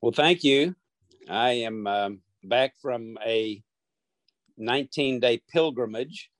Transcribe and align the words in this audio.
Well, 0.00 0.12
thank 0.12 0.44
you. 0.44 0.76
I 1.28 1.50
am 1.50 1.86
um, 1.88 2.20
back 2.44 2.74
from 2.80 3.18
a 3.26 3.60
19 4.56 5.18
day 5.18 5.42
pilgrimage 5.50 6.30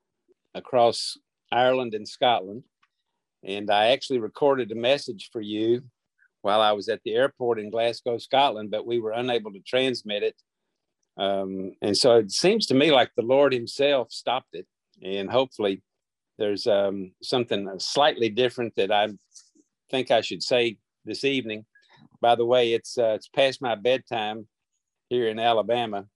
across 0.54 1.16
Ireland 1.50 1.94
and 1.94 2.06
Scotland. 2.06 2.62
And 3.42 3.68
I 3.68 3.88
actually 3.88 4.20
recorded 4.20 4.70
a 4.70 4.76
message 4.76 5.30
for 5.32 5.40
you 5.40 5.82
while 6.42 6.60
I 6.60 6.70
was 6.70 6.88
at 6.88 7.00
the 7.04 7.14
airport 7.14 7.58
in 7.58 7.70
Glasgow, 7.70 8.18
Scotland, 8.18 8.70
but 8.70 8.86
we 8.86 9.00
were 9.00 9.10
unable 9.10 9.52
to 9.52 9.60
transmit 9.60 10.22
it. 10.22 10.36
Um, 11.16 11.72
and 11.82 11.96
so 11.96 12.16
it 12.18 12.30
seems 12.30 12.66
to 12.66 12.74
me 12.74 12.92
like 12.92 13.10
the 13.16 13.22
Lord 13.22 13.52
Himself 13.52 14.12
stopped 14.12 14.54
it. 14.54 14.66
And 15.02 15.28
hopefully 15.28 15.82
there's 16.38 16.68
um, 16.68 17.10
something 17.22 17.68
slightly 17.78 18.28
different 18.28 18.76
that 18.76 18.92
I 18.92 19.08
think 19.90 20.12
I 20.12 20.20
should 20.20 20.44
say 20.44 20.78
this 21.04 21.24
evening. 21.24 21.66
By 22.20 22.34
the 22.34 22.46
way, 22.46 22.72
it's 22.72 22.98
uh, 22.98 23.14
it's 23.14 23.28
past 23.28 23.62
my 23.62 23.74
bedtime 23.74 24.46
here 25.08 25.28
in 25.28 25.38
Alabama, 25.38 26.06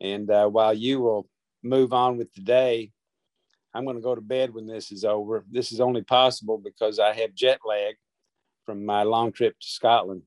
and 0.00 0.30
uh, 0.30 0.48
while 0.48 0.72
you 0.72 1.00
will 1.00 1.28
move 1.62 1.92
on 1.92 2.16
with 2.16 2.32
the 2.34 2.42
day, 2.42 2.92
I'm 3.74 3.84
going 3.84 3.96
to 3.96 4.02
go 4.02 4.14
to 4.14 4.20
bed 4.20 4.54
when 4.54 4.66
this 4.66 4.92
is 4.92 5.04
over. 5.04 5.44
This 5.50 5.72
is 5.72 5.80
only 5.80 6.02
possible 6.02 6.58
because 6.58 6.98
I 6.98 7.12
have 7.12 7.34
jet 7.34 7.60
lag 7.66 7.96
from 8.64 8.86
my 8.86 9.02
long 9.02 9.32
trip 9.32 9.54
to 9.60 9.66
Scotland. 9.66 10.22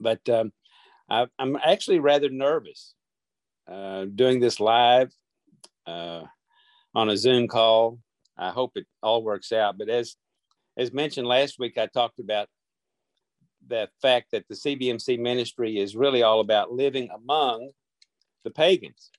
But 0.00 0.26
um, 0.28 0.52
I, 1.08 1.26
am 1.38 1.56
actually 1.62 1.98
rather 1.98 2.30
nervous 2.30 2.94
uh, 3.70 4.06
doing 4.06 4.40
this 4.40 4.60
live 4.60 5.12
uh, 5.86 6.22
on 6.94 7.08
a 7.08 7.16
Zoom 7.16 7.48
call. 7.48 7.98
I 8.36 8.50
hope 8.50 8.72
it 8.76 8.86
all 9.02 9.22
works 9.22 9.52
out. 9.52 9.78
But 9.78 9.88
as 9.88 10.16
as 10.76 10.92
mentioned 10.92 11.26
last 11.28 11.58
week, 11.58 11.78
I 11.78 11.86
talked 11.86 12.18
about 12.18 12.48
the 13.68 13.88
fact 14.02 14.30
that 14.32 14.46
the 14.48 14.54
CBMC 14.54 15.18
ministry 15.18 15.78
is 15.78 15.96
really 15.96 16.22
all 16.22 16.40
about 16.40 16.72
living 16.72 17.08
among 17.14 17.70
the 18.44 18.50
pagans. 18.50 19.10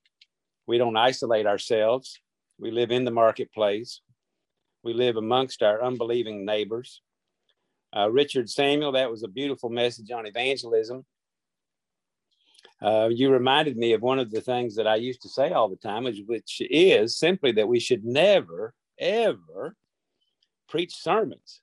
We 0.68 0.78
don't 0.78 0.98
isolate 0.98 1.46
ourselves. 1.46 2.20
We 2.60 2.72
live 2.72 2.92
in 2.92 3.06
the 3.06 3.12
marketplace. 3.12 4.02
We 4.84 4.94
live 4.94 5.18
amongst 5.18 5.64
our 5.64 5.84
unbelieving 5.84 6.46
neighbors. 6.46 7.02
Uh, 7.96 8.10
Richard 8.12 8.50
Samuel, 8.50 8.92
that 8.94 9.10
was 9.10 9.24
a 9.24 9.28
beautiful 9.28 9.70
message 9.70 10.12
on 10.12 10.26
evangelism. 10.26 11.06
Uh, 12.82 13.10
you 13.12 13.32
reminded 13.32 13.78
me 13.78 13.94
of 13.94 14.02
one 14.02 14.20
of 14.20 14.32
the 14.32 14.42
things 14.42 14.76
that 14.76 14.88
I 14.88 14.96
used 14.96 15.22
to 15.22 15.30
say 15.30 15.52
all 15.52 15.70
the 15.70 15.78
time, 15.78 16.04
which 16.04 16.62
is 16.70 17.18
simply 17.18 17.54
that 17.54 17.68
we 17.68 17.80
should 17.80 18.04
never, 18.04 18.74
ever 19.00 19.76
preach 20.68 20.94
sermons. 20.94 21.62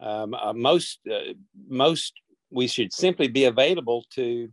Um, 0.00 0.34
uh, 0.34 0.52
most, 0.52 1.00
uh, 1.10 1.34
most, 1.68 2.14
we 2.50 2.66
should 2.66 2.92
simply 2.92 3.28
be 3.28 3.44
available 3.44 4.04
to 4.14 4.48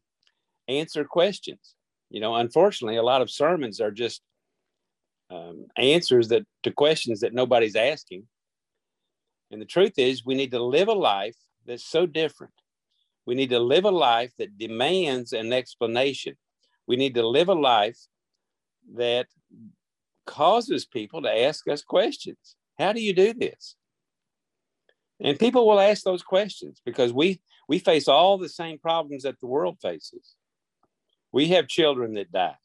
answer 0.67 1.05
questions. 1.05 1.75
You 2.09 2.21
know, 2.21 2.35
unfortunately, 2.35 2.97
a 2.97 3.03
lot 3.03 3.21
of 3.21 3.31
sermons 3.31 3.79
are 3.79 3.91
just 3.91 4.21
um, 5.29 5.65
answers 5.77 6.29
that 6.29 6.43
to 6.63 6.71
questions 6.71 7.21
that 7.21 7.33
nobody's 7.33 7.75
asking. 7.75 8.27
And 9.51 9.61
the 9.61 9.65
truth 9.65 9.93
is, 9.97 10.25
we 10.25 10.35
need 10.35 10.51
to 10.51 10.63
live 10.63 10.87
a 10.89 10.93
life 10.93 11.37
that's 11.65 11.85
so 11.85 12.05
different. 12.05 12.53
We 13.25 13.35
need 13.35 13.49
to 13.49 13.59
live 13.59 13.85
a 13.85 13.91
life 13.91 14.31
that 14.37 14.57
demands 14.57 15.33
an 15.33 15.51
explanation. 15.51 16.35
We 16.87 16.95
need 16.95 17.15
to 17.15 17.27
live 17.27 17.49
a 17.49 17.53
life 17.53 17.99
that 18.95 19.27
causes 20.25 20.85
people 20.85 21.21
to 21.21 21.43
ask 21.43 21.67
us 21.67 21.81
questions. 21.81 22.55
How 22.77 22.93
do 22.93 23.01
you 23.01 23.13
do 23.13 23.33
this? 23.33 23.75
And 25.19 25.39
people 25.39 25.67
will 25.67 25.79
ask 25.79 26.03
those 26.03 26.23
questions 26.23 26.81
because 26.85 27.11
we 27.11 27.41
we 27.67 27.79
face 27.79 28.07
all 28.07 28.37
the 28.37 28.49
same 28.49 28.77
problems 28.79 29.23
that 29.23 29.39
the 29.39 29.47
world 29.47 29.77
faces. 29.81 30.35
We 31.31 31.49
have 31.49 31.67
children 31.67 32.13
that 32.13 32.31
die. 32.31 32.57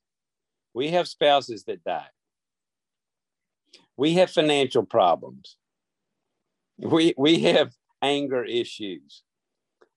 We 0.74 0.90
have 0.90 1.08
spouses 1.08 1.64
that 1.64 1.82
die. 1.84 2.08
We 3.96 4.14
have 4.14 4.30
financial 4.30 4.84
problems. 4.84 5.56
We, 6.78 7.14
we 7.16 7.40
have 7.40 7.72
anger 8.00 8.44
issues. 8.44 9.22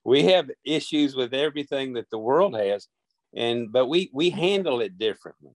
We 0.03 0.23
have 0.25 0.51
issues 0.63 1.15
with 1.15 1.33
everything 1.33 1.93
that 1.93 2.09
the 2.09 2.19
world 2.19 2.55
has. 2.55 2.87
And 3.35 3.71
but 3.71 3.87
we 3.87 4.09
we 4.13 4.29
handle 4.29 4.81
it 4.81 4.97
differently. 4.97 5.53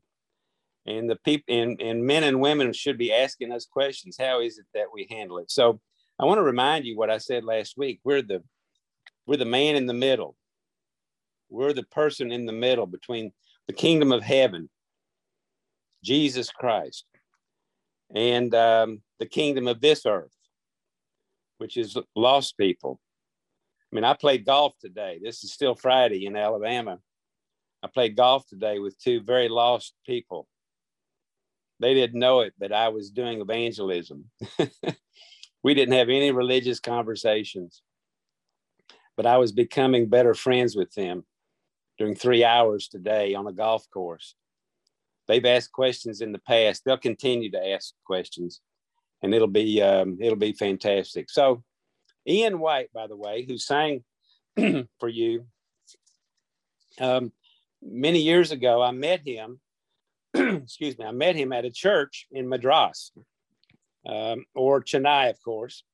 And 0.86 1.08
the 1.08 1.16
people 1.16 1.54
and, 1.54 1.80
and 1.80 2.04
men 2.04 2.24
and 2.24 2.40
women 2.40 2.72
should 2.72 2.98
be 2.98 3.12
asking 3.12 3.52
us 3.52 3.64
questions. 3.64 4.16
How 4.18 4.40
is 4.40 4.58
it 4.58 4.66
that 4.74 4.86
we 4.92 5.06
handle 5.10 5.38
it? 5.38 5.50
So 5.50 5.80
I 6.20 6.26
want 6.26 6.36
to 6.36 6.42
remind 6.42 6.84
you 6.84 6.98
what 6.98 7.08
I 7.08 7.16
said 7.16 7.44
last 7.44 7.78
week. 7.78 8.00
We're 8.04 8.20
the 8.20 8.42
we're 9.26 9.38
the 9.38 9.46
man 9.46 9.74
in 9.74 9.86
the 9.86 9.94
middle. 9.94 10.36
We're 11.48 11.72
the 11.72 11.84
person 11.84 12.30
in 12.30 12.44
the 12.44 12.52
middle 12.52 12.86
between 12.86 13.32
the 13.66 13.72
kingdom 13.72 14.12
of 14.12 14.22
heaven, 14.22 14.68
Jesus 16.04 16.50
Christ, 16.50 17.06
and 18.14 18.54
um, 18.54 19.00
the 19.18 19.24
kingdom 19.24 19.66
of 19.66 19.80
this 19.80 20.04
earth, 20.04 20.36
which 21.56 21.78
is 21.78 21.96
lost 22.14 22.58
people. 22.58 23.00
I 23.90 23.96
mean, 23.96 24.04
I 24.04 24.12
played 24.12 24.44
golf 24.44 24.74
today. 24.78 25.20
This 25.22 25.42
is 25.42 25.54
still 25.54 25.74
Friday 25.74 26.26
in 26.26 26.36
Alabama. 26.36 26.98
I 27.82 27.88
played 27.88 28.14
golf 28.14 28.46
today 28.46 28.78
with 28.78 28.98
two 28.98 29.22
very 29.22 29.48
lost 29.48 29.94
people. 30.04 30.46
They 31.80 31.94
didn't 31.94 32.20
know 32.20 32.40
it, 32.40 32.52
but 32.58 32.72
I 32.72 32.88
was 32.88 33.10
doing 33.10 33.40
evangelism. 33.40 34.26
we 35.62 35.74
didn't 35.74 35.94
have 35.94 36.08
any 36.08 36.30
religious 36.30 36.80
conversations, 36.80 37.82
but 39.16 39.26
I 39.26 39.38
was 39.38 39.52
becoming 39.52 40.08
better 40.08 40.34
friends 40.34 40.74
with 40.74 40.92
them 40.94 41.24
during 41.98 42.14
three 42.14 42.44
hours 42.44 42.88
today 42.88 43.34
on 43.34 43.46
a 43.46 43.52
golf 43.52 43.88
course. 43.90 44.34
They've 45.28 45.44
asked 45.44 45.72
questions 45.72 46.22
in 46.22 46.32
the 46.32 46.38
past. 46.38 46.82
They'll 46.84 46.96
continue 46.96 47.50
to 47.52 47.68
ask 47.72 47.94
questions, 48.04 48.60
and 49.22 49.34
it'll 49.34 49.48
be 49.48 49.80
um, 49.82 50.18
it'll 50.20 50.36
be 50.36 50.52
fantastic. 50.52 51.30
So, 51.30 51.62
Ian 52.26 52.58
White, 52.58 52.92
by 52.92 53.06
the 53.06 53.16
way, 53.16 53.44
who 53.46 53.58
sang 53.58 54.02
for 54.98 55.08
you 55.08 55.46
um, 56.98 57.32
many 57.82 58.20
years 58.20 58.50
ago, 58.50 58.82
I 58.82 58.90
met 58.90 59.20
him. 59.26 59.60
excuse 60.34 60.98
me, 60.98 61.04
I 61.04 61.12
met 61.12 61.36
him 61.36 61.52
at 61.52 61.64
a 61.64 61.70
church 61.70 62.26
in 62.32 62.48
Madras, 62.48 63.12
um, 64.06 64.44
or 64.54 64.82
Chennai, 64.82 65.30
of 65.30 65.42
course. 65.42 65.84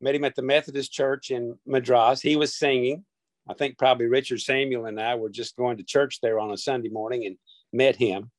Met 0.00 0.14
him 0.14 0.24
at 0.24 0.34
the 0.34 0.42
Methodist 0.42 0.92
Church 0.92 1.30
in 1.30 1.58
Madras. 1.66 2.20
He 2.20 2.36
was 2.36 2.54
singing 2.56 3.04
I 3.48 3.54
think 3.54 3.78
probably 3.78 4.06
Richard 4.06 4.40
Samuel 4.40 4.86
and 4.86 5.00
I 5.00 5.14
were 5.14 5.28
just 5.28 5.56
going 5.56 5.76
to 5.76 5.84
church 5.84 6.20
there 6.20 6.38
on 6.38 6.50
a 6.50 6.56
Sunday 6.56 6.88
morning 6.88 7.26
and 7.26 7.36
met 7.72 7.96
him. 7.96 8.30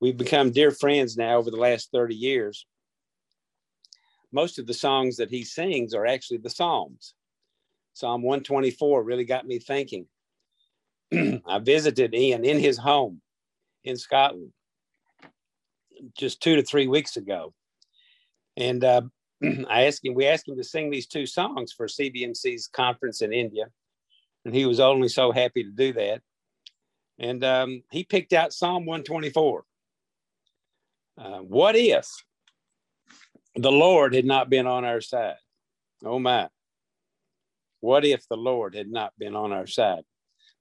We've 0.00 0.16
become 0.16 0.50
dear 0.50 0.70
friends 0.70 1.16
now 1.16 1.36
over 1.36 1.50
the 1.50 1.56
last 1.56 1.90
30 1.92 2.14
years. 2.14 2.66
Most 4.32 4.58
of 4.58 4.66
the 4.66 4.74
songs 4.74 5.16
that 5.16 5.30
he 5.30 5.44
sings 5.44 5.94
are 5.94 6.06
actually 6.06 6.38
the 6.38 6.50
Psalms. 6.50 7.14
Psalm 7.94 8.22
124 8.22 9.02
really 9.02 9.24
got 9.24 9.46
me 9.46 9.58
thinking. 9.58 10.06
I 11.12 11.60
visited 11.60 12.14
Ian 12.14 12.44
in 12.44 12.58
his 12.58 12.76
home 12.76 13.22
in 13.84 13.96
Scotland 13.96 14.52
just 16.18 16.42
two 16.42 16.56
to 16.56 16.62
three 16.62 16.88
weeks 16.88 17.16
ago. 17.16 17.54
And 18.56 18.82
uh, 18.84 19.02
I 19.68 19.84
asked 19.84 20.04
him, 20.04 20.14
we 20.14 20.26
asked 20.26 20.48
him 20.48 20.56
to 20.56 20.64
sing 20.64 20.90
these 20.90 21.06
two 21.06 21.26
songs 21.26 21.72
for 21.72 21.86
CBMC's 21.86 22.68
conference 22.68 23.22
in 23.22 23.32
India 23.32 23.66
and 24.46 24.54
he 24.54 24.64
was 24.64 24.78
only 24.78 25.08
so 25.08 25.32
happy 25.32 25.64
to 25.64 25.70
do 25.70 25.92
that. 25.94 26.22
And 27.18 27.42
um, 27.42 27.82
he 27.90 28.04
picked 28.04 28.32
out 28.32 28.52
Psalm 28.52 28.86
124. 28.86 29.64
Uh, 31.18 31.38
what 31.38 31.74
if 31.74 32.06
the 33.56 33.72
Lord 33.72 34.14
had 34.14 34.24
not 34.24 34.48
been 34.48 34.68
on 34.68 34.84
our 34.84 35.00
side? 35.00 35.34
Oh 36.04 36.20
my. 36.20 36.48
What 37.80 38.04
if 38.04 38.28
the 38.28 38.36
Lord 38.36 38.76
had 38.76 38.88
not 38.88 39.14
been 39.18 39.34
on 39.34 39.52
our 39.52 39.66
side? 39.66 40.04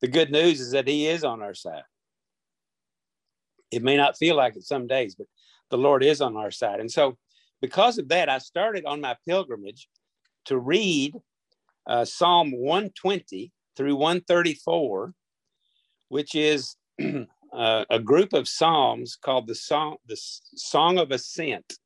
The 0.01 0.07
good 0.07 0.31
news 0.31 0.59
is 0.59 0.71
that 0.71 0.87
He 0.87 1.05
is 1.05 1.23
on 1.23 1.43
our 1.43 1.53
side. 1.53 1.83
It 3.69 3.83
may 3.83 3.97
not 3.97 4.17
feel 4.17 4.35
like 4.35 4.55
it 4.55 4.63
some 4.63 4.87
days, 4.87 5.13
but 5.13 5.27
the 5.69 5.77
Lord 5.77 6.03
is 6.03 6.21
on 6.21 6.35
our 6.37 6.51
side. 6.51 6.79
And 6.79 6.91
so, 6.91 7.17
because 7.61 7.97
of 7.97 8.09
that, 8.09 8.29
I 8.29 8.37
started 8.37 8.85
on 8.85 9.01
my 9.01 9.15
pilgrimage 9.27 9.87
to 10.45 10.57
read 10.57 11.13
uh, 11.87 12.05
Psalm 12.05 12.51
120 12.51 13.51
through 13.75 13.95
134, 13.95 15.13
which 16.09 16.35
is 16.35 16.75
uh, 17.53 17.85
a 17.89 17.99
group 17.99 18.33
of 18.33 18.47
psalms 18.47 19.15
called 19.15 19.47
the 19.47 19.55
song, 19.55 19.97
the 20.07 20.17
Song 20.17 20.97
of 20.97 21.11
Ascent, 21.11 21.77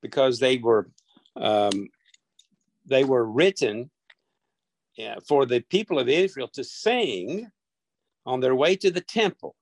because 0.00 0.38
they 0.38 0.58
were 0.58 0.88
um, 1.36 1.88
they 2.86 3.04
were 3.04 3.24
written 3.24 3.90
for 5.26 5.46
the 5.46 5.60
people 5.60 5.98
of 5.98 6.08
Israel 6.08 6.48
to 6.48 6.64
sing 6.64 7.50
on 8.26 8.40
their 8.40 8.54
way 8.54 8.76
to 8.76 8.90
the 8.90 9.00
temple, 9.00 9.54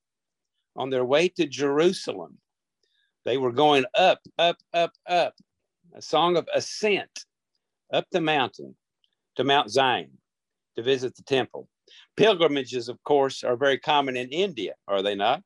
on 0.76 0.90
their 0.90 1.04
way 1.04 1.28
to 1.28 1.46
Jerusalem. 1.46 2.38
They 3.24 3.36
were 3.36 3.52
going 3.52 3.84
up, 3.94 4.20
up, 4.38 4.56
up, 4.72 4.92
up, 5.06 5.34
a 5.94 6.02
song 6.02 6.36
of 6.36 6.48
ascent 6.54 7.26
up 7.92 8.06
the 8.12 8.20
mountain 8.20 8.76
to 9.36 9.44
Mount 9.44 9.70
Zion 9.70 10.10
to 10.76 10.82
visit 10.82 11.14
the 11.16 11.22
temple. 11.22 11.68
Pilgrimages, 12.16 12.88
of 12.88 13.02
course, 13.04 13.42
are 13.42 13.56
very 13.56 13.78
common 13.78 14.16
in 14.16 14.28
India, 14.28 14.74
are 14.86 15.02
they 15.02 15.14
not? 15.14 15.42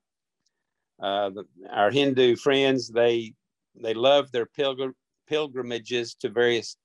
Uh, 1.03 1.31
the, 1.31 1.45
our 1.73 1.91
Hindu 1.91 2.37
friends, 2.37 2.89
they 2.89 3.35
they 3.75 3.95
love 3.95 4.31
their 4.31 4.47
pilgrim, 4.47 4.95
pilgrimages 5.27 6.15
to 6.17 6.29
various 6.29 6.77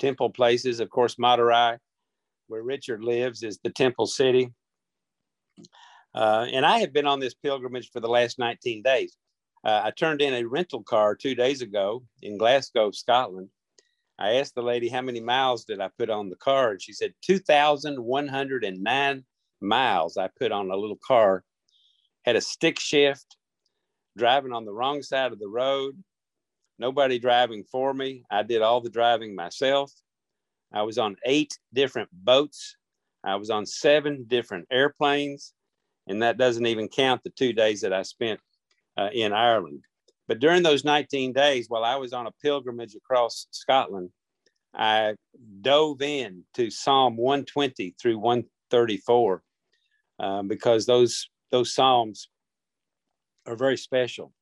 temple 0.00 0.30
places. 0.30 0.80
Of 0.80 0.90
course, 0.90 1.14
Madurai, 1.16 1.78
where 2.48 2.62
Richard 2.62 3.04
lives, 3.04 3.42
is 3.42 3.58
the 3.62 3.70
temple 3.70 4.06
city. 4.06 4.50
Uh, 6.14 6.46
and 6.52 6.66
I 6.66 6.78
have 6.78 6.92
been 6.92 7.06
on 7.06 7.20
this 7.20 7.34
pilgrimage 7.34 7.90
for 7.92 8.00
the 8.00 8.08
last 8.08 8.38
19 8.38 8.82
days. 8.82 9.16
Uh, 9.64 9.80
I 9.84 9.90
turned 9.92 10.20
in 10.20 10.34
a 10.34 10.44
rental 10.44 10.82
car 10.82 11.14
two 11.14 11.34
days 11.34 11.62
ago 11.62 12.02
in 12.20 12.36
Glasgow, 12.36 12.90
Scotland. 12.90 13.48
I 14.18 14.34
asked 14.34 14.54
the 14.54 14.62
lady 14.62 14.88
how 14.88 15.02
many 15.02 15.20
miles 15.20 15.64
did 15.64 15.80
I 15.80 15.88
put 15.98 16.10
on 16.10 16.28
the 16.28 16.36
car, 16.36 16.72
and 16.72 16.82
she 16.82 16.92
said 16.92 17.14
2,109 17.22 19.24
miles 19.60 20.16
I 20.16 20.28
put 20.38 20.52
on 20.52 20.70
a 20.70 20.76
little 20.76 20.98
car. 21.06 21.44
Had 22.24 22.36
a 22.36 22.40
stick 22.40 22.78
shift, 22.78 23.36
driving 24.16 24.52
on 24.52 24.64
the 24.64 24.72
wrong 24.72 25.02
side 25.02 25.32
of 25.32 25.38
the 25.38 25.48
road, 25.48 26.02
nobody 26.78 27.18
driving 27.18 27.64
for 27.64 27.94
me. 27.94 28.24
I 28.30 28.42
did 28.42 28.62
all 28.62 28.80
the 28.80 28.90
driving 28.90 29.34
myself. 29.34 29.92
I 30.72 30.82
was 30.82 30.98
on 30.98 31.16
eight 31.26 31.58
different 31.72 32.08
boats. 32.12 32.76
I 33.24 33.36
was 33.36 33.50
on 33.50 33.66
seven 33.66 34.24
different 34.26 34.66
airplanes. 34.70 35.54
And 36.08 36.22
that 36.22 36.38
doesn't 36.38 36.66
even 36.66 36.88
count 36.88 37.22
the 37.22 37.30
two 37.30 37.52
days 37.52 37.80
that 37.82 37.92
I 37.92 38.02
spent 38.02 38.40
uh, 38.96 39.08
in 39.12 39.32
Ireland. 39.32 39.84
But 40.28 40.38
during 40.38 40.62
those 40.62 40.84
19 40.84 41.32
days, 41.32 41.66
while 41.68 41.84
I 41.84 41.96
was 41.96 42.12
on 42.12 42.26
a 42.26 42.32
pilgrimage 42.42 42.94
across 42.94 43.46
Scotland, 43.50 44.10
I 44.74 45.14
dove 45.60 46.00
in 46.00 46.44
to 46.54 46.70
Psalm 46.70 47.16
120 47.16 47.94
through 48.00 48.18
134 48.18 49.42
um, 50.18 50.48
because 50.48 50.86
those 50.86 51.28
those 51.50 51.74
psalms 51.74 52.28
are 53.46 53.56
very 53.56 53.76
special. 53.76 54.32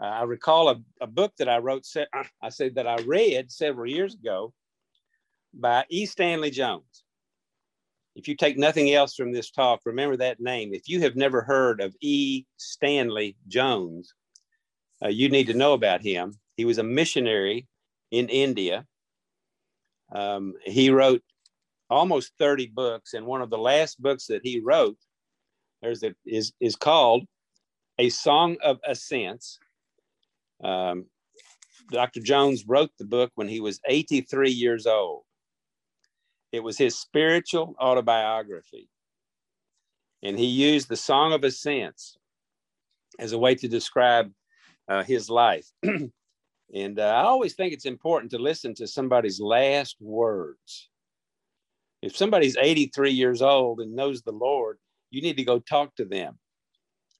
Uh, 0.00 0.06
I 0.06 0.22
recall 0.22 0.68
a, 0.68 0.76
a, 1.00 1.06
book 1.06 1.32
that 1.38 1.48
I 1.48 1.58
wrote, 1.58 1.84
I 2.42 2.48
said 2.48 2.76
that 2.76 2.86
I 2.86 2.96
read 3.06 3.50
several 3.50 3.90
years 3.90 4.14
ago 4.14 4.52
by 5.52 5.84
E. 5.88 6.06
Stanley 6.06 6.50
Jones. 6.50 7.03
If 8.16 8.28
you 8.28 8.36
take 8.36 8.56
nothing 8.56 8.92
else 8.92 9.14
from 9.14 9.32
this 9.32 9.50
talk, 9.50 9.80
remember 9.84 10.16
that 10.18 10.40
name. 10.40 10.72
If 10.72 10.88
you 10.88 11.00
have 11.00 11.16
never 11.16 11.42
heard 11.42 11.80
of 11.80 11.96
E. 12.00 12.44
Stanley 12.56 13.36
Jones, 13.48 14.14
uh, 15.04 15.08
you 15.08 15.28
need 15.28 15.48
to 15.48 15.54
know 15.54 15.72
about 15.72 16.00
him. 16.00 16.34
He 16.56 16.64
was 16.64 16.78
a 16.78 16.84
missionary 16.84 17.66
in 18.10 18.28
India. 18.28 18.86
Um, 20.14 20.54
he 20.64 20.90
wrote 20.90 21.22
almost 21.90 22.32
30 22.38 22.68
books, 22.68 23.14
and 23.14 23.26
one 23.26 23.42
of 23.42 23.50
the 23.50 23.58
last 23.58 24.00
books 24.00 24.26
that 24.28 24.42
he 24.44 24.60
wrote 24.60 24.96
there's 25.82 26.02
a, 26.02 26.14
is, 26.24 26.52
is 26.60 26.76
called 26.76 27.26
A 27.98 28.08
Song 28.08 28.56
of 28.62 28.78
Ascents. 28.86 29.58
Um, 30.62 31.06
Dr. 31.90 32.20
Jones 32.20 32.64
wrote 32.66 32.90
the 32.98 33.04
book 33.04 33.32
when 33.34 33.48
he 33.48 33.60
was 33.60 33.80
83 33.86 34.50
years 34.50 34.86
old. 34.86 35.24
It 36.54 36.62
was 36.62 36.78
his 36.78 36.96
spiritual 36.96 37.74
autobiography. 37.80 38.88
And 40.22 40.38
he 40.38 40.46
used 40.46 40.88
the 40.88 40.94
Song 40.94 41.32
of 41.32 41.42
Ascents 41.42 42.16
as 43.18 43.32
a 43.32 43.38
way 43.38 43.56
to 43.56 43.66
describe 43.66 44.30
uh, 44.88 45.02
his 45.02 45.28
life. 45.28 45.66
and 45.82 47.00
uh, 47.00 47.02
I 47.02 47.22
always 47.22 47.54
think 47.54 47.72
it's 47.72 47.86
important 47.86 48.30
to 48.30 48.38
listen 48.38 48.72
to 48.76 48.86
somebody's 48.86 49.40
last 49.40 49.96
words. 50.00 50.90
If 52.02 52.16
somebody's 52.16 52.56
83 52.56 53.10
years 53.10 53.42
old 53.42 53.80
and 53.80 53.96
knows 53.96 54.22
the 54.22 54.30
Lord, 54.30 54.78
you 55.10 55.22
need 55.22 55.38
to 55.38 55.44
go 55.44 55.58
talk 55.58 55.96
to 55.96 56.04
them, 56.04 56.38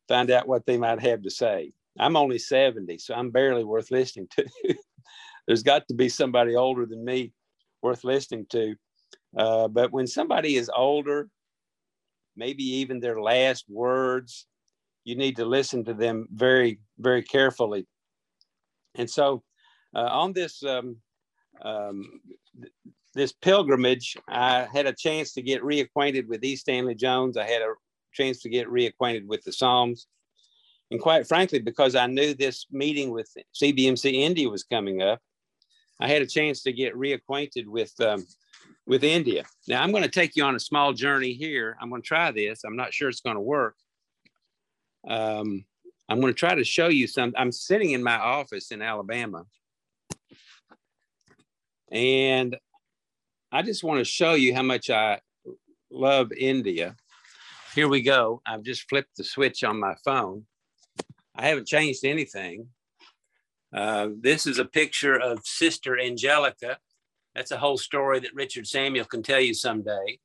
find 0.07 0.31
out 0.31 0.47
what 0.47 0.65
they 0.65 0.77
might 0.77 1.01
have 1.01 1.23
to 1.23 1.31
say. 1.31 1.73
I'm 1.99 2.17
only 2.17 2.39
70, 2.39 2.99
so 2.99 3.15
I'm 3.15 3.33
barely 3.33 3.65
worth 3.65 3.91
listening 3.91 4.29
to. 4.37 4.47
There's 5.49 5.65
got 5.65 5.89
to 5.89 5.95
be 5.95 6.09
somebody 6.09 6.55
older 6.55 6.87
than 6.87 7.05
me 7.05 7.33
worth 7.83 8.05
listening 8.05 8.47
to. 8.51 8.77
Uh, 9.37 9.69
but 9.69 9.93
when 9.93 10.07
somebody 10.07 10.57
is 10.57 10.71
older, 10.75 11.29
maybe 12.37 12.65
even 12.65 13.01
their 13.01 13.21
last 13.21 13.65
words, 13.69 14.47
you 15.05 15.17
need 15.17 15.37
to 15.37 15.45
listen 15.45 15.85
to 15.85 15.95
them 15.95 16.27
very, 16.33 16.81
very 16.99 17.23
carefully. 17.23 17.87
And 18.95 19.11
so, 19.11 19.43
uh, 19.95 20.09
on 20.11 20.33
this 20.33 20.63
um, 20.65 20.97
um, 21.63 22.21
this 23.15 23.33
pilgrimage, 23.33 24.17
I 24.29 24.67
had 24.73 24.87
a 24.87 24.93
chance 24.93 25.33
to 25.35 25.43
get 25.43 25.63
reacquainted 25.63 26.27
with 26.27 26.45
E. 26.45 26.57
Stanley 26.57 26.95
Jones. 26.95 27.37
I 27.37 27.45
had 27.45 27.63
a 27.63 27.75
chance 28.13 28.41
to 28.43 28.49
get 28.49 28.69
reacquainted 28.69 29.27
with 29.27 29.43
the 29.45 29.53
Psalms. 29.53 30.07
And 30.91 31.01
quite 31.01 31.27
frankly, 31.27 31.61
because 31.61 31.95
I 31.95 32.07
knew 32.07 32.35
this 32.35 32.67
meeting 32.71 33.11
with 33.11 33.29
CBMC 33.55 34.13
India 34.13 34.49
was 34.49 34.65
coming 34.65 35.03
up, 35.03 35.21
I 36.01 36.09
had 36.09 36.23
a 36.23 36.27
chance 36.27 36.63
to 36.65 36.73
get 36.73 36.95
reacquainted 36.95 37.67
with 37.67 37.93
um, 38.01 38.27
with 38.87 39.05
India. 39.05 39.45
Now 39.69 39.83
I'm 39.83 39.91
going 39.91 40.03
to 40.03 40.11
take 40.11 40.37
you 40.37 40.45
on 40.45 40.55
a 40.55 40.61
small 40.61 40.93
journey 40.93 41.33
here. 41.33 41.77
I'm 41.81 41.89
going 41.89 42.03
to 42.03 42.07
try 42.07 42.31
this. 42.31 42.65
I'm 42.65 42.77
not 42.77 42.93
sure 42.93 43.09
it's 43.09 43.21
going 43.21 43.37
to 43.37 43.41
work. 43.41 43.77
Um, 45.09 45.65
I'm 46.09 46.21
going 46.21 46.33
to 46.33 46.39
try 46.39 46.55
to 46.55 46.65
show 46.65 46.89
you 46.89 47.07
some. 47.07 47.33
I'm 47.37 47.53
sitting 47.53 47.93
in 47.93 48.03
my 48.03 48.17
office 48.17 48.71
in 48.71 48.83
Alabama, 48.83 49.45
and 51.91 52.57
I 53.51 53.63
just 53.63 53.85
want 53.85 54.01
to 54.01 54.05
show 54.05 54.35
you 54.35 54.55
how 54.55 54.63
much 54.63 54.91
I 54.91 55.21
love 55.91 56.33
India. 56.33 56.97
Here 57.75 57.89
we 57.89 58.03
go. 58.03 58.43
I've 58.47 58.63
just 58.63 58.89
flipped 58.89 59.17
the 59.17 59.25
switch 59.25 59.65
on 59.65 59.81
my 59.81 59.95
phone. 60.05 60.47
I 61.35 61.49
haven't 61.49 61.67
changed 61.67 62.05
anything. 62.05 62.69
Uh, 63.75 64.09
this 64.21 64.47
is 64.47 64.59
a 64.59 64.65
picture 64.65 65.19
of 65.19 65.41
Sister 65.45 65.99
Angelica. 65.99 66.79
That's 67.35 67.51
a 67.51 67.59
whole 67.59 67.79
story 67.79 68.21
that 68.21 68.35
Richard 68.35 68.67
Samuel 68.67 69.05
can 69.05 69.23
tell 69.23 69.41
you 69.41 69.55
someday. 69.55 70.19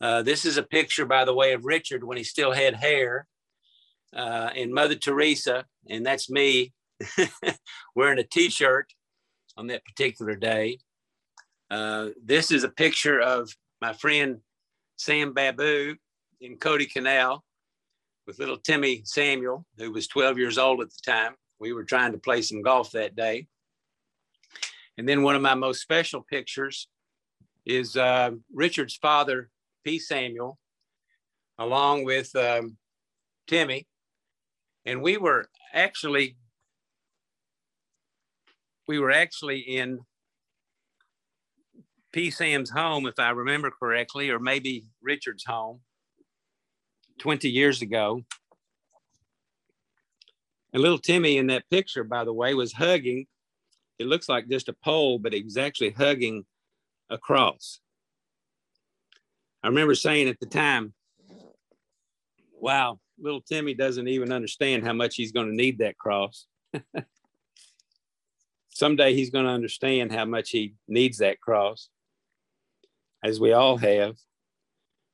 Uh, 0.00 0.22
this 0.22 0.44
is 0.44 0.56
a 0.56 0.62
picture, 0.62 1.06
by 1.06 1.24
the 1.24 1.34
way, 1.34 1.52
of 1.52 1.64
Richard 1.64 2.04
when 2.04 2.16
he 2.16 2.24
still 2.24 2.52
had 2.52 2.74
hair, 2.74 3.26
uh, 4.14 4.50
and 4.54 4.72
Mother 4.72 4.94
Teresa, 4.94 5.64
and 5.88 6.04
that's 6.04 6.30
me 6.30 6.72
wearing 7.96 8.18
a 8.18 8.24
T-shirt 8.24 8.92
on 9.56 9.66
that 9.68 9.84
particular 9.84 10.34
day. 10.34 10.78
Uh, 11.70 12.10
this 12.22 12.50
is 12.50 12.64
a 12.64 12.68
picture 12.68 13.20
of 13.20 13.50
my 13.80 13.92
friend 13.92 14.38
Sam 14.96 15.32
Babu 15.32 15.96
in 16.40 16.58
Kodaikanal 16.58 17.40
with 18.26 18.38
little 18.38 18.58
Timmy 18.58 19.02
Samuel, 19.04 19.66
who 19.78 19.92
was 19.92 20.06
12 20.08 20.38
years 20.38 20.58
old 20.58 20.80
at 20.80 20.90
the 20.90 21.10
time. 21.10 21.34
We 21.58 21.72
were 21.72 21.84
trying 21.84 22.12
to 22.12 22.18
play 22.18 22.42
some 22.42 22.62
golf 22.62 22.92
that 22.92 23.16
day. 23.16 23.46
And 24.96 25.08
then 25.08 25.22
one 25.22 25.34
of 25.34 25.42
my 25.42 25.54
most 25.54 25.80
special 25.80 26.22
pictures 26.22 26.88
is 27.66 27.96
uh, 27.96 28.32
Richard's 28.52 28.96
father, 28.96 29.50
P. 29.84 29.98
Samuel, 29.98 30.58
along 31.58 32.04
with 32.04 32.34
um, 32.36 32.76
Timmy. 33.46 33.86
And 34.86 35.02
we 35.02 35.16
were 35.16 35.48
actually, 35.72 36.36
we 38.86 38.98
were 38.98 39.10
actually 39.10 39.60
in 39.60 40.00
P. 42.12 42.30
Sam's 42.30 42.70
home, 42.70 43.06
if 43.06 43.18
I 43.18 43.30
remember 43.30 43.70
correctly, 43.70 44.30
or 44.30 44.38
maybe 44.38 44.84
Richard's 45.02 45.44
home. 45.44 45.80
20 47.18 47.48
years 47.48 47.82
ago. 47.82 48.22
And 50.72 50.82
little 50.82 50.98
Timmy 50.98 51.38
in 51.38 51.46
that 51.48 51.68
picture, 51.70 52.04
by 52.04 52.24
the 52.24 52.32
way, 52.32 52.54
was 52.54 52.72
hugging. 52.72 53.26
It 53.98 54.06
looks 54.06 54.28
like 54.28 54.48
just 54.48 54.68
a 54.68 54.76
pole, 54.84 55.18
but 55.18 55.32
he 55.32 55.42
was 55.42 55.56
actually 55.56 55.90
hugging 55.90 56.44
a 57.10 57.18
cross. 57.18 57.80
I 59.62 59.68
remember 59.68 59.94
saying 59.94 60.28
at 60.28 60.40
the 60.40 60.46
time, 60.46 60.92
wow, 62.60 62.98
little 63.18 63.40
Timmy 63.40 63.74
doesn't 63.74 64.08
even 64.08 64.32
understand 64.32 64.84
how 64.84 64.92
much 64.92 65.16
he's 65.16 65.32
going 65.32 65.46
to 65.46 65.54
need 65.54 65.78
that 65.78 65.96
cross. 65.96 66.46
Someday 68.70 69.14
he's 69.14 69.30
going 69.30 69.44
to 69.44 69.50
understand 69.50 70.12
how 70.12 70.24
much 70.24 70.50
he 70.50 70.74
needs 70.88 71.18
that 71.18 71.40
cross, 71.40 71.88
as 73.22 73.38
we 73.38 73.52
all 73.52 73.76
have. 73.76 74.16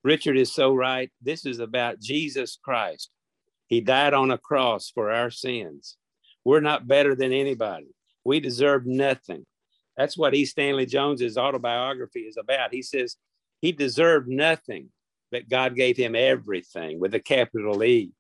Richard 0.03 0.39
is 0.39 0.53
so 0.53 0.75
right. 0.75 1.11
This 1.21 1.45
is 1.45 1.59
about 1.59 2.01
Jesus 2.01 2.59
Christ. 2.63 3.11
He 3.67 3.81
died 3.81 4.15
on 4.15 4.31
a 4.31 4.39
cross 4.39 4.91
for 4.91 5.13
our 5.13 5.31
sins. 5.31 5.97
We're 6.45 6.61
not 6.61 6.89
better 6.89 7.15
than 7.15 7.33
anybody. 7.33 7.95
We 8.25 8.41
deserve 8.41 8.87
nothing. 8.87 9.45
That's 9.97 10.17
what 10.17 10.35
E. 10.35 10.45
Stanley 10.45 10.87
Jones's 10.87 11.37
autobiography 11.37 12.21
is 12.21 12.37
about. 12.37 12.73
He 12.73 12.83
says 12.83 13.17
he 13.61 13.73
deserved 13.73 14.29
nothing, 14.29 14.89
but 15.31 15.49
God 15.49 15.77
gave 15.77 15.97
him 15.97 16.15
everything 16.15 16.99
with 17.01 17.15
a 17.15 17.21
capital 17.21 17.83
E. 17.85 18.13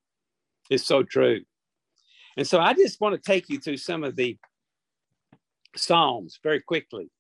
It's 0.69 0.87
so 0.87 1.02
true. 1.02 1.42
And 2.37 2.47
so 2.47 2.61
I 2.61 2.75
just 2.75 3.00
want 3.00 3.14
to 3.14 3.21
take 3.21 3.49
you 3.49 3.59
through 3.59 3.78
some 3.78 4.04
of 4.04 4.16
the 4.16 4.37
Psalms 5.76 6.38
very 6.42 6.61
quickly. 6.61 7.11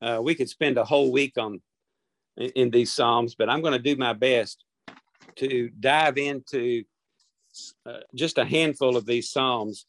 Uh, 0.00 0.20
we 0.22 0.34
could 0.34 0.48
spend 0.48 0.78
a 0.78 0.84
whole 0.84 1.12
week 1.12 1.38
on 1.38 1.60
in, 2.36 2.70
these 2.70 2.92
Psalms, 2.92 3.34
but 3.34 3.48
I'm 3.48 3.60
going 3.60 3.72
to 3.72 3.78
do 3.78 3.96
my 3.96 4.12
best 4.12 4.64
to 5.36 5.70
dive 5.78 6.18
into 6.18 6.84
uh, 7.86 8.00
just 8.14 8.38
a 8.38 8.44
handful 8.44 8.96
of 8.96 9.06
these 9.06 9.30
Psalms 9.30 9.86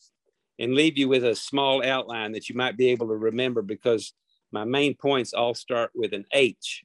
and 0.59 0.75
leave 0.75 0.97
you 0.97 1.07
with 1.07 1.25
a 1.25 1.35
small 1.35 1.83
outline 1.83 2.31
that 2.33 2.49
you 2.49 2.55
might 2.55 2.77
be 2.77 2.89
able 2.89 3.07
to 3.07 3.15
remember 3.15 3.61
because 3.61 4.13
my 4.51 4.63
main 4.63 4.93
points 4.95 5.33
all 5.33 5.53
start 5.53 5.91
with 5.95 6.13
an 6.13 6.25
H. 6.31 6.83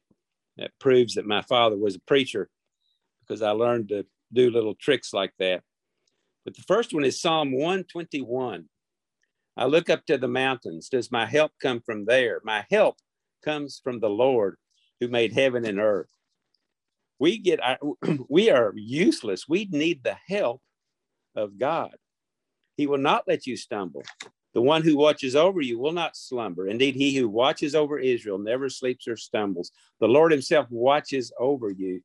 That 0.57 0.73
proves 0.81 1.15
that 1.15 1.27
my 1.27 1.43
father 1.43 1.77
was 1.77 1.95
a 1.95 2.01
preacher 2.01 2.51
because 3.21 3.43
I 3.43 3.51
learned 3.51 3.91
to 3.91 4.05
do 4.33 4.51
little 4.51 4.75
tricks 4.75 5.13
like 5.13 5.33
that. 5.39 5.63
But 6.45 6.57
the 6.57 6.63
first 6.63 6.93
one 6.93 7.05
is 7.05 7.21
Psalm 7.21 7.53
121. 7.53 8.65
I 9.57 9.65
look 9.67 9.91
up 9.91 10.05
to 10.07 10.19
the 10.19 10.29
mountains. 10.29 10.89
Does 10.89 11.13
my 11.13 11.27
help 11.27 11.53
come 11.61 11.81
from 11.81 12.07
there? 12.07 12.41
My 12.45 12.65
help 12.71 12.97
comes 13.45 13.81
from 13.83 14.01
the 14.01 14.11
Lord 14.11 14.57
who 15.01 15.09
made 15.09 15.33
heaven 15.33 15.65
and 15.65 15.79
earth. 15.79 16.11
We 17.19 17.39
get 17.39 17.61
we 18.29 18.51
are 18.51 18.73
useless. 18.75 19.49
We 19.49 19.69
need 19.71 20.03
the 20.03 20.17
help 20.29 20.63
of 21.37 21.59
God. 21.59 21.95
He 22.79 22.87
will 22.87 22.99
not 22.99 23.25
let 23.27 23.45
you 23.45 23.57
stumble. 23.57 24.05
The 24.55 24.63
one 24.63 24.83
who 24.83 24.97
watches 24.97 25.35
over 25.35 25.61
you 25.61 25.81
will 25.81 25.93
not 25.93 26.17
slumber. 26.17 26.69
Indeed, 26.69 26.95
he 26.95 27.15
who 27.15 27.29
watches 27.29 27.75
over 27.75 27.99
Israel 27.99 28.39
never 28.39 28.71
sleeps 28.71 29.09
or 29.09 29.17
stumbles. 29.17 29.73
The 30.01 30.07
Lord 30.07 30.31
himself 30.31 30.71
watches 30.71 31.33
over 31.41 31.71
you. 31.71 32.03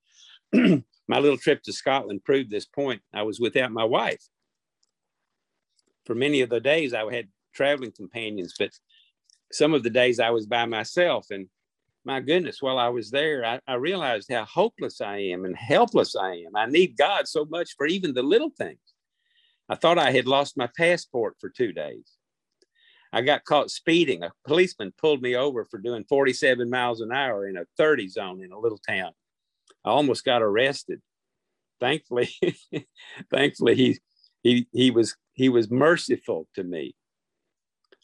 my 1.07 1.19
little 1.19 1.37
trip 1.37 1.61
to 1.63 1.73
Scotland 1.73 2.23
proved 2.23 2.49
this 2.49 2.65
point. 2.65 3.03
I 3.13 3.21
was 3.21 3.39
without 3.39 3.71
my 3.71 3.83
wife. 3.83 4.27
For 6.05 6.15
many 6.15 6.41
of 6.41 6.49
the 6.49 6.59
days, 6.59 6.95
I 6.95 7.09
had 7.13 7.27
traveling 7.53 7.91
companions, 7.91 8.55
but 8.57 8.71
some 9.51 9.75
of 9.75 9.83
the 9.83 9.91
days 9.91 10.19
I 10.19 10.31
was 10.31 10.47
by 10.47 10.65
myself. 10.65 11.27
And 11.29 11.49
my 12.03 12.19
goodness, 12.19 12.63
while 12.63 12.79
I 12.79 12.89
was 12.89 13.11
there, 13.11 13.45
I, 13.45 13.59
I 13.67 13.75
realized 13.75 14.31
how 14.31 14.43
hopeless 14.45 15.01
I 15.01 15.17
am 15.17 15.45
and 15.45 15.55
helpless 15.55 16.15
I 16.15 16.31
am. 16.31 16.55
I 16.55 16.65
need 16.65 16.97
God 16.97 17.27
so 17.27 17.45
much 17.45 17.75
for 17.77 17.85
even 17.85 18.15
the 18.15 18.23
little 18.23 18.49
things. 18.49 18.79
I 19.69 19.75
thought 19.75 19.97
I 19.97 20.11
had 20.11 20.27
lost 20.27 20.57
my 20.57 20.69
passport 20.75 21.35
for 21.39 21.49
two 21.49 21.71
days. 21.71 22.17
I 23.11 23.21
got 23.21 23.45
caught 23.45 23.69
speeding. 23.69 24.23
A 24.23 24.31
policeman 24.45 24.91
pulled 24.97 25.21
me 25.21 25.35
over 25.35 25.65
for 25.65 25.77
doing 25.77 26.03
47 26.09 26.69
miles 26.69 26.99
an 26.99 27.11
hour 27.11 27.47
in 27.47 27.57
a 27.57 27.65
30 27.77 28.07
zone 28.07 28.43
in 28.43 28.51
a 28.51 28.59
little 28.59 28.79
town. 28.79 29.11
I 29.85 29.89
almost 29.89 30.25
got 30.25 30.41
arrested. 30.41 31.01
Thankfully, 31.79 32.29
thankfully 33.31 33.75
he 33.75 33.99
he 34.41 34.67
he 34.71 34.91
was 34.91 35.15
he 35.33 35.49
was 35.49 35.69
merciful 35.69 36.47
to 36.55 36.63
me. 36.63 36.95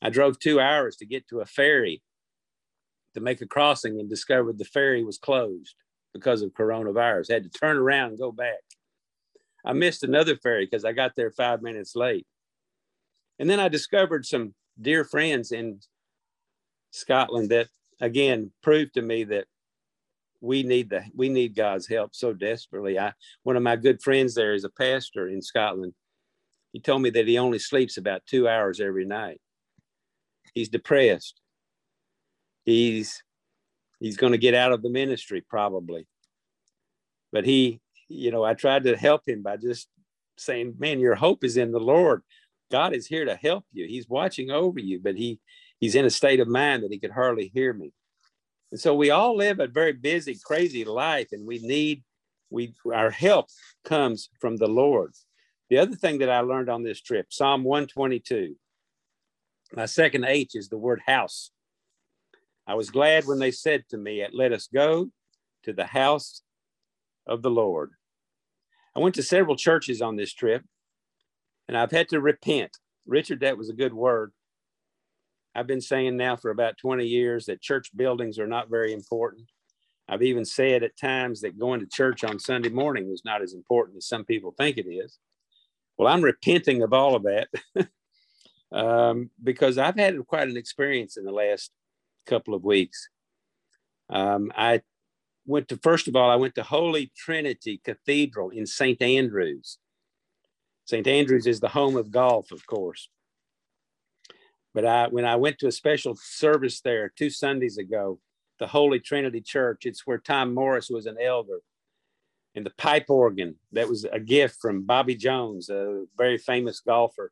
I 0.01 0.09
drove 0.09 0.39
two 0.39 0.59
hours 0.59 0.97
to 0.97 1.05
get 1.05 1.27
to 1.29 1.41
a 1.41 1.45
ferry 1.45 2.01
to 3.13 3.21
make 3.21 3.41
a 3.41 3.47
crossing 3.47 3.99
and 3.99 4.09
discovered 4.09 4.57
the 4.57 4.65
ferry 4.65 5.03
was 5.03 5.17
closed 5.17 5.75
because 6.13 6.41
of 6.41 6.51
coronavirus. 6.51 7.31
I 7.31 7.35
had 7.35 7.43
to 7.43 7.49
turn 7.49 7.77
around 7.77 8.09
and 8.09 8.19
go 8.19 8.31
back. 8.31 8.59
I 9.65 9.73
missed 9.73 10.03
another 10.03 10.37
ferry 10.37 10.65
because 10.65 10.85
I 10.85 10.93
got 10.93 11.13
there 11.15 11.31
five 11.31 11.61
minutes 11.61 11.95
late. 11.95 12.25
And 13.39 13.49
then 13.49 13.59
I 13.59 13.67
discovered 13.67 14.25
some 14.25 14.53
dear 14.79 15.03
friends 15.03 15.51
in 15.51 15.79
Scotland 16.91 17.49
that 17.49 17.67
again 18.01 18.51
proved 18.63 18.93
to 18.95 19.01
me 19.01 19.23
that 19.25 19.45
we 20.41 20.63
need 20.63 20.89
the 20.89 21.03
we 21.15 21.29
need 21.29 21.55
God's 21.55 21.87
help 21.87 22.15
so 22.15 22.33
desperately. 22.33 22.97
I 22.97 23.13
one 23.43 23.57
of 23.57 23.63
my 23.63 23.75
good 23.75 24.01
friends 24.01 24.35
there 24.35 24.53
is 24.53 24.63
a 24.63 24.69
pastor 24.69 25.27
in 25.27 25.41
Scotland. 25.41 25.93
He 26.71 26.79
told 26.79 27.01
me 27.01 27.09
that 27.11 27.27
he 27.27 27.37
only 27.37 27.59
sleeps 27.59 27.97
about 27.97 28.25
two 28.25 28.47
hours 28.47 28.79
every 28.79 29.05
night. 29.05 29.41
He's 30.53 30.69
depressed. 30.69 31.41
He's 32.65 33.21
he's 33.99 34.17
going 34.17 34.31
to 34.31 34.37
get 34.37 34.53
out 34.53 34.71
of 34.71 34.81
the 34.81 34.89
ministry 34.89 35.43
probably. 35.47 36.07
But 37.31 37.45
he, 37.45 37.79
you 38.09 38.31
know, 38.31 38.43
I 38.43 38.53
tried 38.53 38.83
to 38.83 38.97
help 38.97 39.27
him 39.27 39.41
by 39.41 39.57
just 39.57 39.87
saying, 40.37 40.75
"Man, 40.77 40.99
your 40.99 41.15
hope 41.15 41.43
is 41.43 41.57
in 41.57 41.71
the 41.71 41.79
Lord. 41.79 42.23
God 42.71 42.93
is 42.93 43.07
here 43.07 43.25
to 43.25 43.35
help 43.35 43.65
you. 43.71 43.87
He's 43.87 44.09
watching 44.09 44.51
over 44.51 44.79
you." 44.79 44.99
But 44.99 45.15
he 45.15 45.39
he's 45.79 45.95
in 45.95 46.05
a 46.05 46.09
state 46.09 46.39
of 46.39 46.47
mind 46.47 46.83
that 46.83 46.91
he 46.91 46.99
could 46.99 47.11
hardly 47.11 47.51
hear 47.53 47.73
me. 47.73 47.93
And 48.71 48.79
so 48.79 48.93
we 48.93 49.09
all 49.09 49.35
live 49.35 49.59
a 49.59 49.67
very 49.67 49.93
busy, 49.93 50.37
crazy 50.43 50.83
life, 50.85 51.29
and 51.31 51.47
we 51.47 51.59
need 51.59 52.03
we 52.49 52.73
our 52.93 53.11
help 53.11 53.47
comes 53.83 54.29
from 54.39 54.57
the 54.57 54.67
Lord. 54.67 55.13
The 55.69 55.77
other 55.77 55.95
thing 55.95 56.19
that 56.19 56.29
I 56.29 56.39
learned 56.39 56.69
on 56.69 56.83
this 56.83 57.01
trip, 57.01 57.27
Psalm 57.29 57.63
122. 57.63 58.55
My 59.73 59.85
second 59.85 60.25
H 60.25 60.55
is 60.55 60.69
the 60.69 60.77
word 60.77 61.01
house. 61.05 61.51
I 62.65 62.73
was 62.73 62.89
glad 62.89 63.25
when 63.25 63.39
they 63.39 63.51
said 63.51 63.83
to 63.89 63.97
me, 63.97 64.25
Let 64.33 64.51
us 64.51 64.67
go 64.73 65.11
to 65.63 65.73
the 65.73 65.85
house 65.85 66.41
of 67.27 67.41
the 67.41 67.51
Lord. 67.51 67.91
I 68.95 68.99
went 68.99 69.15
to 69.15 69.23
several 69.23 69.55
churches 69.55 70.01
on 70.01 70.15
this 70.15 70.33
trip, 70.33 70.63
and 71.67 71.77
I've 71.77 71.91
had 71.91 72.09
to 72.09 72.21
repent. 72.21 72.71
Richard, 73.05 73.41
that 73.41 73.57
was 73.57 73.69
a 73.69 73.73
good 73.73 73.93
word. 73.93 74.31
I've 75.55 75.67
been 75.67 75.81
saying 75.81 76.15
now 76.17 76.35
for 76.35 76.51
about 76.51 76.77
20 76.77 77.05
years 77.05 77.45
that 77.45 77.61
church 77.61 77.89
buildings 77.95 78.39
are 78.39 78.47
not 78.47 78.69
very 78.69 78.93
important. 78.93 79.49
I've 80.07 80.23
even 80.23 80.45
said 80.45 80.83
at 80.83 80.97
times 80.97 81.41
that 81.41 81.59
going 81.59 81.79
to 81.81 81.85
church 81.85 82.23
on 82.23 82.39
Sunday 82.39 82.69
morning 82.69 83.09
is 83.11 83.23
not 83.23 83.41
as 83.41 83.53
important 83.53 83.97
as 83.97 84.07
some 84.07 84.25
people 84.25 84.53
think 84.57 84.77
it 84.77 84.87
is. 84.87 85.19
Well, 85.97 86.07
I'm 86.07 86.21
repenting 86.21 86.81
of 86.81 86.93
all 86.93 87.15
of 87.15 87.23
that 87.23 87.49
um, 88.71 89.29
because 89.43 89.77
I've 89.77 89.97
had 89.97 90.15
quite 90.27 90.47
an 90.47 90.57
experience 90.57 91.17
in 91.17 91.25
the 91.25 91.31
last 91.31 91.71
couple 92.25 92.53
of 92.53 92.63
weeks. 92.63 93.09
Um, 94.09 94.51
I 94.55 94.81
went 95.49 95.67
to, 95.69 95.77
first 95.77 96.07
of 96.07 96.15
all, 96.15 96.29
I 96.29 96.35
went 96.35 96.55
to 96.55 96.63
Holy 96.63 97.11
Trinity 97.17 97.81
Cathedral 97.83 98.51
in 98.51 98.65
St. 98.65 99.01
Andrews. 99.01 99.79
St. 100.85 101.07
Andrews 101.07 101.47
is 101.47 101.59
the 101.59 101.69
home 101.69 101.97
of 101.97 102.11
golf, 102.11 102.51
of 102.51 102.65
course. 102.67 103.09
But 104.73 104.85
I, 104.85 105.07
when 105.07 105.25
I 105.25 105.35
went 105.37 105.57
to 105.59 105.67
a 105.67 105.71
special 105.71 106.15
service 106.15 106.81
there 106.81 107.11
two 107.15 107.31
Sundays 107.31 107.79
ago, 107.79 108.19
the 108.59 108.67
Holy 108.67 108.99
Trinity 108.99 109.41
Church, 109.41 109.85
it's 109.85 110.05
where 110.05 110.19
Tom 110.19 110.53
Morris 110.53 110.89
was 110.89 111.07
an 111.07 111.17
elder. 111.19 111.59
And 112.55 112.65
the 112.65 112.73
pipe 112.77 113.09
organ, 113.09 113.55
that 113.71 113.89
was 113.89 114.05
a 114.05 114.19
gift 114.19 114.57
from 114.61 114.83
Bobby 114.85 115.15
Jones, 115.15 115.69
a 115.69 116.05
very 116.17 116.37
famous 116.37 116.79
golfer. 116.79 117.31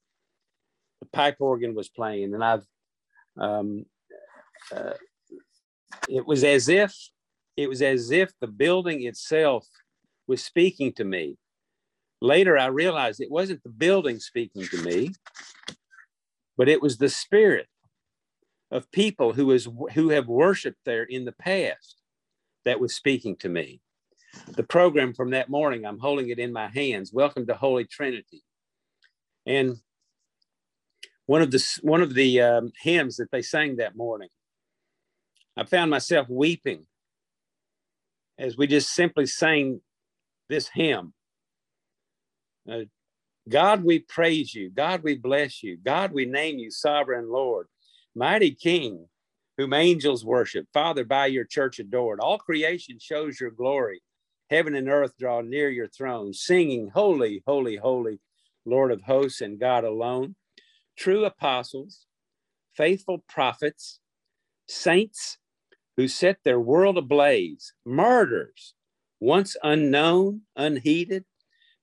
The 1.01 1.07
pipe 1.07 1.37
organ 1.39 1.75
was 1.75 1.89
playing, 1.89 2.33
and 2.33 2.43
I've, 2.43 2.65
um, 3.37 3.85
uh, 4.75 4.93
it 6.09 6.25
was 6.25 6.43
as 6.43 6.69
if, 6.69 6.95
it 7.57 7.67
was 7.67 7.81
as 7.81 8.11
if 8.11 8.31
the 8.39 8.47
building 8.47 9.05
itself 9.05 9.67
was 10.27 10.43
speaking 10.43 10.93
to 10.93 11.03
me. 11.03 11.37
Later, 12.21 12.57
I 12.57 12.67
realized 12.67 13.19
it 13.19 13.31
wasn't 13.31 13.63
the 13.63 13.69
building 13.69 14.19
speaking 14.19 14.65
to 14.67 14.81
me, 14.83 15.11
but 16.55 16.69
it 16.69 16.81
was 16.81 16.97
the 16.97 17.09
spirit 17.09 17.67
of 18.71 18.91
people 18.91 19.33
who 19.33 19.51
is 19.51 19.67
who 19.93 20.09
have 20.09 20.27
worshiped 20.27 20.79
there 20.85 21.03
in 21.03 21.25
the 21.25 21.31
past 21.33 21.95
that 22.65 22.79
was 22.79 22.95
speaking 22.95 23.35
to 23.37 23.49
me. 23.49 23.81
The 24.49 24.63
program 24.63 25.13
from 25.13 25.31
that 25.31 25.49
morning, 25.49 25.85
I'm 25.85 25.99
holding 25.99 26.29
it 26.29 26.39
in 26.39 26.53
my 26.53 26.67
hands. 26.67 27.11
Welcome 27.13 27.47
to 27.47 27.55
Holy 27.55 27.85
Trinity, 27.85 28.43
and 29.45 29.77
one 31.25 31.41
of 31.41 31.51
the 31.51 31.79
one 31.81 32.01
of 32.01 32.13
the 32.13 32.41
um, 32.41 32.71
hymns 32.81 33.17
that 33.17 33.31
they 33.31 33.41
sang 33.41 33.77
that 33.77 33.95
morning, 33.95 34.29
I 35.55 35.63
found 35.63 35.89
myself 35.91 36.27
weeping 36.29 36.86
as 38.37 38.57
we 38.57 38.67
just 38.67 38.93
simply 38.93 39.25
sang 39.25 39.81
this 40.49 40.69
hymn. 40.69 41.13
Uh, 42.69 42.81
God, 43.49 43.83
we 43.83 43.99
praise 43.99 44.53
you. 44.53 44.69
God, 44.69 45.03
we 45.03 45.15
bless 45.15 45.63
you. 45.63 45.77
God, 45.77 46.11
we 46.11 46.25
name 46.25 46.57
you 46.57 46.69
sovereign 46.69 47.29
Lord, 47.29 47.67
mighty 48.15 48.51
King, 48.51 49.07
whom 49.57 49.73
angels 49.73 50.25
worship. 50.25 50.67
Father, 50.73 51.03
by 51.05 51.27
your 51.27 51.45
church 51.45 51.79
adored. 51.79 52.19
All 52.19 52.37
creation 52.37 52.97
shows 52.99 53.39
your 53.39 53.51
glory. 53.51 54.01
Heaven 54.49 54.75
and 54.75 54.89
earth 54.89 55.13
draw 55.17 55.41
near 55.41 55.69
your 55.69 55.87
throne, 55.87 56.33
singing, 56.33 56.89
Holy, 56.93 57.43
holy, 57.45 57.77
holy, 57.77 58.19
Lord 58.65 58.91
of 58.91 59.01
hosts 59.01 59.41
and 59.41 59.59
God 59.59 59.83
alone. 59.83 60.35
True 60.97 61.25
apostles, 61.25 62.05
faithful 62.75 63.23
prophets, 63.29 63.99
saints 64.67 65.37
who 65.97 66.07
set 66.07 66.37
their 66.43 66.59
world 66.59 66.97
ablaze, 66.97 67.73
martyrs, 67.85 68.73
once 69.19 69.57
unknown, 69.63 70.41
unheeded, 70.55 71.25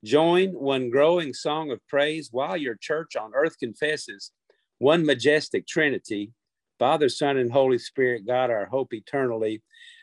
Join 0.05 0.51
one 0.51 0.91
growing 0.91 1.33
song 1.33 1.71
of 1.71 1.81
praise 1.89 2.29
while 2.31 2.59
your 2.59 2.75
church 2.75 3.17
on 3.17 3.33
earth 3.35 3.59
confesses 3.59 4.33
one 4.77 5.07
majestic 5.07 5.67
Trinity, 5.67 6.33
Father, 6.79 7.09
Son, 7.09 7.39
and 7.39 7.51
Holy 7.51 7.79
Spirit, 7.79 8.27
God, 8.27 8.51
our 8.51 8.67
hope 8.67 8.93
eternally. 8.93 9.63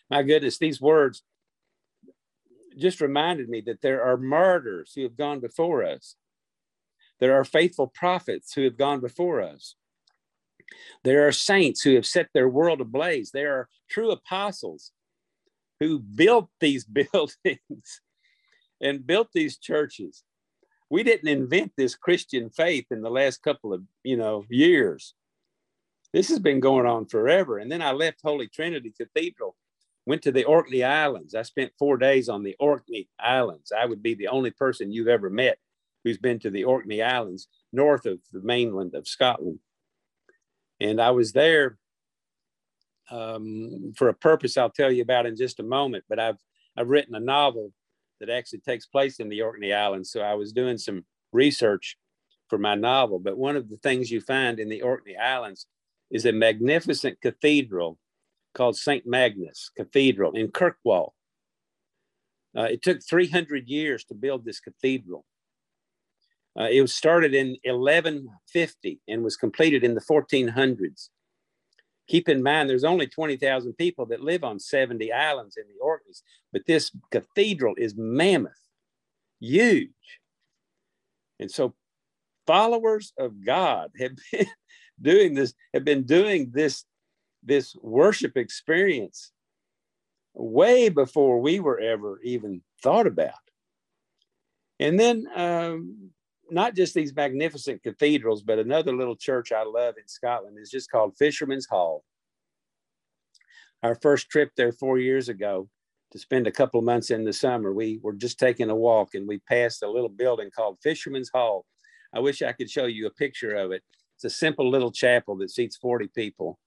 My 0.10 0.24
goodness, 0.24 0.58
these 0.58 0.82
words 0.82 1.22
just 2.80 3.00
reminded 3.00 3.48
me 3.48 3.62
that 3.68 3.84
there 3.84 4.04
are 4.04 4.18
martyrs 4.18 4.94
who 4.96 5.04
have 5.04 5.16
gone 5.16 5.40
before 5.40 5.84
us. 5.84 6.16
There 7.20 7.36
are 7.36 7.46
faithful 7.46 7.86
prophets 7.94 8.54
who 8.54 8.64
have 8.64 8.78
gone 8.78 9.02
before 9.02 9.40
us. 9.40 9.76
There 11.04 11.28
are 11.28 11.32
saints 11.32 11.82
who 11.82 11.96
have 11.96 12.06
set 12.06 12.30
their 12.34 12.50
world 12.50 12.82
ablaze. 12.82 13.32
There 13.32 13.54
are 13.54 13.70
true 13.90 14.12
apostles 14.12 14.92
who 15.80 16.00
built 16.00 16.50
these 16.60 16.86
buildings 17.14 18.02
and 18.82 19.06
built 19.06 19.30
these 19.34 19.58
churches. 19.58 20.24
We 20.90 21.04
didn't 21.04 21.30
invent 21.30 21.72
this 21.78 21.96
Christian 21.96 22.50
faith 22.50 22.86
in 22.92 23.02
the 23.02 23.10
last 23.10 23.42
couple 23.42 23.74
of, 23.74 23.84
you 24.04 24.18
know, 24.18 24.46
years. 24.50 25.14
This 26.14 26.30
has 26.30 26.40
been 26.40 26.60
going 26.60 26.86
on 26.86 27.06
forever. 27.06 27.60
And 27.60 27.72
then 27.72 27.82
I 27.82 27.92
left 27.94 28.20
Holy 28.22 28.48
Trinity 28.48 28.94
Cathedral, 28.96 29.56
went 30.06 30.22
to 30.24 30.32
the 30.32 30.44
Orkney 30.44 30.84
Islands. 30.84 31.34
I 31.34 31.44
spent 31.44 31.72
four 31.80 31.98
days 31.98 32.28
on 32.28 32.44
the 32.44 32.56
Orkney 32.60 33.08
Islands. 33.20 33.72
I 33.72 33.86
would 33.86 34.04
be 34.04 34.16
the 34.16 34.28
only 34.28 34.52
person 34.52 34.92
you've 34.92 35.08
ever 35.08 35.30
met 35.30 35.58
who's 36.04 36.18
been 36.18 36.40
to 36.40 36.50
the 36.50 36.66
Orkney 36.66 37.02
Islands, 37.02 37.48
north 37.72 38.06
of 38.06 38.20
the 38.34 38.42
mainland 38.42 38.96
of 38.96 39.08
Scotland. 39.08 39.60
And 40.82 41.00
I 41.00 41.12
was 41.12 41.32
there 41.32 41.78
um, 43.12 43.94
for 43.96 44.10
a 44.10 44.14
purpose 44.14 44.58
I'll 44.58 44.72
tell 44.72 44.92
you 44.92 45.04
about 45.04 45.28
in 45.28 45.36
just 45.36 45.60
a 45.60 45.64
moment. 45.64 46.04
But 46.10 46.20
I've 46.20 46.40
I've 46.76 46.90
written 46.90 47.16
a 47.16 47.20
novel 47.20 47.72
that 48.20 48.30
actually 48.30 48.60
takes 48.60 48.86
place 48.88 49.20
in 49.20 49.30
the 49.30 49.42
Orkney 49.42 49.74
Islands. 49.74 50.12
So 50.12 50.22
I 50.22 50.34
was 50.34 50.52
doing 50.52 50.78
some 50.78 51.06
research 51.32 51.98
for 52.50 52.58
my 52.58 52.76
novel. 52.76 53.20
But 53.20 53.38
one 53.38 53.56
of 53.56 53.70
the 53.70 53.78
things 53.78 54.12
you 54.12 54.22
find 54.22 54.60
in 54.60 54.70
the 54.70 54.82
Orkney 54.82 55.16
Islands 55.18 55.68
is 56.10 56.26
a 56.26 56.32
magnificent 56.32 57.20
cathedral 57.22 57.98
called 58.54 58.76
St. 58.76 59.06
Magnus 59.06 59.70
Cathedral 59.76 60.34
in 60.34 60.50
Kirkwall. 60.50 61.14
Uh, 62.58 62.64
it 62.64 62.82
took 62.82 63.00
300 63.02 63.68
years 63.70 64.04
to 64.06 64.14
build 64.14 64.44
this 64.44 64.60
cathedral. 64.60 65.26
Uh, 66.60 66.68
it 66.70 66.82
was 66.82 66.94
started 66.94 67.34
in 67.34 67.56
1150 67.64 69.00
and 69.08 69.24
was 69.24 69.38
completed 69.38 69.84
in 69.84 69.96
the 69.96 70.02
1400s. 70.02 71.10
Keep 72.08 72.28
in 72.28 72.44
mind, 72.44 72.70
there's 72.70 72.84
only 72.84 73.08
20,000 73.08 73.74
people 73.74 74.06
that 74.08 74.22
live 74.22 74.44
on 74.44 74.60
70 74.60 75.14
islands 75.14 75.56
in 75.56 75.64
the 75.68 75.82
Orkneys, 75.82 76.24
but 76.52 76.66
this 76.68 76.92
cathedral 77.10 77.74
is 77.78 77.96
mammoth, 77.96 78.52
huge. 79.40 79.90
And 81.40 81.50
so 81.50 81.74
followers 82.46 83.14
of 83.18 83.46
God 83.46 83.92
have 83.98 84.12
been 84.32 84.48
doing 85.02 85.34
this, 85.36 85.54
have 85.74 85.86
been 85.86 86.04
doing 86.04 86.52
this, 86.54 86.84
this 87.44 87.76
worship 87.82 88.36
experience 88.36 89.32
way 90.34 90.90
before 90.90 91.40
we 91.40 91.60
were 91.60 91.80
ever 91.80 92.20
even 92.24 92.62
thought 92.84 93.08
about. 93.08 93.34
And 94.80 95.00
then 95.00 95.28
um, 95.36 96.12
not 96.52 96.76
just 96.76 96.94
these 96.94 97.16
magnificent 97.16 97.82
cathedrals, 97.82 98.44
but 98.44 98.60
another 98.60 98.96
little 98.96 99.16
church 99.16 99.52
I 99.52 99.64
love 99.64 99.96
in 99.98 100.08
Scotland 100.08 100.58
is 100.60 100.70
just 100.70 100.92
called 100.92 101.18
Fisherman's 101.18 101.68
Hall. 101.68 102.04
Our 103.84 103.96
first 103.96 104.30
trip 104.30 104.52
there 104.56 104.72
four 104.72 105.00
years 105.00 105.30
ago 105.30 105.70
to 106.12 106.20
spend 106.20 106.46
a 106.46 106.52
couple 106.52 106.80
of 106.80 106.86
months 106.86 107.10
in 107.10 107.24
the 107.24 107.34
summer, 107.34 107.74
we 107.74 108.00
were 108.04 108.14
just 108.14 108.38
taking 108.38 108.70
a 108.70 108.76
walk 108.76 109.16
and 109.16 109.28
we 109.28 109.40
passed 109.40 109.82
a 109.82 109.90
little 109.90 110.10
building 110.10 110.52
called 110.56 110.78
Fisherman's 110.84 111.32
Hall. 111.34 111.66
I 112.14 112.20
wish 112.20 112.42
I 112.42 112.52
could 112.52 112.70
show 112.70 112.86
you 112.86 113.08
a 113.08 113.12
picture 113.12 113.56
of 113.56 113.72
it. 113.72 113.82
It's 114.16 114.26
a 114.26 114.30
simple 114.30 114.70
little 114.70 114.92
chapel 114.92 115.38
that 115.38 115.52
seats 115.52 115.78
40 115.78 116.10
people. 116.10 116.60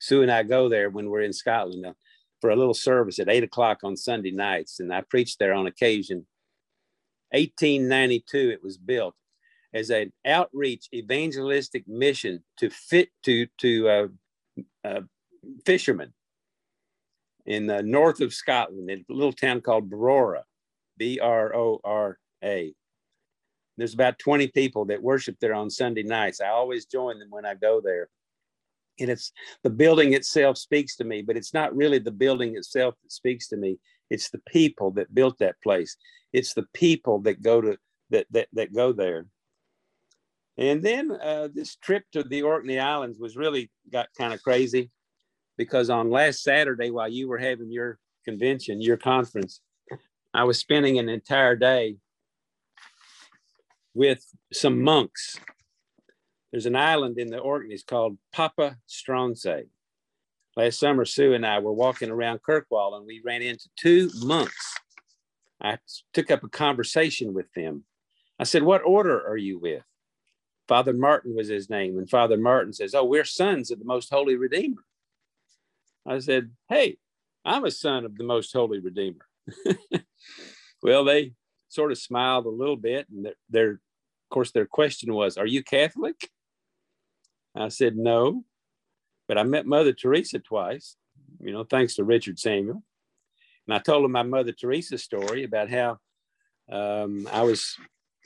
Sue 0.00 0.22
and 0.22 0.30
I 0.30 0.42
go 0.42 0.68
there 0.70 0.88
when 0.88 1.10
we're 1.10 1.20
in 1.20 1.32
Scotland 1.32 1.84
uh, 1.84 1.92
for 2.40 2.50
a 2.50 2.56
little 2.56 2.74
service 2.74 3.18
at 3.18 3.28
eight 3.28 3.44
o'clock 3.44 3.80
on 3.84 3.96
Sunday 3.96 4.30
nights, 4.30 4.80
and 4.80 4.92
I 4.92 5.02
preach 5.02 5.36
there 5.36 5.52
on 5.52 5.66
occasion 5.66 6.26
1892 7.32 8.50
it 8.50 8.62
was 8.62 8.76
built 8.76 9.14
as 9.72 9.90
an 9.90 10.12
outreach 10.26 10.88
evangelistic 10.92 11.86
mission 11.86 12.42
to 12.56 12.70
fit 12.70 13.08
to 13.22 13.46
to 13.58 13.88
uh, 13.88 14.08
uh, 14.84 15.00
fishermen 15.64 16.12
in 17.46 17.66
the 17.66 17.82
north 17.82 18.20
of 18.20 18.32
Scotland, 18.32 18.90
in 18.90 19.04
a 19.08 19.12
little 19.12 19.32
town 19.32 19.60
called 19.60 19.90
Brora, 19.90 20.42
B 20.96 21.18
R 21.20 21.54
O 21.54 21.80
R 21.82 22.18
A. 22.44 22.72
There's 23.76 23.94
about 23.94 24.18
20 24.18 24.48
people 24.48 24.84
that 24.86 25.02
worship 25.02 25.36
there 25.40 25.54
on 25.54 25.70
Sunday 25.70 26.02
nights. 26.02 26.40
I 26.40 26.48
always 26.48 26.84
join 26.84 27.18
them 27.18 27.28
when 27.30 27.46
I 27.46 27.54
go 27.54 27.80
there. 27.80 28.08
And 28.98 29.08
it's 29.08 29.32
the 29.62 29.70
building 29.70 30.12
itself 30.12 30.58
speaks 30.58 30.96
to 30.96 31.04
me, 31.04 31.22
but 31.22 31.36
it's 31.36 31.54
not 31.54 31.74
really 31.74 31.98
the 31.98 32.10
building 32.10 32.56
itself 32.56 32.94
that 33.02 33.10
speaks 33.10 33.48
to 33.48 33.56
me. 33.56 33.78
It's 34.10 34.30
the 34.30 34.42
people 34.46 34.90
that 34.92 35.14
built 35.14 35.38
that 35.38 35.60
place. 35.62 35.96
It's 36.32 36.54
the 36.54 36.66
people 36.74 37.20
that 37.20 37.42
go 37.42 37.60
to 37.60 37.78
that 38.10 38.26
that, 38.30 38.48
that 38.52 38.74
go 38.74 38.92
there. 38.92 39.26
And 40.58 40.82
then 40.82 41.10
uh, 41.12 41.48
this 41.52 41.76
trip 41.76 42.04
to 42.12 42.22
the 42.22 42.42
Orkney 42.42 42.78
Islands 42.78 43.18
was 43.18 43.36
really 43.36 43.70
got 43.90 44.08
kind 44.18 44.34
of 44.34 44.42
crazy 44.42 44.90
because 45.56 45.88
on 45.88 46.10
last 46.10 46.42
Saturday, 46.42 46.90
while 46.90 47.08
you 47.08 47.28
were 47.28 47.38
having 47.38 47.70
your 47.70 47.98
convention, 48.24 48.82
your 48.82 48.96
conference, 48.96 49.60
I 50.34 50.44
was 50.44 50.58
spending 50.58 50.98
an 50.98 51.08
entire 51.08 51.56
day 51.56 51.96
with 53.94 54.24
some 54.52 54.82
monks. 54.82 55.38
There's 56.52 56.66
an 56.66 56.76
island 56.76 57.18
in 57.18 57.28
the 57.28 57.38
Orkneys 57.38 57.84
called 57.84 58.18
Papa 58.32 58.76
Stronsay. 58.88 59.64
Last 60.56 60.80
summer, 60.80 61.04
Sue 61.04 61.34
and 61.34 61.46
I 61.46 61.60
were 61.60 61.72
walking 61.72 62.10
around 62.10 62.40
Kirkwall 62.42 62.96
and 62.96 63.06
we 63.06 63.20
ran 63.24 63.42
into 63.42 63.68
two 63.76 64.10
monks. 64.16 64.74
I 65.62 65.78
took 66.12 66.30
up 66.30 66.42
a 66.42 66.48
conversation 66.48 67.34
with 67.34 67.52
them. 67.54 67.84
I 68.38 68.44
said, 68.44 68.62
What 68.62 68.82
order 68.84 69.26
are 69.26 69.36
you 69.36 69.58
with? 69.58 69.82
Father 70.66 70.92
Martin 70.92 71.34
was 71.34 71.48
his 71.48 71.68
name. 71.68 71.98
And 71.98 72.08
Father 72.08 72.36
Martin 72.36 72.72
says, 72.72 72.94
Oh, 72.94 73.04
we're 73.04 73.24
sons 73.24 73.70
of 73.70 73.78
the 73.78 73.84
Most 73.84 74.10
Holy 74.10 74.36
Redeemer. 74.36 74.82
I 76.06 76.18
said, 76.18 76.50
Hey, 76.68 76.96
I'm 77.44 77.64
a 77.64 77.70
son 77.70 78.04
of 78.04 78.16
the 78.16 78.24
Most 78.24 78.52
Holy 78.52 78.80
Redeemer. 78.80 79.26
well, 80.82 81.04
they 81.04 81.34
sort 81.68 81.92
of 81.92 81.98
smiled 81.98 82.46
a 82.46 82.50
little 82.50 82.76
bit. 82.76 83.06
And 83.10 83.26
their, 83.26 83.34
their, 83.48 83.70
of 83.72 83.78
course, 84.30 84.50
their 84.50 84.66
question 84.66 85.12
was, 85.12 85.36
Are 85.36 85.46
you 85.46 85.62
Catholic? 85.62 86.30
I 87.54 87.68
said, 87.68 87.96
No. 87.96 88.44
But 89.30 89.38
I 89.38 89.44
met 89.44 89.64
Mother 89.64 89.92
Teresa 89.92 90.40
twice, 90.40 90.96
you 91.38 91.52
know, 91.52 91.62
thanks 91.62 91.94
to 91.94 92.02
Richard 92.02 92.40
Samuel. 92.40 92.82
And 93.68 93.74
I 93.74 93.78
told 93.78 94.04
him 94.04 94.10
my 94.10 94.24
Mother 94.24 94.50
Teresa 94.50 94.98
story 94.98 95.44
about 95.44 95.70
how 95.70 95.98
um, 96.68 97.28
I 97.30 97.42
was 97.42 97.76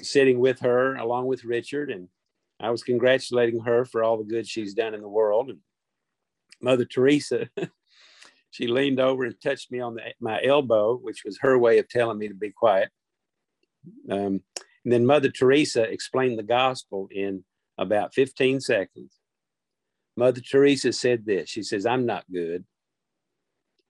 sitting 0.01 0.39
with 0.39 0.61
her 0.61 0.95
along 0.95 1.27
with 1.27 1.45
Richard, 1.45 1.91
and 1.91 2.09
I 2.59 2.71
was 2.71 2.83
congratulating 2.83 3.61
her 3.65 3.85
for 3.85 4.03
all 4.03 4.17
the 4.17 4.25
good 4.25 4.49
she's 4.49 4.73
done 4.73 4.95
in 4.95 5.03
the 5.03 5.09
world. 5.09 5.51
And 5.51 5.59
Mother 6.63 6.87
Teresa, 6.87 7.51
she 8.51 8.67
leaned 8.67 8.99
over 8.99 9.25
and 9.25 9.39
touched 9.43 9.71
me 9.71 9.81
on 9.81 9.97
the, 9.97 10.05
my 10.21 10.43
elbow, 10.43 10.97
which 10.97 11.23
was 11.23 11.39
her 11.43 11.59
way 11.59 11.77
of 11.81 11.87
telling 11.87 12.17
me 12.17 12.29
to 12.29 12.35
be 12.35 12.51
quiet. 12.51 12.89
Um, 14.11 14.41
and 14.85 14.93
then 14.95 15.05
Mother 15.05 15.29
Teresa 15.29 15.83
explained 15.83 16.39
the 16.39 16.45
gospel 16.45 17.11
in 17.13 17.45
about 17.77 18.15
15 18.15 18.63
seconds. 18.63 19.19
Mother 20.17 20.41
Teresa 20.41 20.93
said 20.93 21.25
this 21.27 21.49
She 21.49 21.63
says, 21.63 21.87
I'm 21.87 22.07
not 22.07 22.25
good. 22.33 22.65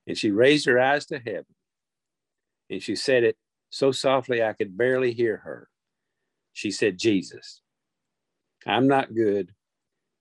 And 0.07 0.19
she 0.19 0.31
raised 0.31 0.67
her 0.67 0.79
eyes 0.79 1.07
to 1.07 1.19
heaven 1.19 1.47
and 2.71 2.83
she 2.83 2.97
said 2.97 3.25
it 3.25 3.37
so 3.71 3.93
softly 3.93 4.43
I 4.43 4.53
could 4.53 4.77
barely 4.77 5.13
hear 5.13 5.39
her. 5.39 5.69
She 6.53 6.71
said, 6.71 6.99
Jesus. 6.99 7.61
I'm 8.67 8.87
not 8.87 9.15
good, 9.15 9.53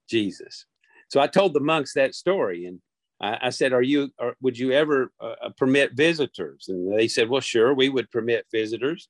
Jesus. 0.08 0.66
So 1.08 1.20
I 1.20 1.26
told 1.26 1.54
the 1.54 1.60
monks 1.60 1.94
that 1.94 2.14
story 2.14 2.66
and 2.66 2.80
I, 3.20 3.46
I 3.46 3.50
said, 3.50 3.72
Are 3.72 3.82
you, 3.82 4.10
or 4.18 4.34
would 4.40 4.58
you 4.58 4.72
ever 4.72 5.12
uh, 5.20 5.34
uh, 5.42 5.50
permit 5.56 5.92
visitors? 5.92 6.66
And 6.68 6.92
they 6.92 7.08
said, 7.08 7.28
Well, 7.28 7.40
sure, 7.40 7.72
we 7.72 7.88
would 7.88 8.10
permit 8.10 8.46
visitors. 8.52 9.08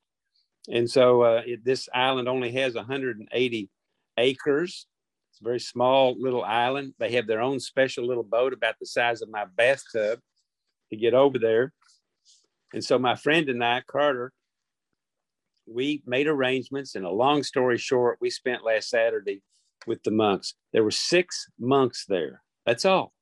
And 0.70 0.90
so 0.90 1.22
uh, 1.22 1.42
it, 1.46 1.64
this 1.64 1.88
island 1.94 2.28
only 2.28 2.52
has 2.52 2.74
180 2.74 3.70
acres 4.18 4.86
it's 5.34 5.40
a 5.40 5.44
very 5.44 5.58
small 5.58 6.14
little 6.16 6.44
island. 6.44 6.94
They 7.00 7.10
have 7.14 7.26
their 7.26 7.40
own 7.40 7.58
special 7.58 8.06
little 8.06 8.22
boat 8.22 8.52
about 8.52 8.76
the 8.78 8.86
size 8.86 9.20
of 9.20 9.28
my 9.28 9.44
bathtub 9.56 10.20
to 10.90 10.96
get 10.96 11.12
over 11.12 11.40
there. 11.40 11.72
And 12.72 12.84
so 12.84 13.00
my 13.00 13.16
friend 13.16 13.48
and 13.48 13.62
I, 13.64 13.82
Carter, 13.84 14.32
we 15.66 16.04
made 16.06 16.28
arrangements. 16.28 16.94
And 16.94 17.04
a 17.04 17.10
long 17.10 17.42
story 17.42 17.78
short, 17.78 18.18
we 18.20 18.30
spent 18.30 18.64
last 18.64 18.88
Saturday 18.88 19.42
with 19.88 20.04
the 20.04 20.12
monks. 20.12 20.54
There 20.72 20.84
were 20.84 20.92
six 20.92 21.48
monks 21.58 22.04
there. 22.06 22.40
That's 22.64 22.84
all. 22.84 23.12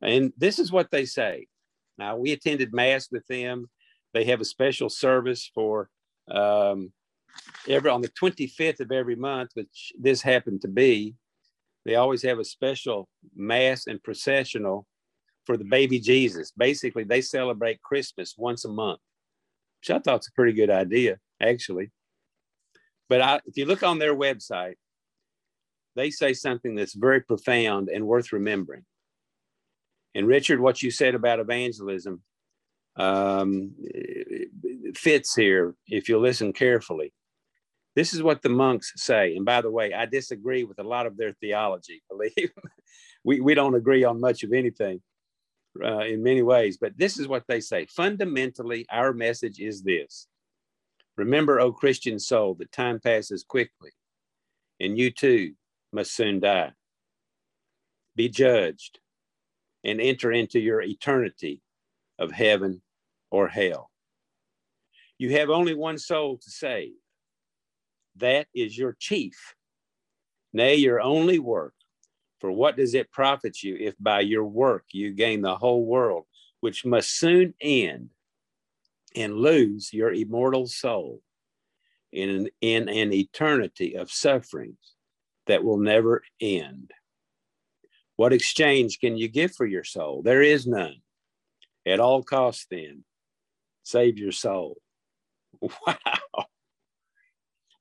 And 0.00 0.32
this 0.38 0.58
is 0.58 0.72
what 0.72 0.90
they 0.90 1.04
say. 1.04 1.48
Now, 1.98 2.16
we 2.16 2.32
attended 2.32 2.72
Mass 2.72 3.08
with 3.12 3.26
them. 3.26 3.68
They 4.14 4.24
have 4.24 4.40
a 4.40 4.46
special 4.46 4.88
service 4.88 5.50
for 5.54 5.90
um, 6.30 6.94
every 7.68 7.90
on 7.90 8.02
the 8.02 8.08
25th 8.08 8.80
of 8.80 8.92
every 8.92 9.16
month, 9.16 9.50
which 9.54 9.92
this 9.98 10.22
happened 10.22 10.62
to 10.62 10.68
be, 10.68 11.14
they 11.84 11.96
always 11.96 12.22
have 12.22 12.38
a 12.38 12.44
special 12.44 13.08
mass 13.34 13.86
and 13.86 14.02
processional 14.02 14.86
for 15.44 15.56
the 15.56 15.64
baby 15.64 15.98
Jesus. 15.98 16.52
Basically, 16.56 17.04
they 17.04 17.20
celebrate 17.20 17.82
Christmas 17.82 18.34
once 18.36 18.64
a 18.64 18.68
month, 18.68 19.00
which 19.80 19.90
I 19.90 19.98
thought's 19.98 20.28
a 20.28 20.32
pretty 20.32 20.52
good 20.52 20.70
idea, 20.70 21.18
actually. 21.40 21.90
But 23.08 23.20
I, 23.20 23.40
if 23.46 23.56
you 23.56 23.66
look 23.66 23.82
on 23.82 23.98
their 23.98 24.14
website, 24.14 24.74
they 25.96 26.10
say 26.10 26.32
something 26.32 26.74
that's 26.74 26.94
very 26.94 27.20
profound 27.20 27.88
and 27.88 28.06
worth 28.06 28.32
remembering. 28.32 28.84
And 30.14 30.26
Richard, 30.26 30.60
what 30.60 30.82
you 30.82 30.90
said 30.90 31.14
about 31.14 31.40
evangelism, 31.40 32.22
um, 32.96 33.74
fits 34.94 35.34
here 35.34 35.74
if 35.86 36.08
you 36.08 36.18
listen 36.18 36.52
carefully. 36.52 37.12
This 37.94 38.14
is 38.14 38.22
what 38.22 38.42
the 38.42 38.48
monks 38.48 38.92
say. 38.96 39.36
And 39.36 39.44
by 39.44 39.60
the 39.60 39.70
way, 39.70 39.92
I 39.92 40.06
disagree 40.06 40.64
with 40.64 40.78
a 40.78 40.84
lot 40.84 41.06
of 41.06 41.16
their 41.16 41.32
theology. 41.32 42.02
Believe 42.10 42.50
we, 43.24 43.40
we 43.40 43.54
don't 43.54 43.74
agree 43.74 44.04
on 44.04 44.20
much 44.20 44.42
of 44.42 44.52
anything 44.52 45.00
uh, 45.82 46.00
in 46.00 46.22
many 46.22 46.42
ways, 46.42 46.78
but 46.78 46.96
this 46.96 47.18
is 47.18 47.28
what 47.28 47.44
they 47.46 47.60
say. 47.60 47.86
Fundamentally, 47.86 48.86
our 48.90 49.12
message 49.12 49.60
is 49.60 49.82
this 49.82 50.26
Remember, 51.16 51.60
O 51.60 51.72
Christian 51.72 52.18
soul, 52.18 52.54
that 52.54 52.72
time 52.72 52.98
passes 52.98 53.44
quickly, 53.44 53.90
and 54.80 54.98
you 54.98 55.10
too 55.10 55.52
must 55.92 56.14
soon 56.14 56.40
die. 56.40 56.72
Be 58.16 58.28
judged 58.28 58.98
and 59.84 60.00
enter 60.00 60.32
into 60.32 60.58
your 60.58 60.80
eternity 60.80 61.60
of 62.18 62.30
heaven 62.30 62.82
or 63.30 63.48
hell. 63.48 63.90
You 65.18 65.30
have 65.32 65.50
only 65.50 65.74
one 65.74 65.98
soul 65.98 66.38
to 66.38 66.50
save. 66.50 66.92
That 68.16 68.46
is 68.54 68.76
your 68.76 68.96
chief, 68.98 69.54
nay, 70.52 70.76
your 70.76 71.00
only 71.00 71.38
work. 71.38 71.74
For 72.40 72.50
what 72.50 72.76
does 72.76 72.94
it 72.94 73.12
profit 73.12 73.62
you 73.62 73.76
if 73.78 73.94
by 74.00 74.20
your 74.20 74.44
work 74.44 74.86
you 74.92 75.12
gain 75.12 75.42
the 75.42 75.56
whole 75.56 75.84
world, 75.86 76.26
which 76.60 76.84
must 76.84 77.16
soon 77.16 77.54
end, 77.60 78.10
and 79.14 79.36
lose 79.36 79.92
your 79.92 80.12
immortal 80.12 80.66
soul 80.66 81.22
in 82.12 82.30
an, 82.30 82.48
in 82.60 82.88
an 82.88 83.12
eternity 83.12 83.94
of 83.94 84.10
sufferings 84.10 84.94
that 85.46 85.62
will 85.62 85.78
never 85.78 86.22
end? 86.40 86.92
What 88.16 88.32
exchange 88.32 88.98
can 89.00 89.16
you 89.16 89.28
give 89.28 89.54
for 89.54 89.66
your 89.66 89.84
soul? 89.84 90.22
There 90.22 90.42
is 90.42 90.66
none. 90.66 90.96
At 91.86 92.00
all 92.00 92.22
costs, 92.22 92.66
then, 92.70 93.04
save 93.82 94.18
your 94.18 94.32
soul. 94.32 94.76
Wow. 95.86 96.46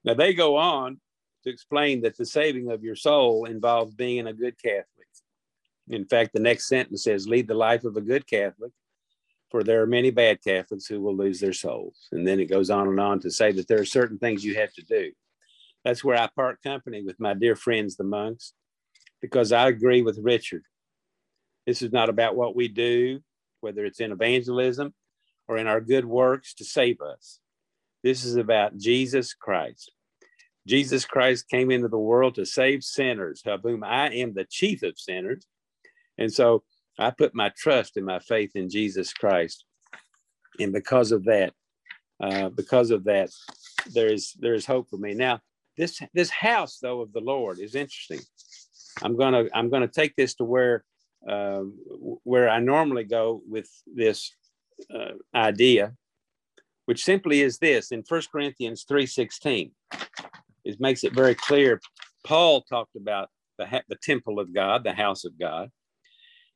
Now 0.04 0.14
they 0.14 0.34
go 0.34 0.58
on 0.58 1.00
to 1.44 1.50
explain 1.50 2.02
that 2.02 2.18
the 2.18 2.26
saving 2.26 2.72
of 2.72 2.84
your 2.84 2.96
soul 2.96 3.46
involves 3.46 3.94
being 3.94 4.28
a 4.28 4.34
good 4.34 4.62
Catholic. 4.62 4.86
In 5.90 6.06
fact, 6.06 6.34
the 6.34 6.40
next 6.40 6.68
sentence 6.68 7.04
says, 7.04 7.28
lead 7.28 7.48
the 7.48 7.54
life 7.54 7.84
of 7.84 7.98
a 7.98 8.02
good 8.02 8.26
Catholic, 8.28 8.72
for 9.50 9.64
there 9.64 9.82
are 9.82 9.88
many 9.88 10.12
bad 10.12 10.42
Catholics 10.44 10.86
who 10.86 11.02
will 11.02 11.16
lose 11.16 11.40
their 11.40 11.54
souls. 11.54 12.08
And 12.12 12.26
then 12.26 12.40
it 12.40 12.46
goes 12.46 12.70
on 12.70 12.88
and 12.88 13.00
on 13.00 13.20
to 13.22 13.32
say 13.32 13.52
that 13.52 13.68
there 13.68 13.82
are 13.82 13.86
certain 13.86 14.18
things 14.18 14.46
you 14.46 14.56
have 14.56 14.74
to 14.74 14.84
do. 14.84 15.12
That's 15.84 16.04
where 16.04 16.16
I 16.16 16.30
part 16.36 16.62
company 16.64 17.04
with 17.04 17.20
my 17.20 17.34
dear 17.34 17.56
friends, 17.56 17.96
the 17.96 18.04
monks, 18.04 18.54
because 19.22 19.52
I 19.52 19.68
agree 19.68 20.02
with 20.02 20.20
Richard. 20.20 20.64
This 21.66 21.82
is 21.82 21.92
not 21.92 22.10
about 22.10 22.36
what 22.36 22.56
we 22.56 22.68
do, 22.68 23.22
whether 23.60 23.84
it's 23.84 24.00
in 24.00 24.12
evangelism 24.12 24.94
or 25.48 25.58
in 25.58 25.68
our 25.68 25.82
good 25.82 26.06
works 26.06 26.54
to 26.56 26.64
save 26.64 27.02
us. 27.02 27.40
This 28.04 28.26
is 28.26 28.36
about 28.36 28.78
Jesus 28.78 29.34
Christ. 29.34 29.92
Jesus 30.68 31.06
Christ 31.06 31.50
came 31.50 31.72
into 31.72 31.88
the 31.88 31.98
world 31.98 32.36
to 32.36 32.46
save 32.46 32.84
sinners, 32.84 33.42
of 33.46 33.62
whom 33.64 33.84
I 33.84 34.10
am 34.10 34.34
the 34.34 34.46
chief 34.46 34.84
of 34.84 35.00
sinners. 35.00 35.46
And 36.18 36.32
so 36.32 36.64
I 37.00 37.12
put 37.12 37.34
my 37.34 37.52
trust 37.58 37.98
and 37.98 38.06
my 38.06 38.20
faith 38.20 38.52
in 38.56 38.70
Jesus 38.70 39.14
Christ. 39.14 39.66
And 40.60 40.72
because 40.72 41.12
of 41.12 41.24
that, 41.26 41.54
uh, 42.22 42.50
because 42.50 42.92
of 42.92 43.04
that, 43.06 43.32
there 43.94 44.12
is 44.12 44.34
there 44.40 44.54
is 44.54 44.66
hope 44.66 44.90
for 44.90 44.98
me. 44.98 45.14
Now, 45.14 45.40
this 45.78 46.00
this 46.14 46.30
house 46.30 46.78
though 46.80 47.02
of 47.02 47.14
the 47.14 47.22
Lord 47.22 47.60
is 47.60 47.74
interesting. 47.74 48.20
I'm 49.02 49.18
gonna 49.18 49.46
I'm 49.54 49.70
gonna 49.70 49.88
take 49.88 50.16
this 50.16 50.36
to 50.36 50.44
where 50.44 50.84
uh, 51.28 51.62
where 52.24 52.50
I 52.50 52.60
normally 52.60 53.06
go 53.06 53.42
with 53.48 53.70
this 53.92 54.32
uh, 54.94 55.14
idea, 55.34 55.94
which 56.92 57.06
simply 57.06 57.40
is 57.40 57.58
this 57.58 57.94
in 57.94 58.04
1 58.06 58.22
Corinthians 58.34 58.84
3:16. 58.84 59.72
It 60.66 60.82
makes 60.82 61.06
it 61.06 61.14
very 61.14 61.36
clear. 61.36 61.80
Paul 62.26 62.64
talked 62.64 62.98
about 62.98 63.30
the, 63.58 63.82
the 63.88 63.96
temple 63.96 64.42
of 64.42 64.54
God, 64.54 64.84
the 64.84 64.92
house 64.92 65.24
of 65.24 65.40
God. 65.40 65.72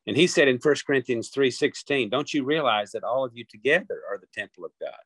And 0.06 0.14
he 0.14 0.26
said 0.26 0.46
in 0.46 0.58
1 0.58 0.74
Corinthians 0.86 1.30
3:16, 1.30 2.10
don't 2.10 2.34
you 2.34 2.44
realize 2.44 2.90
that 2.92 3.02
all 3.02 3.24
of 3.24 3.34
you 3.34 3.46
together 3.48 4.02
are 4.10 4.18
the 4.18 4.26
temple 4.34 4.66
of 4.66 4.72
God? 4.78 5.04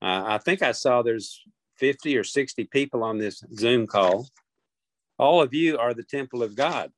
Uh, 0.00 0.34
I 0.34 0.38
think 0.38 0.62
I 0.62 0.70
saw 0.70 1.02
there's 1.02 1.42
50 1.78 2.16
or 2.16 2.22
60 2.22 2.62
people 2.66 3.02
on 3.02 3.18
this 3.18 3.42
Zoom 3.52 3.88
call. 3.88 4.28
All 5.18 5.42
of 5.42 5.52
you 5.52 5.78
are 5.78 5.94
the 5.94 6.04
temple 6.04 6.44
of 6.44 6.54
God. 6.54 6.92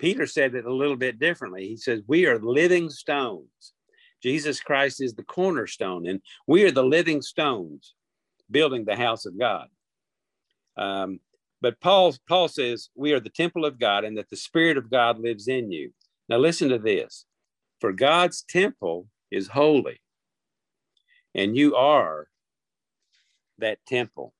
Peter 0.00 0.26
said 0.26 0.56
it 0.56 0.64
a 0.64 0.74
little 0.74 0.96
bit 0.96 1.20
differently. 1.20 1.68
He 1.68 1.76
says, 1.76 2.02
We 2.08 2.26
are 2.26 2.40
living 2.40 2.90
stones. 2.90 3.72
Jesus 4.22 4.60
Christ 4.60 5.02
is 5.02 5.14
the 5.14 5.22
cornerstone, 5.22 6.06
and 6.06 6.20
we 6.46 6.64
are 6.64 6.70
the 6.70 6.82
living 6.82 7.22
stones 7.22 7.94
building 8.50 8.84
the 8.84 8.96
house 8.96 9.26
of 9.26 9.38
God. 9.38 9.68
Um, 10.76 11.20
but 11.60 11.80
Paul, 11.80 12.14
Paul 12.28 12.48
says, 12.48 12.90
We 12.94 13.12
are 13.12 13.20
the 13.20 13.30
temple 13.30 13.64
of 13.64 13.78
God, 13.78 14.04
and 14.04 14.16
that 14.18 14.30
the 14.30 14.36
Spirit 14.36 14.76
of 14.76 14.90
God 14.90 15.18
lives 15.18 15.48
in 15.48 15.70
you. 15.70 15.92
Now, 16.28 16.38
listen 16.38 16.68
to 16.70 16.78
this 16.78 17.24
for 17.80 17.92
God's 17.92 18.42
temple 18.42 19.08
is 19.30 19.48
holy, 19.48 20.00
and 21.34 21.56
you 21.56 21.76
are 21.76 22.28
that 23.58 23.78
temple. 23.86 24.32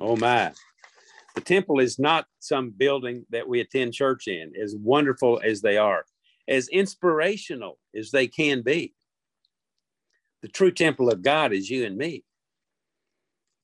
Oh, 0.00 0.16
my. 0.16 0.52
The 1.34 1.40
temple 1.40 1.78
is 1.78 1.98
not 1.98 2.26
some 2.40 2.70
building 2.70 3.24
that 3.30 3.48
we 3.48 3.60
attend 3.60 3.94
church 3.94 4.26
in, 4.26 4.52
as 4.60 4.74
wonderful 4.76 5.40
as 5.44 5.60
they 5.60 5.76
are, 5.76 6.04
as 6.48 6.68
inspirational 6.68 7.78
as 7.96 8.10
they 8.10 8.26
can 8.26 8.62
be. 8.62 8.94
The 10.42 10.48
true 10.48 10.70
temple 10.70 11.10
of 11.10 11.22
God 11.22 11.52
is 11.52 11.68
you 11.68 11.84
and 11.84 11.96
me, 11.96 12.24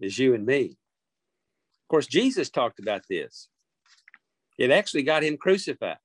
is 0.01 0.19
you 0.19 0.35
and 0.35 0.45
me. 0.45 0.77
Of 1.85 1.89
course, 1.89 2.07
Jesus 2.07 2.51
talked 2.51 2.81
about 2.81 3.03
this. 3.09 3.49
It 4.59 4.71
actually 4.71 5.03
got 5.03 5.23
him 5.23 5.37
crucified 5.37 5.99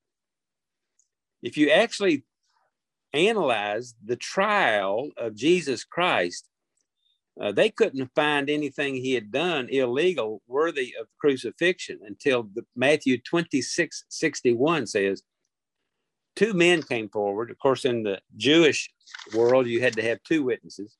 if 1.41 1.57
you 1.57 1.69
actually 1.69 2.23
analyze 3.13 3.95
the 4.03 4.15
trial 4.15 5.09
of 5.17 5.35
Jesus 5.35 5.83
Christ, 5.83 6.47
uh, 7.41 7.51
they 7.51 7.69
couldn't 7.69 8.11
find 8.13 8.49
anything 8.49 8.95
he 8.95 9.13
had 9.13 9.31
done 9.31 9.67
illegal 9.69 10.41
worthy 10.47 10.93
of 10.99 11.07
crucifixion 11.19 11.99
until 12.05 12.43
the, 12.43 12.65
Matthew 12.75 13.19
26 13.19 14.05
61 14.09 14.87
says, 14.87 15.23
Two 16.35 16.53
men 16.53 16.81
came 16.81 17.09
forward. 17.09 17.51
Of 17.51 17.59
course, 17.59 17.85
in 17.85 18.03
the 18.03 18.19
Jewish 18.37 18.89
world, 19.33 19.67
you 19.67 19.81
had 19.81 19.93
to 19.95 20.01
have 20.01 20.23
two 20.23 20.43
witnesses. 20.43 20.97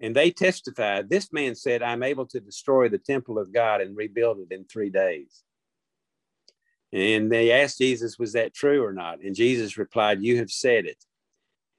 And 0.00 0.14
they 0.14 0.30
testified. 0.30 1.08
This 1.08 1.32
man 1.32 1.54
said, 1.54 1.82
I'm 1.82 2.02
able 2.02 2.26
to 2.26 2.40
destroy 2.40 2.88
the 2.88 2.98
temple 2.98 3.38
of 3.38 3.52
God 3.52 3.80
and 3.80 3.96
rebuild 3.96 4.38
it 4.40 4.54
in 4.54 4.64
three 4.64 4.90
days. 4.90 5.42
And 6.92 7.30
they 7.30 7.50
asked 7.50 7.78
Jesus, 7.78 8.18
Was 8.18 8.34
that 8.34 8.54
true 8.54 8.84
or 8.84 8.92
not? 8.92 9.20
And 9.20 9.34
Jesus 9.34 9.78
replied, 9.78 10.22
You 10.22 10.38
have 10.38 10.50
said 10.50 10.86
it. 10.86 11.02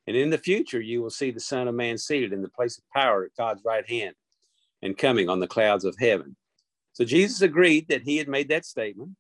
And 0.07 0.15
in 0.15 0.29
the 0.29 0.37
future, 0.37 0.81
you 0.81 1.01
will 1.01 1.09
see 1.09 1.31
the 1.31 1.39
Son 1.39 1.67
of 1.67 1.75
Man 1.75 1.97
seated 1.97 2.33
in 2.33 2.41
the 2.41 2.49
place 2.49 2.77
of 2.77 2.83
power 2.93 3.23
at 3.23 3.35
God's 3.37 3.63
right 3.63 3.87
hand 3.89 4.15
and 4.81 4.97
coming 4.97 5.29
on 5.29 5.39
the 5.39 5.47
clouds 5.47 5.85
of 5.85 5.95
heaven. 5.97 6.35
So 6.93 7.05
Jesus 7.05 7.41
agreed 7.41 7.87
that 7.89 8.03
he 8.03 8.17
had 8.17 8.27
made 8.27 8.49
that 8.49 8.65
statement. 8.65 9.11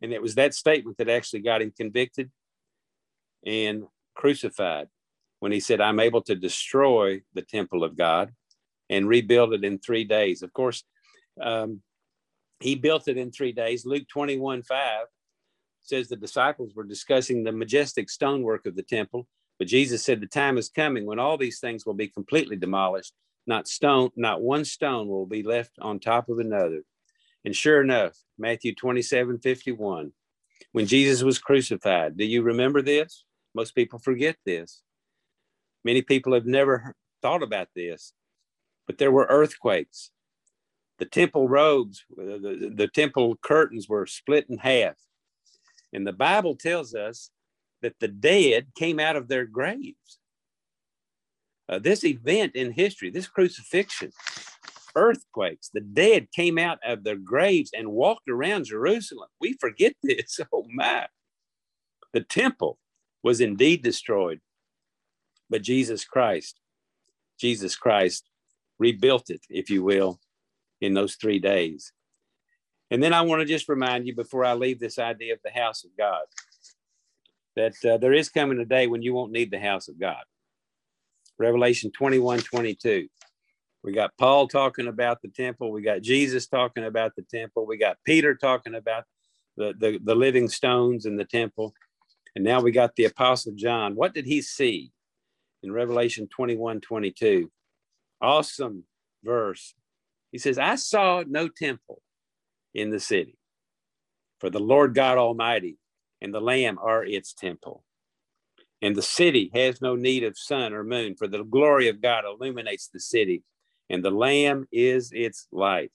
And 0.00 0.12
it 0.12 0.22
was 0.22 0.36
that 0.36 0.54
statement 0.54 0.98
that 0.98 1.08
actually 1.08 1.40
got 1.40 1.62
him 1.62 1.72
convicted 1.76 2.30
and 3.44 3.84
crucified 4.14 4.88
when 5.40 5.52
he 5.52 5.60
said, 5.60 5.80
I'm 5.80 6.00
able 6.00 6.22
to 6.22 6.34
destroy 6.34 7.22
the 7.34 7.42
temple 7.42 7.84
of 7.84 7.96
God 7.96 8.32
and 8.90 9.08
rebuild 9.08 9.54
it 9.54 9.64
in 9.64 9.78
three 9.78 10.04
days. 10.04 10.42
Of 10.42 10.52
course, 10.52 10.84
um, 11.40 11.82
he 12.60 12.74
built 12.74 13.08
it 13.08 13.16
in 13.16 13.30
three 13.30 13.52
days. 13.52 13.86
Luke 13.86 14.08
21 14.08 14.62
5 14.62 15.06
says 15.82 16.08
the 16.08 16.16
disciples 16.16 16.74
were 16.74 16.84
discussing 16.84 17.44
the 17.44 17.52
majestic 17.52 18.10
stonework 18.10 18.66
of 18.66 18.76
the 18.76 18.82
temple, 18.82 19.26
but 19.58 19.68
Jesus 19.68 20.04
said, 20.04 20.20
The 20.20 20.26
time 20.26 20.58
is 20.58 20.68
coming 20.68 21.06
when 21.06 21.18
all 21.18 21.36
these 21.36 21.60
things 21.60 21.86
will 21.86 21.94
be 21.94 22.08
completely 22.08 22.56
demolished. 22.56 23.12
Not 23.46 23.68
stone, 23.68 24.10
not 24.16 24.42
one 24.42 24.64
stone 24.64 25.08
will 25.08 25.26
be 25.26 25.42
left 25.42 25.72
on 25.80 25.98
top 25.98 26.28
of 26.28 26.38
another. 26.38 26.82
And 27.44 27.54
sure 27.54 27.80
enough, 27.80 28.16
Matthew 28.38 28.74
27 28.74 29.38
51, 29.38 30.12
when 30.72 30.86
Jesus 30.86 31.22
was 31.22 31.38
crucified, 31.38 32.16
do 32.16 32.24
you 32.24 32.42
remember 32.42 32.82
this? 32.82 33.24
Most 33.54 33.74
people 33.74 33.98
forget 33.98 34.36
this. 34.44 34.82
Many 35.84 36.02
people 36.02 36.34
have 36.34 36.46
never 36.46 36.94
thought 37.22 37.42
about 37.42 37.68
this, 37.74 38.12
but 38.86 38.98
there 38.98 39.12
were 39.12 39.26
earthquakes 39.28 40.10
the 40.98 41.06
temple 41.06 41.48
robes, 41.48 42.04
the, 42.16 42.24
the, 42.24 42.72
the, 42.74 42.88
temple 42.88 43.36
curtains 43.36 43.88
were 43.88 44.06
split 44.06 44.46
in 44.50 44.58
half. 44.58 44.96
And 45.92 46.06
the 46.06 46.12
Bible 46.12 46.56
tells 46.56 46.94
us 46.94 47.30
that 47.82 47.94
the 48.00 48.08
dead 48.08 48.68
came 48.76 48.98
out 48.98 49.16
of 49.16 49.28
their 49.28 49.46
graves. 49.46 50.18
Uh, 51.68 51.78
this 51.78 52.04
event 52.04 52.56
in 52.56 52.72
history, 52.72 53.10
this 53.10 53.28
crucifixion, 53.28 54.10
earthquakes, 54.98 55.70
the 55.72 55.80
dead 55.80 56.28
came 56.32 56.58
out 56.58 56.78
of 56.84 57.04
their 57.04 57.16
graves 57.16 57.70
and 57.72 57.92
walked 57.92 58.28
around 58.28 58.64
Jerusalem. 58.64 59.28
We 59.40 59.54
forget 59.54 59.94
this. 60.02 60.40
Oh 60.52 60.66
my. 60.72 61.06
The 62.12 62.22
temple 62.22 62.78
was 63.22 63.40
indeed 63.40 63.82
destroyed. 63.82 64.40
But 65.50 65.62
Jesus 65.62 66.04
Christ, 66.04 66.60
Jesus 67.38 67.76
Christ 67.76 68.28
rebuilt 68.78 69.30
it, 69.30 69.40
if 69.48 69.70
you 69.70 69.82
will, 69.82 70.20
in 70.80 70.94
those 70.94 71.14
three 71.14 71.38
days. 71.38 71.92
And 72.90 73.02
then 73.02 73.12
I 73.12 73.22
want 73.22 73.40
to 73.40 73.46
just 73.46 73.68
remind 73.68 74.06
you 74.06 74.14
before 74.14 74.44
I 74.44 74.54
leave 74.54 74.80
this 74.80 74.98
idea 74.98 75.34
of 75.34 75.40
the 75.44 75.50
house 75.50 75.84
of 75.84 75.90
God 75.96 76.22
that 77.56 77.74
uh, 77.84 77.98
there 77.98 78.12
is 78.12 78.28
coming 78.28 78.58
a 78.58 78.64
day 78.64 78.86
when 78.86 79.02
you 79.02 79.14
won't 79.14 79.32
need 79.32 79.50
the 79.50 79.58
house 79.58 79.88
of 79.88 79.98
God. 79.98 80.22
Revelation 81.38 81.90
21 81.90 82.40
22. 82.40 83.08
We 83.88 83.94
got 83.94 84.18
Paul 84.18 84.48
talking 84.48 84.86
about 84.86 85.22
the 85.22 85.28
temple. 85.28 85.72
We 85.72 85.80
got 85.80 86.02
Jesus 86.02 86.46
talking 86.46 86.84
about 86.84 87.16
the 87.16 87.22
temple. 87.22 87.66
We 87.66 87.78
got 87.78 87.96
Peter 88.04 88.34
talking 88.34 88.74
about 88.74 89.04
the, 89.56 89.72
the, 89.78 89.98
the 90.04 90.14
living 90.14 90.50
stones 90.50 91.06
in 91.06 91.16
the 91.16 91.24
temple. 91.24 91.72
And 92.36 92.44
now 92.44 92.60
we 92.60 92.70
got 92.70 92.96
the 92.96 93.06
Apostle 93.06 93.54
John. 93.56 93.94
What 93.94 94.12
did 94.12 94.26
he 94.26 94.42
see 94.42 94.92
in 95.62 95.72
Revelation 95.72 96.28
21 96.28 96.82
22? 96.82 97.50
Awesome 98.20 98.84
verse. 99.24 99.74
He 100.32 100.36
says, 100.36 100.58
I 100.58 100.74
saw 100.74 101.24
no 101.26 101.48
temple 101.48 102.02
in 102.74 102.90
the 102.90 103.00
city, 103.00 103.38
for 104.38 104.50
the 104.50 104.60
Lord 104.60 104.94
God 104.94 105.16
Almighty 105.16 105.78
and 106.20 106.34
the 106.34 106.42
Lamb 106.42 106.78
are 106.78 107.06
its 107.06 107.32
temple. 107.32 107.84
And 108.82 108.94
the 108.94 109.00
city 109.00 109.50
has 109.54 109.80
no 109.80 109.96
need 109.96 110.24
of 110.24 110.36
sun 110.36 110.74
or 110.74 110.84
moon, 110.84 111.14
for 111.16 111.26
the 111.26 111.42
glory 111.42 111.88
of 111.88 112.02
God 112.02 112.24
illuminates 112.26 112.88
the 112.88 113.00
city, 113.00 113.44
and 113.90 114.04
the 114.04 114.10
Lamb 114.10 114.66
is 114.72 115.12
its 115.12 115.46
light. 115.52 115.90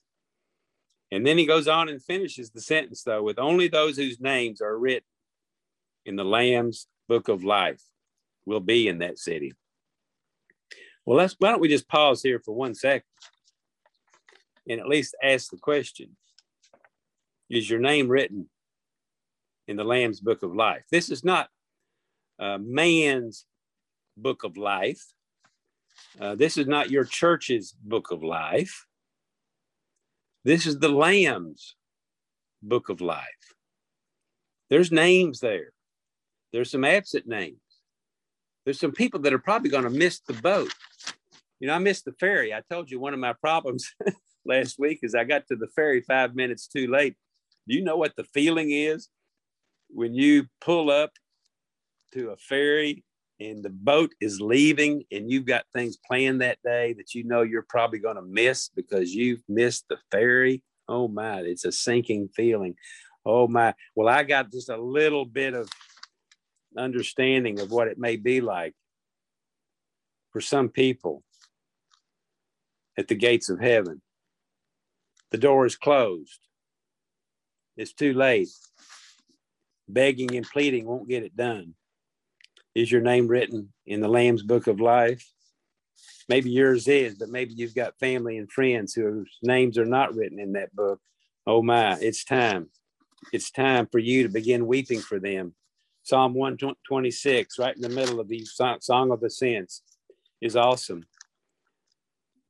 And 1.10 1.26
then 1.26 1.38
he 1.38 1.46
goes 1.46 1.68
on 1.68 1.88
and 1.88 2.02
finishes 2.02 2.50
the 2.50 2.60
sentence, 2.60 3.02
though, 3.02 3.22
with 3.22 3.38
only 3.38 3.68
those 3.68 3.96
whose 3.96 4.20
names 4.20 4.60
are 4.60 4.76
written 4.76 5.06
in 6.04 6.16
the 6.16 6.24
Lamb's 6.24 6.86
book 7.08 7.28
of 7.28 7.44
life 7.44 7.82
will 8.46 8.60
be 8.60 8.88
in 8.88 8.98
that 8.98 9.18
city. 9.18 9.52
Well, 11.06 11.18
let's, 11.18 11.36
why 11.38 11.50
don't 11.50 11.60
we 11.60 11.68
just 11.68 11.88
pause 11.88 12.22
here 12.22 12.38
for 12.38 12.54
one 12.54 12.74
second 12.74 13.04
and 14.68 14.80
at 14.80 14.88
least 14.88 15.14
ask 15.22 15.50
the 15.50 15.58
question 15.58 16.16
Is 17.50 17.68
your 17.68 17.80
name 17.80 18.08
written 18.08 18.48
in 19.68 19.76
the 19.76 19.84
Lamb's 19.84 20.20
book 20.20 20.42
of 20.42 20.54
life? 20.54 20.84
This 20.90 21.10
is 21.10 21.24
not 21.24 21.48
uh, 22.38 22.58
man's 22.58 23.46
book 24.16 24.44
of 24.44 24.56
life. 24.56 25.04
Uh, 26.20 26.34
this 26.34 26.56
is 26.56 26.66
not 26.66 26.90
your 26.90 27.04
church's 27.04 27.74
book 27.82 28.10
of 28.10 28.22
life. 28.22 28.86
This 30.44 30.66
is 30.66 30.78
the 30.78 30.88
Lamb's 30.88 31.74
book 32.62 32.88
of 32.88 33.00
life. 33.00 33.24
There's 34.70 34.92
names 34.92 35.40
there. 35.40 35.72
There's 36.52 36.70
some 36.70 36.84
absent 36.84 37.26
names. 37.26 37.58
There's 38.64 38.78
some 38.78 38.92
people 38.92 39.20
that 39.20 39.32
are 39.32 39.38
probably 39.38 39.70
going 39.70 39.84
to 39.84 39.90
miss 39.90 40.20
the 40.20 40.34
boat. 40.34 40.72
You 41.60 41.68
know, 41.68 41.74
I 41.74 41.78
missed 41.78 42.04
the 42.04 42.12
ferry. 42.12 42.54
I 42.54 42.62
told 42.70 42.90
you 42.90 43.00
one 43.00 43.14
of 43.14 43.20
my 43.20 43.32
problems 43.32 43.92
last 44.44 44.78
week 44.78 45.00
is 45.02 45.14
I 45.14 45.24
got 45.24 45.46
to 45.48 45.56
the 45.56 45.68
ferry 45.74 46.00
five 46.00 46.34
minutes 46.34 46.66
too 46.66 46.86
late. 46.86 47.14
Do 47.68 47.74
you 47.74 47.82
know 47.82 47.96
what 47.96 48.14
the 48.16 48.24
feeling 48.24 48.70
is 48.70 49.08
when 49.88 50.14
you 50.14 50.46
pull 50.60 50.90
up 50.90 51.10
to 52.12 52.30
a 52.30 52.36
ferry 52.36 53.04
and 53.40 53.64
the 53.64 53.70
boat 53.70 54.12
is 54.20 54.40
leaving 54.40 55.04
and 55.10 55.30
you've 55.30 55.46
got 55.46 55.64
things 55.72 55.98
planned 56.06 56.40
that 56.40 56.58
day 56.64 56.92
that 56.94 57.14
you 57.14 57.24
know 57.24 57.42
you're 57.42 57.66
probably 57.68 57.98
going 57.98 58.16
to 58.16 58.22
miss 58.22 58.68
because 58.68 59.14
you've 59.14 59.42
missed 59.48 59.86
the 59.88 59.98
ferry. 60.10 60.62
Oh 60.88 61.08
my, 61.08 61.40
it's 61.40 61.64
a 61.64 61.72
sinking 61.72 62.28
feeling. 62.28 62.76
Oh 63.24 63.48
my. 63.48 63.74
Well, 63.94 64.08
I 64.08 64.22
got 64.22 64.52
just 64.52 64.68
a 64.68 64.76
little 64.76 65.24
bit 65.24 65.54
of 65.54 65.68
understanding 66.76 67.60
of 67.60 67.70
what 67.70 67.88
it 67.88 67.98
may 67.98 68.16
be 68.16 68.40
like 68.40 68.74
for 70.30 70.40
some 70.40 70.68
people 70.68 71.22
at 72.98 73.08
the 73.08 73.14
gates 73.14 73.48
of 73.48 73.60
heaven. 73.60 74.02
The 75.30 75.38
door 75.38 75.66
is 75.66 75.76
closed. 75.76 76.40
It's 77.76 77.92
too 77.92 78.12
late. 78.12 78.48
Begging 79.88 80.36
and 80.36 80.46
pleading 80.46 80.86
won't 80.86 81.08
get 81.08 81.24
it 81.24 81.36
done. 81.36 81.74
Is 82.74 82.90
your 82.90 83.02
name 83.02 83.28
written 83.28 83.72
in 83.86 84.00
the 84.00 84.08
Lamb's 84.08 84.42
book 84.42 84.66
of 84.66 84.80
life? 84.80 85.30
Maybe 86.28 86.50
yours 86.50 86.88
is, 86.88 87.14
but 87.14 87.28
maybe 87.28 87.54
you've 87.54 87.74
got 87.74 87.98
family 88.00 88.38
and 88.38 88.50
friends 88.50 88.94
whose 88.94 89.38
names 89.42 89.78
are 89.78 89.84
not 89.84 90.14
written 90.14 90.40
in 90.40 90.52
that 90.54 90.74
book. 90.74 91.00
Oh 91.46 91.62
my, 91.62 91.96
it's 92.00 92.24
time. 92.24 92.70
It's 93.32 93.50
time 93.50 93.86
for 93.92 93.98
you 93.98 94.24
to 94.24 94.28
begin 94.28 94.66
weeping 94.66 95.00
for 95.00 95.20
them. 95.20 95.54
Psalm 96.02 96.34
126, 96.34 97.58
right 97.58 97.76
in 97.76 97.82
the 97.82 97.88
middle 97.88 98.18
of 98.18 98.28
the 98.28 98.44
Song 98.80 99.10
of 99.10 99.22
Ascents, 99.22 99.82
is 100.40 100.56
awesome. 100.56 101.04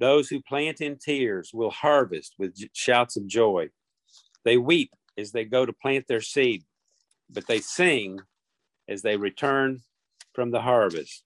Those 0.01 0.29
who 0.29 0.41
plant 0.41 0.81
in 0.81 0.99
tears 0.99 1.51
will 1.53 1.71
harvest 1.71 2.35
with 2.39 2.57
shouts 2.73 3.17
of 3.17 3.27
joy. 3.27 3.69
They 4.45 4.57
weep 4.57 4.91
as 5.19 5.33
they 5.33 5.45
go 5.45 5.67
to 5.67 5.73
plant 5.73 6.07
their 6.09 6.21
seed, 6.21 6.65
but 7.31 7.47
they 7.47 7.61
sing 7.61 8.21
as 8.89 9.03
they 9.03 9.17
return 9.17 9.81
from 10.35 10.51
the 10.51 10.61
harvest. 10.61 11.23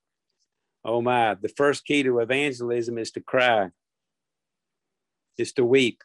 Oh 0.84 1.02
my, 1.02 1.34
the 1.34 1.48
first 1.48 1.84
key 1.84 2.02
to 2.02 2.20
evangelism 2.20 2.98
is 2.98 3.10
to 3.12 3.20
cry, 3.20 3.70
is 5.36 5.52
to 5.54 5.64
weep. 5.64 6.02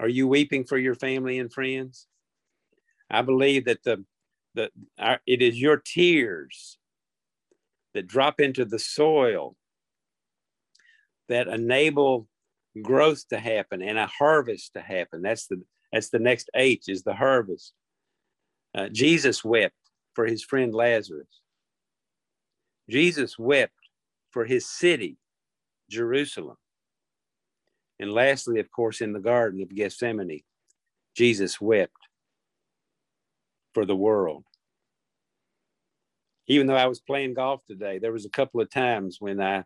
Are 0.00 0.08
you 0.08 0.26
weeping 0.26 0.64
for 0.64 0.78
your 0.78 0.94
family 0.94 1.38
and 1.38 1.52
friends? 1.52 2.06
I 3.10 3.22
believe 3.22 3.66
that 3.66 3.82
the, 3.84 4.04
the 4.54 4.70
our, 4.98 5.20
it 5.26 5.42
is 5.42 5.60
your 5.60 5.76
tears 5.76 6.78
that 7.92 8.06
drop 8.06 8.40
into 8.40 8.64
the 8.64 8.78
soil 8.78 9.56
that 11.28 11.48
enable 11.48 12.28
growth 12.82 13.28
to 13.28 13.38
happen 13.38 13.82
and 13.82 13.98
a 13.98 14.06
harvest 14.06 14.74
to 14.74 14.80
happen. 14.80 15.22
That's 15.22 15.46
the 15.46 15.62
that's 15.92 16.10
the 16.10 16.18
next 16.18 16.50
H 16.54 16.88
is 16.88 17.04
the 17.04 17.14
harvest. 17.14 17.72
Uh, 18.74 18.88
Jesus 18.88 19.44
wept 19.44 19.76
for 20.14 20.26
his 20.26 20.42
friend 20.42 20.74
Lazarus. 20.74 21.28
Jesus 22.88 23.38
wept 23.38 23.72
for 24.30 24.44
his 24.44 24.68
city, 24.68 25.16
Jerusalem. 25.90 26.56
And 27.98 28.12
lastly, 28.12 28.60
of 28.60 28.70
course, 28.70 29.00
in 29.00 29.12
the 29.12 29.20
Garden 29.20 29.62
of 29.62 29.74
Gethsemane, 29.74 30.42
Jesus 31.16 31.60
wept 31.60 31.96
for 33.72 33.84
the 33.86 33.96
world. 33.96 34.44
Even 36.46 36.66
though 36.66 36.76
I 36.76 36.86
was 36.86 37.00
playing 37.00 37.34
golf 37.34 37.64
today, 37.66 37.98
there 37.98 38.12
was 38.12 38.26
a 38.26 38.30
couple 38.30 38.60
of 38.60 38.70
times 38.70 39.16
when 39.20 39.40
I 39.40 39.64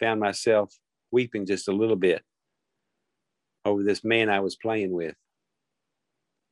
found 0.00 0.18
myself 0.18 0.74
weeping 1.12 1.46
just 1.46 1.68
a 1.68 1.72
little 1.72 1.96
bit 1.96 2.22
over 3.64 3.82
this 3.82 4.02
man 4.02 4.28
I 4.28 4.40
was 4.40 4.56
playing 4.56 4.92
with. 4.92 5.14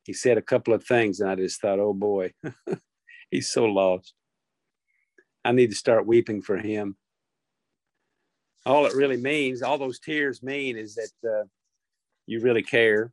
He 0.03 0.13
said 0.13 0.37
a 0.37 0.41
couple 0.41 0.73
of 0.73 0.85
things, 0.85 1.19
and 1.19 1.29
I 1.29 1.35
just 1.35 1.61
thought, 1.61 1.79
oh 1.79 1.93
boy, 1.93 2.31
he's 3.31 3.51
so 3.51 3.65
lost. 3.65 4.13
I 5.43 5.51
need 5.51 5.69
to 5.71 5.75
start 5.75 6.05
weeping 6.05 6.41
for 6.41 6.57
him. 6.57 6.95
All 8.65 8.85
it 8.85 8.95
really 8.95 9.17
means, 9.17 9.61
all 9.61 9.77
those 9.77 9.99
tears 9.99 10.43
mean, 10.43 10.77
is 10.77 10.95
that 10.95 11.11
uh, 11.27 11.45
you 12.27 12.41
really 12.41 12.61
care. 12.61 13.11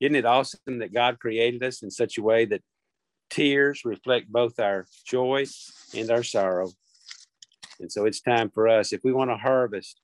Isn't 0.00 0.16
it 0.16 0.24
awesome 0.24 0.78
that 0.78 0.94
God 0.94 1.18
created 1.18 1.62
us 1.62 1.82
in 1.82 1.90
such 1.90 2.16
a 2.16 2.22
way 2.22 2.46
that 2.46 2.62
tears 3.28 3.82
reflect 3.84 4.32
both 4.32 4.58
our 4.58 4.86
joy 5.06 5.44
and 5.94 6.10
our 6.10 6.22
sorrow? 6.22 6.70
And 7.80 7.92
so 7.92 8.06
it's 8.06 8.20
time 8.20 8.50
for 8.50 8.66
us. 8.66 8.92
If 8.92 9.04
we 9.04 9.12
want 9.12 9.30
to 9.30 9.36
harvest, 9.36 10.00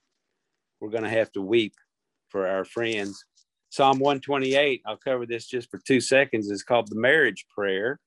we're 0.81 0.91
going 0.91 1.05
to 1.05 1.11
have 1.11 1.33
to 1.33 1.41
weep 1.41 1.73
for 2.29 2.47
our 2.47 2.65
friends. 2.65 3.25
Psalm 3.71 3.99
128, 3.99 4.83
I'll 4.87 4.97
cover 4.97 5.27
this 5.27 5.47
just 5.47 5.71
for 5.71 5.81
two 5.87 6.01
seconds, 6.01 6.51
is 6.51 6.63
called 6.63 6.89
the 6.89 7.01
marriage 7.01 7.47
prayer. 7.55 8.01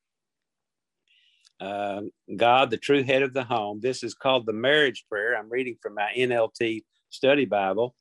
Uh, 1.59 2.03
God, 2.35 2.69
the 2.69 2.77
true 2.77 3.03
head 3.03 3.21
of 3.21 3.33
the 3.33 3.43
home. 3.43 3.79
This 3.81 4.03
is 4.03 4.13
called 4.13 4.45
the 4.45 4.53
marriage 4.53 5.05
prayer. 5.09 5.37
I'm 5.37 5.49
reading 5.49 5.75
from 5.81 5.95
my 5.95 6.11
NLT 6.15 6.83
study 7.09 7.45
Bible 7.45 7.95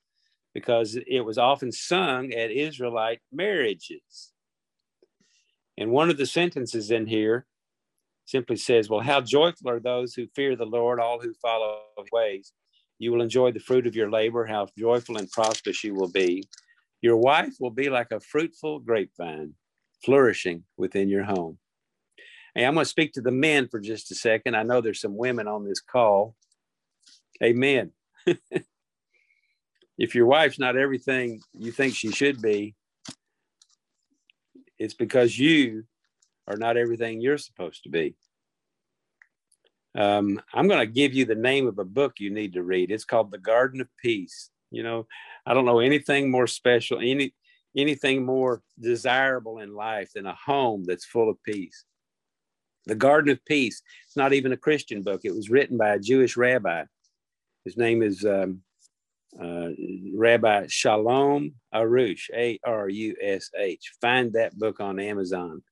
because 0.55 0.97
it 1.07 1.21
was 1.21 1.39
often 1.39 1.73
sung 1.73 2.33
at 2.33 2.51
Israelite 2.51 3.21
marriages. 3.33 4.33
And 5.77 5.91
one 5.91 6.11
of 6.11 6.19
the 6.19 6.27
sentences 6.27 6.91
in 6.91 7.07
here 7.07 7.47
simply 8.27 8.57
says, 8.57 8.89
Well, 8.89 9.01
how 9.01 9.21
joyful 9.21 9.71
are 9.71 9.81
those 9.81 10.15
who 10.15 10.27
fear 10.35 10.55
the 10.57 10.67
Lord, 10.67 11.01
all 11.01 11.21
who 11.21 11.33
follow 11.35 11.81
his 11.97 12.09
ways. 12.13 12.53
You 12.99 13.13
will 13.13 13.23
enjoy 13.23 13.53
the 13.53 13.61
fruit 13.61 13.87
of 13.87 13.95
your 13.95 14.11
labor, 14.11 14.45
how 14.45 14.67
joyful 14.77 15.17
and 15.17 15.31
prosperous 15.31 15.85
you 15.85 15.95
will 15.95 16.11
be. 16.11 16.45
Your 17.01 17.17
wife 17.17 17.55
will 17.61 17.71
be 17.71 17.89
like 17.89 18.11
a 18.11 18.21
fruitful 18.21 18.81
grapevine, 18.81 19.55
flourishing 20.05 20.65
within 20.77 21.09
your 21.09 21.23
home. 21.23 21.59
Hey, 22.59 22.65
I'm 22.65 22.75
going 22.75 22.83
to 22.83 22.91
speak 22.91 23.13
to 23.13 23.21
the 23.21 23.31
men 23.31 23.69
for 23.69 23.79
just 23.79 24.11
a 24.11 24.17
second. 24.17 24.57
I 24.57 24.65
know 24.65 24.81
there's 24.81 25.01
some 25.01 25.17
women 25.17 25.47
on 25.47 25.65
this 25.65 25.81
call. 25.81 26.35
Amen. 27.41 27.93
if 29.97 30.17
your 30.17 30.27
wife's 30.27 30.59
not 30.59 30.77
everything 30.77 31.41
you 31.57 31.71
think 31.71 31.95
she 31.95 32.11
should 32.11 32.43
be, 32.43 32.75
it's 34.77 34.95
because 34.95 35.39
you 35.39 35.85
are 36.49 36.57
not 36.57 36.77
everything 36.77 37.21
you're 37.21 37.39
supposed 37.39 37.85
to 37.85 37.91
be. 37.91 38.17
Um, 39.97 40.43
I'm 40.53 40.67
going 40.67 40.81
to 40.81 40.93
give 40.93 41.15
you 41.15 41.27
the 41.27 41.37
name 41.37 41.69
of 41.69 41.79
a 41.79 41.85
book 41.85 42.15
you 42.19 42.31
need 42.31 42.55
to 42.55 42.65
read. 42.65 42.91
It's 42.91 43.05
called 43.05 43.31
The 43.31 43.39
Garden 43.39 43.81
of 43.81 43.89
Peace. 44.03 44.51
You 44.73 44.83
know, 44.83 45.07
I 45.47 45.55
don't 45.55 45.65
know 45.65 45.79
anything 45.79 46.29
more 46.29 46.49
special, 46.49 46.99
any 46.99 47.33
anything 47.77 48.27
more 48.27 48.63
desirable 48.81 49.61
in 49.61 49.77
life 49.77 50.11
than 50.13 50.27
a 50.27 50.35
home 50.35 50.83
that's 50.85 51.05
full 51.05 51.31
of 51.31 51.41
peace. 51.45 51.85
The 52.89 52.95
Garden 52.95 53.31
of 53.31 53.45
Peace. 53.45 53.83
It's 54.07 54.17
not 54.17 54.33
even 54.33 54.53
a 54.53 54.57
Christian 54.57 55.03
book. 55.03 55.21
It 55.23 55.35
was 55.35 55.51
written 55.51 55.77
by 55.77 55.91
a 55.91 55.99
Jewish 55.99 56.37
rabbi. 56.37 56.85
His 57.65 57.77
name 57.77 58.03
is 58.03 58.25
um, 58.25 58.63
uh, 59.41 59.69
Rabbi 60.15 60.67
Shalom 60.69 61.55
Arush, 61.73 62.31
A 62.35 62.59
R 62.65 62.89
U 62.89 63.15
S 63.23 63.51
H. 63.57 63.93
Find 64.01 64.33
that 64.33 64.59
book 64.59 64.81
on 64.81 64.99
Amazon. 64.99 65.63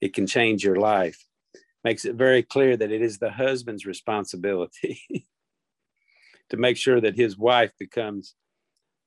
It 0.00 0.14
can 0.14 0.26
change 0.26 0.64
your 0.64 0.76
life. 0.76 1.22
Makes 1.84 2.06
it 2.06 2.14
very 2.14 2.42
clear 2.42 2.76
that 2.76 2.90
it 2.90 3.02
is 3.02 3.18
the 3.18 3.30
husband's 3.30 3.84
responsibility 3.84 5.00
to 6.50 6.56
make 6.56 6.78
sure 6.78 7.00
that 7.00 7.14
his 7.14 7.36
wife 7.36 7.72
becomes 7.78 8.34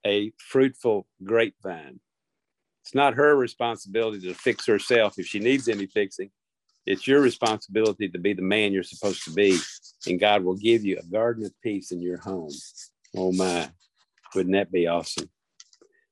a 0.06 0.32
fruitful 0.38 1.08
grapevine. 1.24 2.00
It's 2.84 2.96
not 2.96 3.16
her 3.16 3.36
responsibility 3.36 4.28
to 4.28 4.34
fix 4.36 4.68
herself 4.68 5.16
if 5.18 5.26
she 5.26 5.40
needs 5.40 5.68
any 5.68 5.88
fixing. 5.88 6.30
It's 6.86 7.08
your 7.08 7.22
responsibility 7.22 8.10
to 8.10 8.20
be 8.20 8.34
the 8.34 8.42
man 8.42 8.74
you're 8.74 8.84
supposed 8.84 9.24
to 9.26 9.32
be, 9.32 9.58
and 10.08 10.20
God 10.20 10.44
will 10.44 10.56
give 10.56 10.84
you 10.84 10.98
a 10.98 11.12
garden 11.12 11.46
of 11.46 11.54
peace 11.62 11.92
in 11.92 12.02
your 12.02 12.18
home. 12.18 12.52
Oh 13.16 13.32
my, 13.32 13.70
wouldn't 14.34 14.56
that 14.56 14.72
be 14.72 14.88
awesome? 14.88 15.30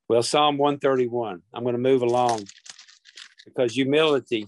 Well, 0.08 0.24
Psalm 0.24 0.58
131. 0.58 1.42
I'm 1.54 1.64
going 1.64 1.74
to 1.74 1.80
move 1.80 2.02
along 2.02 2.48
because 3.46 3.74
humility 3.74 4.46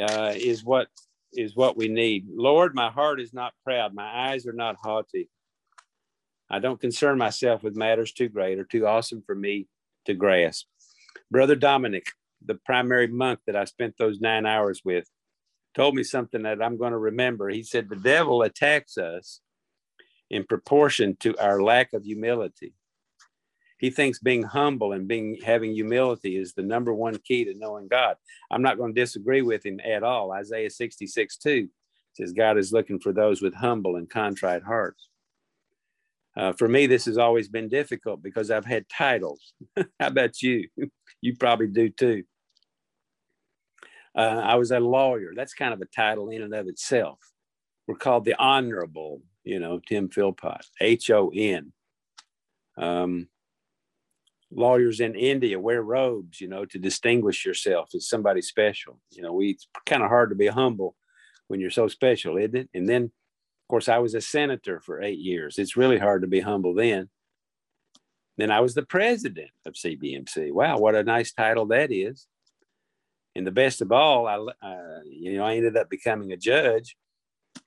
uh, 0.00 0.32
is 0.36 0.64
what 0.64 0.88
is 1.32 1.54
what 1.54 1.76
we 1.76 1.88
need. 1.88 2.26
Lord, 2.30 2.74
my 2.74 2.90
heart 2.90 3.20
is 3.20 3.34
not 3.34 3.52
proud, 3.64 3.94
my 3.94 4.30
eyes 4.30 4.46
are 4.46 4.52
not 4.52 4.76
haughty. 4.82 5.28
I 6.50 6.60
don't 6.60 6.80
concern 6.80 7.18
myself 7.18 7.62
with 7.62 7.76
matters 7.76 8.12
too 8.12 8.28
great 8.28 8.58
or 8.58 8.64
too 8.64 8.86
awesome 8.86 9.22
for 9.26 9.34
me 9.34 9.66
to 10.06 10.14
grasp. 10.14 10.66
Brother 11.30 11.54
Dominic, 11.54 12.06
the 12.44 12.54
primary 12.54 13.06
monk 13.06 13.40
that 13.46 13.56
I 13.56 13.64
spent 13.64 13.96
those 13.98 14.20
nine 14.20 14.46
hours 14.46 14.80
with, 14.84 15.06
told 15.78 15.94
me 15.94 16.02
something 16.02 16.42
that 16.42 16.60
I'm 16.60 16.76
going 16.76 16.90
to 16.90 16.98
remember. 16.98 17.48
He 17.48 17.62
said, 17.62 17.88
The 17.88 17.96
devil 17.96 18.42
attacks 18.42 18.98
us 18.98 19.40
in 20.28 20.44
proportion 20.44 21.16
to 21.20 21.36
our 21.38 21.62
lack 21.62 21.92
of 21.92 22.04
humility. 22.04 22.74
He 23.78 23.90
thinks 23.90 24.18
being 24.18 24.42
humble 24.42 24.92
and 24.92 25.06
being 25.06 25.38
having 25.44 25.72
humility 25.72 26.36
is 26.36 26.52
the 26.52 26.64
number 26.64 26.92
one 26.92 27.16
key 27.24 27.44
to 27.44 27.54
knowing 27.54 27.86
God. 27.86 28.16
I'm 28.50 28.60
not 28.60 28.76
going 28.76 28.92
to 28.92 29.00
disagree 29.00 29.40
with 29.40 29.64
him 29.64 29.78
at 29.84 30.02
all. 30.02 30.32
Isaiah 30.32 30.68
66 30.68 31.36
2 31.36 31.68
says, 32.14 32.32
God 32.32 32.58
is 32.58 32.72
looking 32.72 32.98
for 32.98 33.12
those 33.12 33.40
with 33.40 33.54
humble 33.54 33.94
and 33.94 34.10
contrite 34.10 34.64
hearts. 34.64 35.08
Uh, 36.36 36.52
for 36.54 36.68
me, 36.68 36.88
this 36.88 37.04
has 37.04 37.18
always 37.18 37.48
been 37.48 37.68
difficult 37.68 38.20
because 38.20 38.50
I've 38.50 38.66
had 38.66 38.88
titles. 38.88 39.52
How 39.76 40.08
about 40.08 40.42
you? 40.42 40.68
you 41.20 41.36
probably 41.36 41.68
do 41.68 41.88
too. 41.88 42.24
Uh, 44.18 44.42
I 44.44 44.56
was 44.56 44.72
a 44.72 44.80
lawyer. 44.80 45.32
That's 45.36 45.54
kind 45.54 45.72
of 45.72 45.80
a 45.80 45.86
title 45.86 46.30
in 46.30 46.42
and 46.42 46.52
of 46.52 46.66
itself. 46.66 47.20
We're 47.86 47.94
called 47.94 48.24
the 48.24 48.34
Honorable, 48.36 49.22
you 49.44 49.60
know, 49.60 49.80
Tim 49.88 50.08
Philpot, 50.08 50.62
H 50.80 51.08
O 51.10 51.30
N. 51.32 51.72
Um, 52.76 53.28
lawyers 54.50 54.98
in 54.98 55.14
India 55.14 55.60
wear 55.60 55.82
robes, 55.82 56.40
you 56.40 56.48
know, 56.48 56.64
to 56.64 56.78
distinguish 56.80 57.46
yourself 57.46 57.90
as 57.94 58.08
somebody 58.08 58.42
special. 58.42 59.00
You 59.10 59.22
know, 59.22 59.32
we, 59.32 59.50
it's 59.50 59.68
kind 59.86 60.02
of 60.02 60.08
hard 60.08 60.30
to 60.30 60.36
be 60.36 60.48
humble 60.48 60.96
when 61.46 61.60
you're 61.60 61.70
so 61.70 61.86
special, 61.86 62.36
isn't 62.38 62.56
it? 62.56 62.70
And 62.74 62.88
then, 62.88 63.04
of 63.04 63.68
course, 63.68 63.88
I 63.88 63.98
was 63.98 64.14
a 64.14 64.20
senator 64.20 64.80
for 64.80 65.00
eight 65.00 65.18
years. 65.18 65.58
It's 65.58 65.76
really 65.76 65.98
hard 65.98 66.22
to 66.22 66.28
be 66.28 66.40
humble 66.40 66.74
then. 66.74 67.08
Then 68.36 68.50
I 68.50 68.60
was 68.60 68.74
the 68.74 68.82
president 68.82 69.50
of 69.64 69.74
CBMC. 69.74 70.52
Wow, 70.52 70.78
what 70.78 70.96
a 70.96 71.04
nice 71.04 71.32
title 71.32 71.66
that 71.66 71.92
is. 71.92 72.26
And 73.38 73.46
the 73.46 73.52
best 73.52 73.80
of 73.82 73.92
all, 73.92 74.26
I, 74.26 74.34
uh, 74.66 74.98
you 75.04 75.36
know, 75.36 75.44
I 75.44 75.54
ended 75.54 75.76
up 75.76 75.88
becoming 75.88 76.32
a 76.32 76.36
judge 76.36 76.96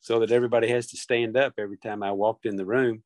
so 0.02 0.20
that 0.20 0.30
everybody 0.30 0.68
has 0.68 0.88
to 0.88 0.98
stand 0.98 1.38
up 1.38 1.54
every 1.58 1.78
time 1.78 2.04
I 2.04 2.12
walked 2.12 2.46
in 2.46 2.58
the 2.58 2.66
room. 2.66 3.04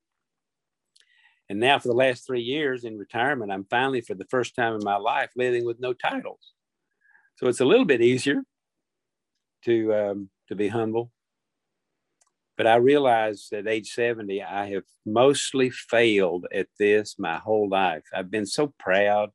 And 1.47 1.59
now, 1.59 1.77
for 1.77 1.89
the 1.89 1.93
last 1.93 2.25
three 2.25 2.41
years 2.41 2.83
in 2.83 2.97
retirement, 2.97 3.51
I'm 3.51 3.67
finally, 3.69 4.01
for 4.01 4.15
the 4.15 4.25
first 4.31 4.55
time 4.55 4.73
in 4.73 4.83
my 4.83 4.95
life, 4.97 5.29
living 5.35 5.63
with 5.63 5.79
no 5.79 5.93
titles. 5.93 6.53
So 7.35 7.47
it's 7.47 7.59
a 7.59 7.65
little 7.65 7.85
bit 7.85 8.01
easier 8.01 8.41
to 9.65 9.93
um, 9.93 10.29
to 10.47 10.55
be 10.55 10.67
humble. 10.67 11.11
But 12.57 12.65
I 12.65 12.77
realize 12.77 13.47
at 13.53 13.67
age 13.67 13.91
70, 13.91 14.41
I 14.41 14.71
have 14.71 14.85
mostly 15.05 15.69
failed 15.69 16.47
at 16.51 16.69
this 16.79 17.19
my 17.19 17.37
whole 17.37 17.69
life. 17.69 18.05
I've 18.11 18.31
been 18.31 18.47
so 18.47 18.73
proud. 18.79 19.29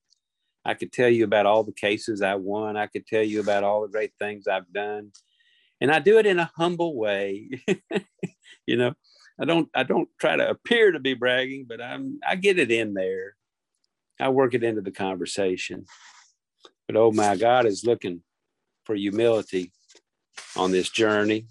I 0.65 0.75
could 0.75 0.93
tell 0.93 1.09
you 1.09 1.25
about 1.25 1.47
all 1.47 1.65
the 1.65 1.73
cases 1.73 2.23
I 2.23 2.35
won. 2.35 2.77
I 2.77 2.87
could 2.87 3.07
tell 3.07 3.23
you 3.23 3.41
about 3.41 3.65
all 3.65 3.83
the 3.83 3.89
great 3.89 4.13
things 4.19 4.47
I've 4.47 4.71
done. 4.73 5.13
And 5.81 5.91
I 5.91 5.99
do 5.99 6.19
it 6.19 6.27
in 6.27 6.39
a 6.39 6.51
humble 6.57 6.95
way. 6.97 7.51
you 8.67 8.77
know, 8.77 8.95
I 9.41 9.47
don't 9.47 9.69
I 9.75 9.85
don't 9.85 10.09
try 10.19 10.37
to 10.37 10.51
appear 10.51 10.93
to 10.93 11.01
be 11.01 11.15
bragging, 11.15 11.65
but 11.67 11.81
I'm 11.81 12.21
I 12.27 12.37
get 12.37 12.59
it 12.59 12.71
in 12.71 12.93
there. 12.93 13.37
I 14.21 14.29
work 14.29 14.53
it 14.53 14.63
into 14.63 14.83
the 14.83 14.91
conversation. 14.91 15.87
But 16.87 16.97
oh 16.97 17.11
my 17.11 17.37
God 17.37 17.65
is 17.65 17.85
looking 17.85 18.23
for 18.85 18.95
humility 18.95 19.73
on 20.57 20.73
this 20.73 20.91
journey. 20.91 21.47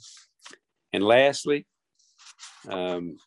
And 0.93 1.03
lastly, 1.03 1.65
um, 2.69 3.17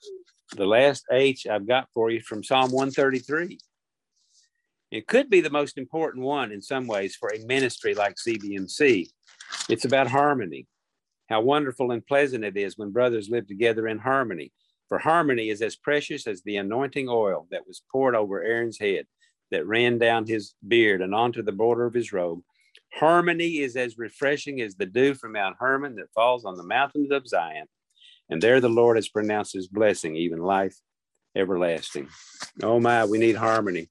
the 0.56 0.66
last 0.66 1.04
H 1.10 1.46
I've 1.46 1.66
got 1.66 1.88
for 1.92 2.10
you 2.10 2.20
from 2.20 2.44
Psalm 2.44 2.70
133. 2.70 3.58
It 4.92 5.07
could 5.07 5.31
be 5.31 5.40
the 5.40 5.48
most 5.48 5.78
important 5.78 6.22
one 6.22 6.52
in 6.52 6.61
some 6.61 6.87
ways 6.87 7.16
for 7.16 7.33
a 7.33 7.44
ministry 7.46 7.94
like 7.94 8.16
CBMC. 8.16 9.09
It's 9.70 9.87
about 9.87 10.07
harmony. 10.07 10.66
How 11.31 11.40
wonderful 11.40 11.92
and 11.92 12.07
pleasant 12.07 12.44
it 12.44 12.59
is 12.59 12.76
when 12.76 12.92
brothers 12.92 13.31
live 13.31 13.48
together 13.48 13.88
in 13.88 13.98
harmony. 13.98 14.52
For 14.90 14.98
harmony 14.98 15.48
is 15.48 15.62
as 15.62 15.76
precious 15.76 16.26
as 16.26 16.42
the 16.42 16.59
anointing 16.59 17.09
oil 17.09 17.46
that 17.50 17.66
was 17.66 17.83
poured 17.90 18.14
over 18.14 18.42
Aaron's 18.42 18.78
head, 18.78 19.07
that 19.50 19.66
ran 19.66 19.96
down 19.96 20.26
his 20.26 20.52
beard 20.68 21.00
and 21.00 21.14
onto 21.14 21.42
the 21.42 21.52
border 21.52 21.87
of 21.87 21.94
his 21.94 22.12
robe. 22.12 22.40
Harmony 22.92 23.61
is 23.61 23.76
as 23.76 23.96
refreshing 23.96 24.61
as 24.61 24.74
the 24.74 24.85
dew 24.85 25.14
from 25.14 25.33
Mount 25.33 25.57
Hermon 25.59 25.94
that 25.94 26.12
falls 26.14 26.44
on 26.44 26.59
the 26.59 26.62
mountains 26.62 27.11
of 27.11 27.26
Zion. 27.26 27.66
And 28.28 28.42
there 28.42 28.61
the 28.61 28.68
Lord 28.68 28.98
has 28.98 29.09
pronounced 29.09 29.55
his 29.55 29.68
blessing, 29.68 30.16
even 30.16 30.40
life 30.40 30.76
everlasting. 31.35 32.09
Oh 32.62 32.78
my, 32.78 33.07
we 33.07 33.16
need 33.16 33.37
harmony. 33.37 33.88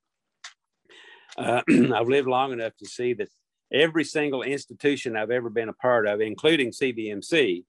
Uh, 1.37 1.61
I've 1.95 2.07
lived 2.07 2.27
long 2.27 2.51
enough 2.53 2.75
to 2.77 2.85
see 2.85 3.13
that 3.13 3.29
every 3.71 4.03
single 4.03 4.43
institution 4.43 5.15
I've 5.15 5.31
ever 5.31 5.49
been 5.49 5.69
a 5.69 5.73
part 5.73 6.07
of, 6.07 6.21
including 6.21 6.71
CBMC, 6.71 7.63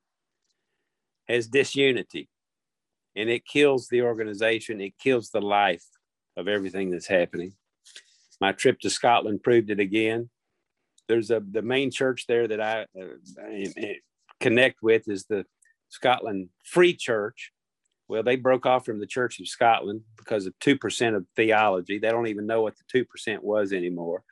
has 1.29 1.47
disunity 1.47 2.29
and 3.15 3.29
it 3.29 3.45
kills 3.47 3.89
the 3.89 4.03
organization, 4.03 4.81
it 4.81 4.99
kills 4.99 5.31
the 5.31 5.41
life 5.41 5.85
of 6.37 6.49
everything 6.49 6.91
that's 6.91 7.07
happening. 7.07 7.53
My 8.41 8.53
trip 8.53 8.81
to 8.81 8.91
Scotland 8.91 9.43
proved 9.43 9.71
it 9.71 9.81
again. 9.81 10.31
There's 11.09 11.31
a 11.31 11.41
the 11.41 11.63
main 11.63 11.91
church 11.91 12.27
there 12.27 12.49
that 12.49 12.61
I, 12.61 12.87
uh, 13.01 13.45
I 13.45 13.97
connect 14.41 14.83
with 14.83 15.09
is 15.09 15.27
the 15.27 15.45
Scotland 15.91 16.49
Free 16.65 16.95
Church. 16.95 17.53
Well, 18.13 18.23
they 18.23 18.37
broke 18.37 18.67
off 18.67 18.85
from 18.85 19.01
the 19.01 19.07
Church 19.07 19.41
of 19.41 19.49
Scotland 19.49 20.03
because 20.19 20.45
of 20.45 20.53
2% 20.59 21.17
of 21.17 21.25
theology. 21.35 21.99
They 21.99 22.11
don't 22.11 22.27
even 22.27 22.47
know 22.47 22.61
what 22.61 22.75
the 22.77 23.07
2% 23.07 23.43
was 23.43 23.73
anymore. 23.73 24.23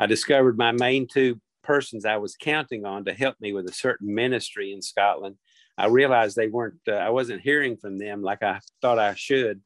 I 0.00 0.06
discovered 0.06 0.58
my 0.58 0.72
main 0.72 1.06
two 1.06 1.40
persons 1.62 2.04
I 2.04 2.16
was 2.16 2.34
counting 2.34 2.84
on 2.84 3.04
to 3.04 3.14
help 3.14 3.36
me 3.40 3.52
with 3.52 3.68
a 3.68 3.72
certain 3.72 4.12
ministry 4.12 4.72
in 4.72 4.82
Scotland. 4.82 5.36
I 5.78 5.86
realized 5.86 6.34
they 6.34 6.48
weren't, 6.48 6.80
uh, 6.88 6.94
I 6.94 7.10
wasn't 7.10 7.40
hearing 7.40 7.76
from 7.76 7.98
them 7.98 8.20
like 8.20 8.42
I 8.42 8.58
thought 8.82 8.98
I 8.98 9.14
should. 9.14 9.60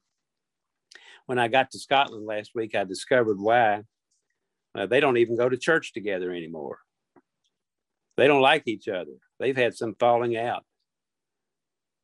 When 1.25 1.39
I 1.39 1.49
got 1.49 1.71
to 1.71 1.79
Scotland 1.79 2.27
last 2.27 2.51
week, 2.55 2.75
I 2.75 2.85
discovered 2.85 3.41
why. 3.41 3.85
Uh, 4.75 4.85
they 4.85 5.01
don't 5.01 5.17
even 5.17 5.39
go 5.39 5.49
to 5.49 5.57
church 5.57 5.95
together 5.95 6.33
anymore. 6.33 6.81
They 8.19 8.27
don't 8.27 8.43
like 8.43 8.65
each 8.67 8.89
other. 8.89 9.15
They've 9.39 9.57
had 9.57 9.75
some 9.75 9.95
falling 9.99 10.37
out. 10.37 10.67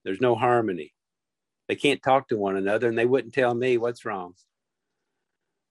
There's 0.07 0.21
no 0.21 0.37
harmony. 0.37 0.95
They 1.67 1.75
can't 1.75 2.01
talk 2.01 2.29
to 2.29 2.37
one 2.37 2.57
another 2.57 2.89
and 2.89 2.97
they 2.97 3.07
wouldn't 3.07 3.35
tell 3.35 3.53
me 3.53 3.77
what's 3.77 4.05
wrong. 4.05 4.35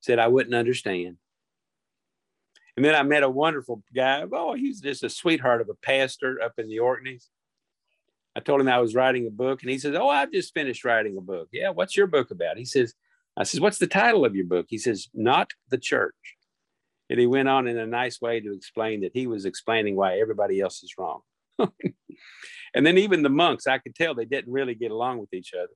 Said 0.01 0.19
I 0.19 0.27
wouldn't 0.27 0.53
understand. 0.53 1.15
And 2.75 2.83
then 2.85 2.95
I 2.95 3.03
met 3.03 3.23
a 3.23 3.29
wonderful 3.29 3.81
guy. 3.95 4.25
Oh, 4.29 4.53
he's 4.53 4.81
just 4.81 5.05
a 5.05 5.09
sweetheart 5.09 5.61
of 5.61 5.69
a 5.69 5.73
pastor 5.73 6.41
up 6.43 6.55
in 6.57 6.67
the 6.67 6.79
Orkneys. 6.79 7.29
I 8.35 8.41
told 8.41 8.59
him 8.59 8.67
I 8.67 8.81
was 8.81 8.93
writing 8.93 9.25
a 9.25 9.31
book, 9.31 9.61
and 9.61 9.71
he 9.71 9.79
says, 9.79 9.95
"Oh, 9.95 10.09
I've 10.09 10.33
just 10.33 10.53
finished 10.53 10.83
writing 10.83 11.17
a 11.17 11.21
book." 11.21 11.47
Yeah, 11.53 11.69
what's 11.69 11.95
your 11.95 12.07
book 12.07 12.31
about? 12.31 12.57
He 12.57 12.65
says, 12.65 12.93
"I 13.37 13.43
says, 13.43 13.61
what's 13.61 13.77
the 13.77 13.87
title 13.87 14.25
of 14.25 14.35
your 14.35 14.45
book?" 14.45 14.65
He 14.67 14.77
says, 14.77 15.07
"Not 15.13 15.53
the 15.69 15.77
Church." 15.77 16.35
And 17.09 17.17
he 17.17 17.27
went 17.27 17.47
on 17.47 17.65
in 17.67 17.77
a 17.77 17.87
nice 17.87 18.19
way 18.19 18.41
to 18.41 18.53
explain 18.53 18.99
that 19.01 19.13
he 19.13 19.25
was 19.25 19.45
explaining 19.45 19.95
why 19.95 20.19
everybody 20.19 20.59
else 20.59 20.83
is 20.83 20.97
wrong. 20.97 21.21
and 22.75 22.85
then 22.85 22.97
even 22.97 23.23
the 23.23 23.29
monks, 23.29 23.67
I 23.67 23.77
could 23.77 23.95
tell 23.95 24.13
they 24.13 24.25
didn't 24.25 24.51
really 24.51 24.75
get 24.75 24.91
along 24.91 25.19
with 25.19 25.33
each 25.33 25.53
other. 25.53 25.73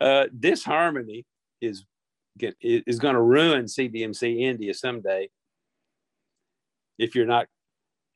Uh, 0.00 0.26
disharmony 0.38 1.24
is 1.60 1.84
is 2.60 2.98
going 2.98 3.14
to 3.14 3.20
ruin 3.20 3.66
CBMC 3.66 4.40
India 4.40 4.72
someday 4.72 5.28
if 6.98 7.14
you're 7.14 7.26
not 7.26 7.46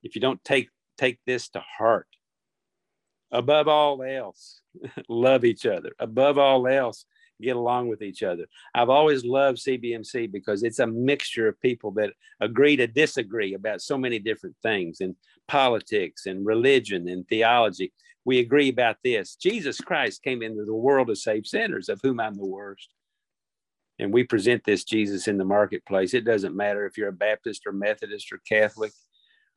if 0.02 0.14
you 0.14 0.20
don't 0.20 0.42
take 0.42 0.68
take 0.98 1.18
this 1.26 1.48
to 1.50 1.62
heart. 1.78 2.08
Above 3.30 3.68
all 3.68 4.02
else, 4.02 4.62
love 5.08 5.44
each 5.44 5.66
other. 5.66 5.92
Above 5.98 6.38
all 6.38 6.66
else, 6.66 7.04
get 7.40 7.56
along 7.56 7.88
with 7.88 8.02
each 8.02 8.22
other. 8.22 8.46
I've 8.74 8.88
always 8.88 9.24
loved 9.24 9.58
CBMC 9.58 10.30
because 10.30 10.62
it's 10.62 10.78
a 10.78 10.86
mixture 10.86 11.48
of 11.48 11.60
people 11.60 11.90
that 11.92 12.12
agree 12.40 12.76
to 12.76 12.86
disagree 12.86 13.54
about 13.54 13.82
so 13.82 13.98
many 13.98 14.18
different 14.18 14.56
things 14.62 15.00
in 15.00 15.16
politics 15.48 16.26
and 16.26 16.46
religion 16.46 17.08
and 17.08 17.26
theology. 17.28 17.92
We 18.24 18.40
agree 18.40 18.68
about 18.68 18.96
this. 19.04 19.36
Jesus 19.36 19.80
Christ 19.80 20.22
came 20.22 20.42
into 20.42 20.64
the 20.64 20.74
world 20.74 21.08
to 21.08 21.16
save 21.16 21.46
sinners, 21.46 21.88
of 21.88 22.00
whom 22.02 22.20
I'm 22.20 22.36
the 22.36 22.46
worst. 22.46 22.88
And 23.98 24.12
we 24.12 24.24
present 24.24 24.62
this 24.64 24.84
Jesus 24.84 25.28
in 25.28 25.38
the 25.38 25.44
marketplace. 25.44 26.12
It 26.12 26.24
doesn't 26.24 26.56
matter 26.56 26.86
if 26.86 26.98
you're 26.98 27.08
a 27.08 27.12
Baptist 27.12 27.66
or 27.66 27.72
Methodist 27.72 28.32
or 28.32 28.40
Catholic 28.46 28.92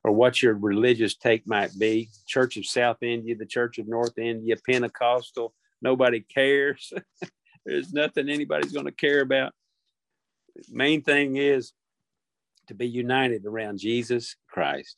or 0.04 0.12
what 0.12 0.42
your 0.42 0.54
religious 0.54 1.16
take 1.16 1.46
might 1.46 1.78
be 1.78 2.10
Church 2.26 2.56
of 2.56 2.66
South 2.66 2.98
India, 3.02 3.36
the 3.36 3.46
Church 3.46 3.80
of 3.80 3.88
North 3.88 4.18
India, 4.18 4.56
Pentecostal, 4.66 5.54
nobody 5.82 6.22
cares. 6.22 6.94
There's 7.66 7.94
nothing 7.94 8.30
anybody's 8.30 8.72
going 8.72 8.86
to 8.86 8.92
care 8.92 9.22
about. 9.22 9.54
Main 10.70 11.02
thing 11.02 11.38
is 11.38 11.74
to 12.68 12.74
be 12.74 12.88
united 12.88 13.46
around 13.46 13.80
Jesus 13.80 14.36
Christ. 14.50 14.98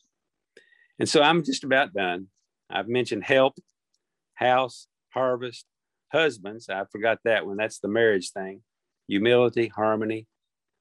And 1.00 1.10
so 1.10 1.22
I'm 1.22 1.44
just 1.44 1.64
about 1.64 1.94
done. 1.94 2.28
I've 2.70 2.88
mentioned 2.88 3.24
help, 3.24 3.56
house, 4.36 4.88
harvest, 5.10 5.66
husbands. 6.12 6.70
I 6.70 6.84
forgot 6.92 7.20
that 7.26 7.46
one. 7.46 7.58
That's 7.58 7.80
the 7.80 7.88
marriage 7.88 8.32
thing. 8.32 8.62
Humility, 9.08 9.68
harmony. 9.68 10.28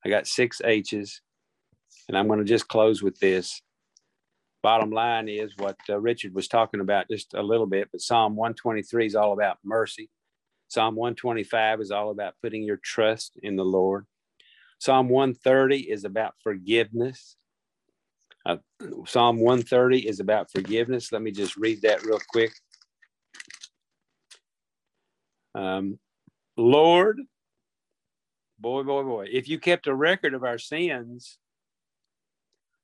I 0.05 0.09
got 0.09 0.27
six 0.27 0.61
H's. 0.65 1.23
And 2.09 2.17
I'm 2.17 2.27
going 2.27 2.39
to 2.39 2.45
just 2.45 2.69
close 2.69 3.03
with 3.03 3.19
this. 3.19 3.63
Bottom 4.63 4.91
line 4.91 5.29
is 5.29 5.57
what 5.57 5.77
uh, 5.89 5.99
Richard 5.99 6.35
was 6.35 6.49
talking 6.49 6.81
about 6.81 7.09
just 7.11 7.35
a 7.35 7.43
little 7.43 7.67
bit, 7.67 7.89
but 7.91 8.03
Psalm 8.03 8.37
123 8.37 9.07
is 9.07 9.15
all 9.15 9.33
about 9.33 9.59
mercy. 9.65 10.11
Psalm 10.71 10.95
125 10.95 11.81
is 11.81 11.91
all 11.91 12.11
about 12.11 12.35
putting 12.41 12.63
your 12.63 12.77
trust 12.77 13.33
in 13.43 13.57
the 13.57 13.65
Lord. 13.65 14.07
Psalm 14.79 15.09
130 15.09 15.91
is 15.91 16.05
about 16.05 16.35
forgiveness. 16.45 17.37
Uh, 18.47 18.59
Psalm 19.05 19.41
130 19.41 20.07
is 20.07 20.21
about 20.21 20.49
forgiveness. 20.53 21.11
Let 21.11 21.23
me 21.23 21.33
just 21.33 21.57
read 21.57 21.83
that 21.83 22.05
real 22.05 22.21
quick. 22.31 22.53
Um, 25.57 25.99
Lord, 26.57 27.21
boy, 28.61 28.85
boy, 28.85 29.03
boy, 29.03 29.27
if 29.29 29.49
you 29.49 29.59
kept 29.59 29.89
a 29.89 29.95
record 29.95 30.35
of 30.35 30.45
our 30.45 30.59
sins, 30.59 31.37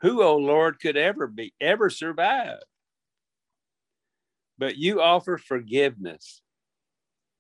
who, 0.01 0.23
O 0.23 0.27
oh 0.27 0.37
Lord, 0.39 0.81
could 0.81 0.97
ever 0.97 1.29
be, 1.29 1.55
ever 1.61 1.89
survive? 1.89 2.59
But 4.59 4.77
you 4.77 5.01
offer 5.01 5.39
forgiveness 5.39 6.43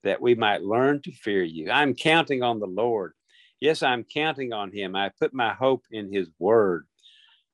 that 0.06 0.22
we 0.22 0.34
might 0.36 0.62
learn 0.62 1.02
to 1.02 1.12
fear 1.12 1.42
you. 1.42 1.70
I'm 1.70 1.94
counting 1.94 2.42
on 2.42 2.60
the 2.60 2.66
Lord. 2.66 3.12
Yes, 3.60 3.82
I'm 3.82 4.04
counting 4.04 4.52
on 4.52 4.72
him. 4.72 4.94
I 4.94 5.10
put 5.20 5.34
my 5.34 5.52
hope 5.52 5.82
in 5.90 6.12
his 6.12 6.28
word. 6.38 6.86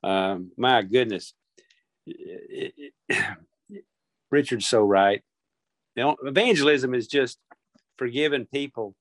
Um, 0.05 0.53
my 0.59 0.82
goodness. 0.82 1.32
Richard's 4.30 4.66
so 4.66 4.82
right. 4.82 5.22
Evangelism 5.96 6.94
is 6.94 7.07
just 7.07 7.38
forgiving 7.96 8.46
people, 8.46 8.94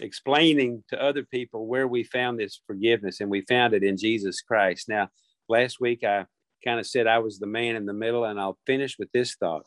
explaining 0.00 0.82
to 0.88 1.00
other 1.00 1.24
people 1.24 1.66
where 1.66 1.86
we 1.86 2.02
found 2.02 2.40
this 2.40 2.60
forgiveness, 2.66 3.20
and 3.20 3.30
we 3.30 3.42
found 3.42 3.72
it 3.72 3.84
in 3.84 3.96
Jesus 3.96 4.40
Christ. 4.40 4.88
Now, 4.88 5.10
last 5.48 5.80
week 5.80 6.02
I 6.02 6.26
kind 6.64 6.80
of 6.80 6.86
said 6.86 7.06
I 7.06 7.18
was 7.18 7.38
the 7.38 7.46
man 7.46 7.76
in 7.76 7.86
the 7.86 7.92
middle, 7.92 8.24
and 8.24 8.40
I'll 8.40 8.58
finish 8.66 8.98
with 8.98 9.12
this 9.12 9.36
thought. 9.36 9.64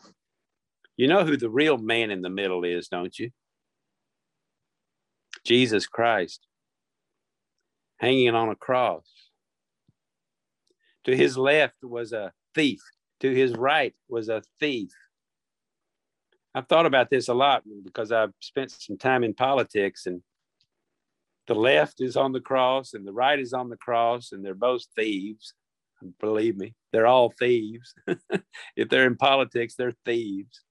You 0.97 1.07
know 1.07 1.25
who 1.25 1.37
the 1.37 1.49
real 1.49 1.77
man 1.77 2.11
in 2.11 2.21
the 2.21 2.29
middle 2.29 2.63
is, 2.63 2.87
don't 2.87 3.17
you? 3.17 3.31
Jesus 5.43 5.85
Christ, 5.85 6.47
hanging 7.97 8.33
on 8.33 8.49
a 8.49 8.55
cross. 8.55 9.05
To 11.03 11.15
his 11.15 11.37
left 11.37 11.83
was 11.83 12.13
a 12.13 12.31
thief, 12.55 12.81
to 13.19 13.33
his 13.33 13.53
right 13.53 13.93
was 14.09 14.29
a 14.29 14.41
thief. 14.59 14.91
I've 16.55 16.67
thought 16.67 16.85
about 16.85 17.09
this 17.09 17.27
a 17.27 17.33
lot 17.33 17.63
because 17.83 18.11
I've 18.11 18.33
spent 18.39 18.71
some 18.71 18.97
time 18.97 19.23
in 19.23 19.33
politics, 19.33 20.05
and 20.05 20.21
the 21.47 21.53
left 21.53 22.01
is 22.01 22.15
on 22.15 22.31
the 22.31 22.39
cross 22.39 22.93
and 22.93 23.05
the 23.05 23.13
right 23.13 23.39
is 23.39 23.53
on 23.53 23.69
the 23.69 23.77
cross, 23.77 24.31
and 24.31 24.43
they're 24.43 24.55
both 24.55 24.83
thieves. 24.95 25.53
Believe 26.19 26.57
me, 26.57 26.73
they're 26.91 27.07
all 27.07 27.33
thieves. 27.37 27.93
if 28.75 28.89
they're 28.89 29.05
in 29.05 29.17
politics, 29.17 29.75
they're 29.75 29.93
thieves. 30.05 30.61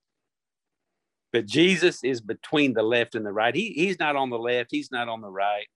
But 1.34 1.46
Jesus 1.46 2.04
is 2.04 2.20
between 2.20 2.74
the 2.74 2.84
left 2.84 3.16
and 3.16 3.26
the 3.26 3.32
right. 3.32 3.56
He, 3.56 3.72
he's 3.72 3.98
not 3.98 4.14
on 4.14 4.30
the 4.30 4.38
left, 4.38 4.70
he's 4.70 4.92
not 4.92 5.08
on 5.08 5.20
the 5.20 5.28
right. 5.28 5.66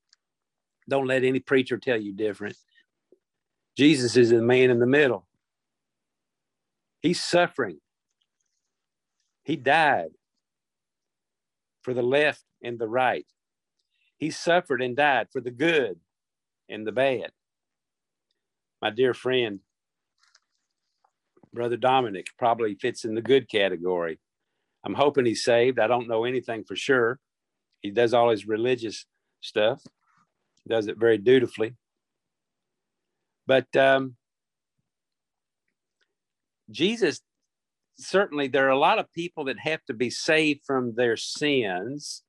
Don't 0.89 1.09
let 1.09 1.25
any 1.25 1.41
preacher 1.41 1.79
tell 1.79 2.01
you 2.01 2.13
different. 2.13 2.57
Jesus 3.77 4.17
is 4.17 4.31
the 4.31 4.41
man 4.41 4.71
in 4.71 4.79
the 4.79 4.87
middle. 4.87 5.27
He's 7.03 7.21
suffering. 7.21 7.81
He 9.43 9.57
died 9.57 10.11
for 11.83 11.93
the 11.93 12.03
left 12.03 12.45
and 12.63 12.79
the 12.79 12.87
right. 12.87 13.27
He 14.17 14.31
suffered 14.31 14.81
and 14.81 14.97
died 14.97 15.27
for 15.33 15.41
the 15.41 15.51
good 15.51 15.99
and 16.69 16.87
the 16.87 16.93
bad. 16.93 17.33
My 18.81 18.91
dear 18.91 19.13
friend, 19.13 19.59
Brother 21.53 21.77
Dominic, 21.77 22.29
probably 22.39 22.77
fits 22.77 23.05
in 23.05 23.17
the 23.17 23.23
good 23.23 23.49
category. 23.49 24.21
I'm 24.89 24.95
hoping 24.95 25.27
he's 25.27 25.45
saved. 25.45 25.79
I 25.79 25.87
don't 25.87 26.09
know 26.09 26.25
anything 26.25 26.65
for 26.65 26.75
sure. 26.75 27.21
He 27.83 27.91
does 27.91 28.15
all 28.15 28.31
his 28.31 28.49
religious 28.49 29.05
stuff, 29.41 29.83
he 30.65 30.71
does 30.71 30.89
it 30.89 30.99
very 30.99 31.19
dutifully. 31.19 31.75
But 33.47 33.75
um, 33.77 34.17
Jesus, 36.71 37.21
certainly, 37.99 38.49
there 38.49 38.67
are 38.67 38.71
a 38.71 38.79
lot 38.79 38.99
of 38.99 39.13
people 39.13 39.45
that 39.45 39.59
have 39.59 39.85
to 39.87 39.95
be 39.95 40.11
saved 40.11 40.63
from 40.67 40.95
their 40.95 41.17
sins, 41.17 42.23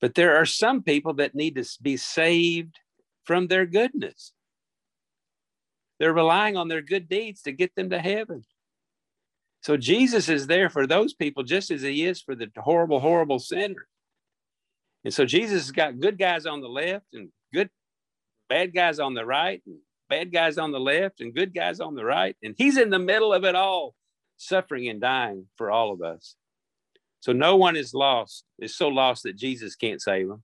but 0.00 0.14
there 0.14 0.36
are 0.36 0.46
some 0.46 0.82
people 0.82 1.14
that 1.14 1.34
need 1.34 1.56
to 1.56 1.66
be 1.82 1.96
saved 1.96 2.78
from 3.24 3.46
their 3.46 3.66
goodness. 3.66 4.32
They're 5.98 6.12
relying 6.12 6.56
on 6.56 6.68
their 6.68 6.82
good 6.82 7.08
deeds 7.08 7.42
to 7.42 7.52
get 7.52 7.74
them 7.74 7.90
to 7.90 7.98
heaven. 7.98 8.44
So 9.64 9.78
Jesus 9.78 10.28
is 10.28 10.46
there 10.46 10.68
for 10.68 10.86
those 10.86 11.14
people 11.14 11.42
just 11.42 11.70
as 11.70 11.80
he 11.80 12.04
is 12.04 12.20
for 12.20 12.34
the 12.34 12.50
horrible, 12.58 13.00
horrible 13.00 13.38
sinners. 13.38 13.86
And 15.04 15.12
so 15.12 15.24
Jesus 15.24 15.62
has 15.62 15.70
got 15.70 15.98
good 15.98 16.18
guys 16.18 16.44
on 16.44 16.60
the 16.60 16.68
left 16.68 17.06
and 17.14 17.30
good 17.52 17.70
bad 18.50 18.74
guys 18.74 18.98
on 18.98 19.14
the 19.14 19.24
right 19.24 19.62
and 19.66 19.78
bad 20.10 20.30
guys 20.30 20.58
on 20.58 20.70
the 20.70 20.80
left 20.80 21.22
and 21.22 21.34
good 21.34 21.54
guys 21.54 21.80
on 21.80 21.94
the 21.94 22.04
right. 22.04 22.36
And 22.42 22.54
he's 22.58 22.76
in 22.76 22.90
the 22.90 22.98
middle 22.98 23.32
of 23.32 23.44
it 23.44 23.54
all, 23.54 23.94
suffering 24.36 24.86
and 24.88 25.00
dying 25.00 25.46
for 25.56 25.70
all 25.70 25.92
of 25.92 26.02
us. 26.02 26.36
So 27.20 27.32
no 27.32 27.56
one 27.56 27.74
is 27.74 27.94
lost, 27.94 28.44
is 28.58 28.76
so 28.76 28.88
lost 28.88 29.22
that 29.22 29.38
Jesus 29.38 29.76
can't 29.76 30.02
save 30.02 30.28
them. 30.28 30.42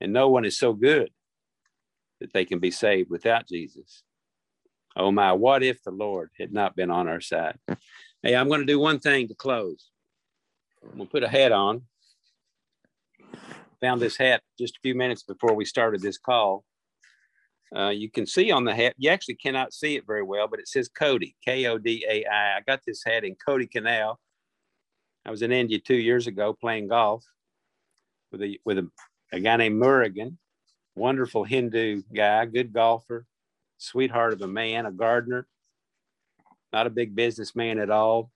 And 0.00 0.14
no 0.14 0.30
one 0.30 0.46
is 0.46 0.56
so 0.56 0.72
good 0.72 1.10
that 2.20 2.32
they 2.32 2.46
can 2.46 2.58
be 2.58 2.70
saved 2.70 3.10
without 3.10 3.46
Jesus. 3.46 4.02
Oh 4.96 5.12
my, 5.12 5.32
what 5.32 5.62
if 5.62 5.82
the 5.82 5.90
Lord 5.90 6.30
had 6.38 6.52
not 6.52 6.74
been 6.74 6.90
on 6.90 7.06
our 7.06 7.20
side? 7.20 7.58
Hey, 8.22 8.34
I'm 8.34 8.48
going 8.48 8.60
to 8.60 8.66
do 8.66 8.80
one 8.80 8.98
thing 8.98 9.28
to 9.28 9.34
close. 9.34 9.90
I'm 10.82 10.96
going 10.96 11.06
to 11.06 11.10
put 11.10 11.22
a 11.22 11.28
hat 11.28 11.52
on. 11.52 11.82
Found 13.80 14.00
this 14.00 14.16
hat 14.16 14.42
just 14.58 14.76
a 14.76 14.80
few 14.82 14.96
minutes 14.96 15.22
before 15.22 15.54
we 15.54 15.64
started 15.64 16.02
this 16.02 16.18
call. 16.18 16.64
Uh, 17.74 17.90
you 17.90 18.10
can 18.10 18.26
see 18.26 18.50
on 18.50 18.64
the 18.64 18.74
hat, 18.74 18.94
you 18.96 19.10
actually 19.10 19.36
cannot 19.36 19.72
see 19.72 19.94
it 19.94 20.04
very 20.04 20.24
well, 20.24 20.48
but 20.48 20.58
it 20.58 20.66
says 20.66 20.88
Kodai, 20.88 21.34
K 21.44 21.66
O 21.66 21.78
D 21.78 22.04
A 22.08 22.24
I. 22.24 22.56
I 22.56 22.60
got 22.66 22.80
this 22.84 23.04
hat 23.04 23.24
in 23.24 23.36
Kodaikanal. 23.36 24.16
I 25.24 25.30
was 25.30 25.42
in 25.42 25.52
India 25.52 25.78
two 25.78 25.94
years 25.94 26.26
ago 26.26 26.56
playing 26.58 26.88
golf 26.88 27.24
with 28.32 28.42
a 28.42 28.58
with 28.64 28.78
a, 28.78 28.90
a 29.32 29.38
guy 29.38 29.56
named 29.56 29.80
Murugan, 29.80 30.38
wonderful 30.96 31.44
Hindu 31.44 32.02
guy, 32.12 32.46
good 32.46 32.72
golfer, 32.72 33.26
sweetheart 33.76 34.32
of 34.32 34.40
a 34.42 34.48
man, 34.48 34.86
a 34.86 34.90
gardener, 34.90 35.46
not 36.72 36.86
a 36.86 36.90
big 36.90 37.14
businessman 37.14 37.78
at 37.78 37.90
all. 37.90 38.30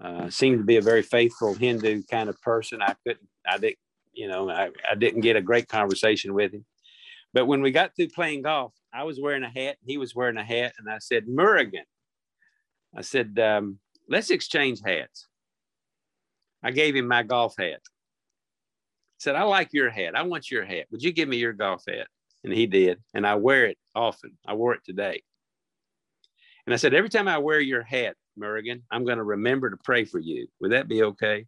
Uh, 0.00 0.28
seemed 0.28 0.58
to 0.58 0.64
be 0.64 0.76
a 0.76 0.82
very 0.82 1.02
faithful 1.02 1.54
Hindu 1.54 2.02
kind 2.10 2.28
of 2.28 2.40
person. 2.42 2.82
I 2.82 2.94
couldn't, 3.06 3.28
I 3.48 3.58
didn't, 3.58 3.78
you 4.12 4.28
know, 4.28 4.50
I, 4.50 4.70
I 4.90 4.94
didn't 4.94 5.22
get 5.22 5.36
a 5.36 5.40
great 5.40 5.68
conversation 5.68 6.34
with 6.34 6.52
him. 6.52 6.64
But 7.32 7.46
when 7.46 7.62
we 7.62 7.70
got 7.70 7.92
through 7.96 8.08
playing 8.08 8.42
golf, 8.42 8.74
I 8.92 9.04
was 9.04 9.20
wearing 9.20 9.42
a 9.42 9.50
hat, 9.50 9.76
he 9.84 9.98
was 9.98 10.14
wearing 10.14 10.36
a 10.36 10.44
hat, 10.44 10.72
and 10.78 10.88
I 10.88 10.98
said, 10.98 11.26
Murugan, 11.26 11.84
I 12.94 13.02
said, 13.02 13.38
um, 13.38 13.78
let's 14.08 14.30
exchange 14.30 14.80
hats. 14.84 15.28
I 16.62 16.70
gave 16.70 16.96
him 16.96 17.08
my 17.08 17.22
golf 17.22 17.54
hat. 17.58 17.80
I 17.84 19.18
said, 19.18 19.34
I 19.34 19.42
like 19.44 19.70
your 19.72 19.90
hat. 19.90 20.14
I 20.14 20.22
want 20.22 20.50
your 20.50 20.64
hat. 20.64 20.86
Would 20.90 21.02
you 21.02 21.12
give 21.12 21.28
me 21.28 21.36
your 21.36 21.52
golf 21.52 21.84
hat? 21.88 22.06
And 22.44 22.52
he 22.52 22.66
did. 22.66 23.02
And 23.14 23.26
I 23.26 23.34
wear 23.36 23.66
it 23.66 23.78
often. 23.94 24.38
I 24.46 24.54
wore 24.54 24.74
it 24.74 24.84
today. 24.84 25.22
And 26.66 26.74
I 26.74 26.76
said, 26.76 26.94
every 26.94 27.08
time 27.08 27.28
I 27.28 27.38
wear 27.38 27.60
your 27.60 27.82
hat, 27.82 28.16
Murugan, 28.38 28.82
I'm 28.90 29.04
going 29.04 29.18
to 29.18 29.24
remember 29.24 29.70
to 29.70 29.76
pray 29.76 30.04
for 30.04 30.18
you. 30.18 30.48
Would 30.60 30.72
that 30.72 30.88
be 30.88 31.02
okay? 31.02 31.46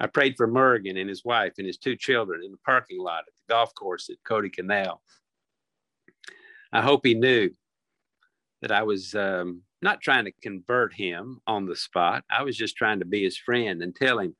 I 0.00 0.06
prayed 0.06 0.36
for 0.36 0.48
Murugan 0.48 0.98
and 1.00 1.08
his 1.08 1.24
wife 1.24 1.52
and 1.58 1.66
his 1.66 1.78
two 1.78 1.96
children 1.96 2.42
in 2.44 2.50
the 2.50 2.58
parking 2.66 2.98
lot 2.98 3.20
at 3.20 3.34
the 3.34 3.52
golf 3.52 3.72
course 3.74 4.10
at 4.10 4.16
Kodaikanal. 4.28 4.98
I 6.72 6.80
hope 6.80 7.06
he 7.06 7.14
knew 7.14 7.50
that 8.62 8.72
I 8.72 8.82
was 8.82 9.14
um, 9.14 9.62
not 9.80 10.00
trying 10.00 10.24
to 10.24 10.32
convert 10.42 10.94
him 10.94 11.40
on 11.46 11.66
the 11.66 11.76
spot. 11.76 12.24
I 12.30 12.42
was 12.42 12.56
just 12.56 12.76
trying 12.76 13.00
to 13.00 13.04
be 13.04 13.22
his 13.22 13.36
friend 13.36 13.82
and 13.82 13.94
tell 13.94 14.18
him 14.18 14.34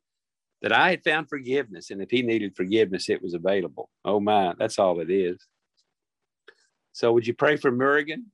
that 0.62 0.72
I 0.72 0.90
had 0.90 1.04
found 1.04 1.28
forgiveness. 1.28 1.90
And 1.90 2.00
if 2.00 2.10
he 2.10 2.22
needed 2.22 2.56
forgiveness, 2.56 3.08
it 3.08 3.22
was 3.22 3.34
available. 3.34 3.90
Oh 4.04 4.20
my, 4.20 4.54
that's 4.58 4.78
all 4.78 5.00
it 5.00 5.10
is. 5.10 5.46
So 6.92 7.12
would 7.12 7.26
you 7.26 7.34
pray 7.34 7.56
for 7.56 7.70
Murugan? 7.70 8.24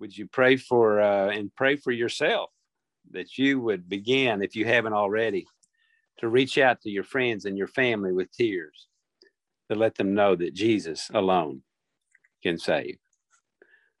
Would 0.00 0.16
you 0.16 0.26
pray 0.26 0.56
for 0.56 1.00
uh, 1.00 1.28
and 1.28 1.54
pray 1.54 1.76
for 1.76 1.92
yourself 1.92 2.50
that 3.12 3.36
you 3.36 3.60
would 3.60 3.88
begin, 3.88 4.42
if 4.42 4.56
you 4.56 4.64
haven't 4.64 4.94
already, 4.94 5.46
to 6.18 6.28
reach 6.28 6.58
out 6.58 6.80
to 6.82 6.90
your 6.90 7.04
friends 7.04 7.44
and 7.44 7.56
your 7.56 7.66
family 7.66 8.12
with 8.12 8.32
tears 8.32 8.88
to 9.70 9.76
let 9.76 9.94
them 9.94 10.14
know 10.14 10.34
that 10.36 10.54
Jesus 10.54 11.10
alone 11.12 11.62
can 12.42 12.58
save. 12.58 12.96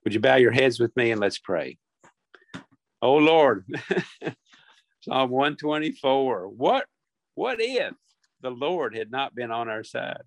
Would 0.04 0.14
you 0.14 0.20
bow 0.20 0.36
your 0.36 0.52
heads 0.52 0.80
with 0.80 0.96
me 0.96 1.10
and 1.10 1.20
let's 1.20 1.38
pray? 1.38 1.76
Oh 3.02 3.16
Lord, 3.16 3.66
Psalm 5.00 5.30
124. 5.30 6.48
What 6.48 6.86
what 7.34 7.58
if 7.60 7.94
the 8.40 8.50
Lord 8.50 8.96
had 8.96 9.10
not 9.10 9.34
been 9.34 9.50
on 9.50 9.68
our 9.68 9.84
side? 9.84 10.22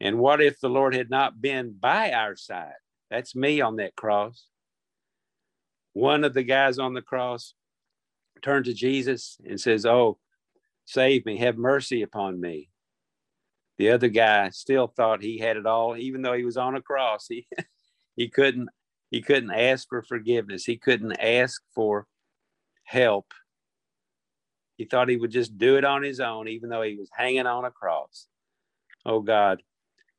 And 0.00 0.18
what 0.18 0.40
if 0.40 0.60
the 0.60 0.68
Lord 0.68 0.94
had 0.94 1.10
not 1.10 1.40
been 1.40 1.72
by 1.72 2.12
our 2.12 2.36
side? 2.36 2.74
That's 3.10 3.34
me 3.34 3.60
on 3.60 3.76
that 3.76 3.96
cross. 3.96 4.46
One 5.92 6.24
of 6.24 6.34
the 6.34 6.42
guys 6.42 6.78
on 6.78 6.94
the 6.94 7.02
cross 7.02 7.54
turned 8.42 8.66
to 8.66 8.74
Jesus 8.74 9.38
and 9.46 9.60
says, 9.60 9.86
Oh, 9.86 10.18
save 10.84 11.24
me, 11.24 11.38
have 11.38 11.56
mercy 11.56 12.02
upon 12.02 12.40
me. 12.40 12.68
The 13.78 13.90
other 13.90 14.08
guy 14.08 14.50
still 14.50 14.86
thought 14.86 15.22
he 15.22 15.38
had 15.38 15.56
it 15.56 15.66
all, 15.66 15.96
even 15.96 16.22
though 16.22 16.32
he 16.32 16.44
was 16.44 16.56
on 16.56 16.74
a 16.74 16.82
cross. 16.82 17.28
He 17.36 17.46
he 18.16 18.30
couldn't 18.30 18.70
he 19.10 19.20
couldn't 19.20 19.50
ask 19.50 19.88
for 19.88 20.02
forgiveness. 20.02 20.64
He 20.64 20.78
couldn't 20.78 21.20
ask 21.20 21.62
for 21.74 22.06
help. 22.84 23.26
He 24.78 24.86
thought 24.86 25.08
he 25.08 25.16
would 25.16 25.30
just 25.30 25.58
do 25.58 25.76
it 25.76 25.84
on 25.84 26.02
his 26.02 26.18
own, 26.20 26.48
even 26.48 26.70
though 26.70 26.82
he 26.82 26.96
was 26.96 27.10
hanging 27.14 27.46
on 27.46 27.64
a 27.64 27.70
cross. 27.70 28.26
Oh 29.04 29.20
God, 29.20 29.62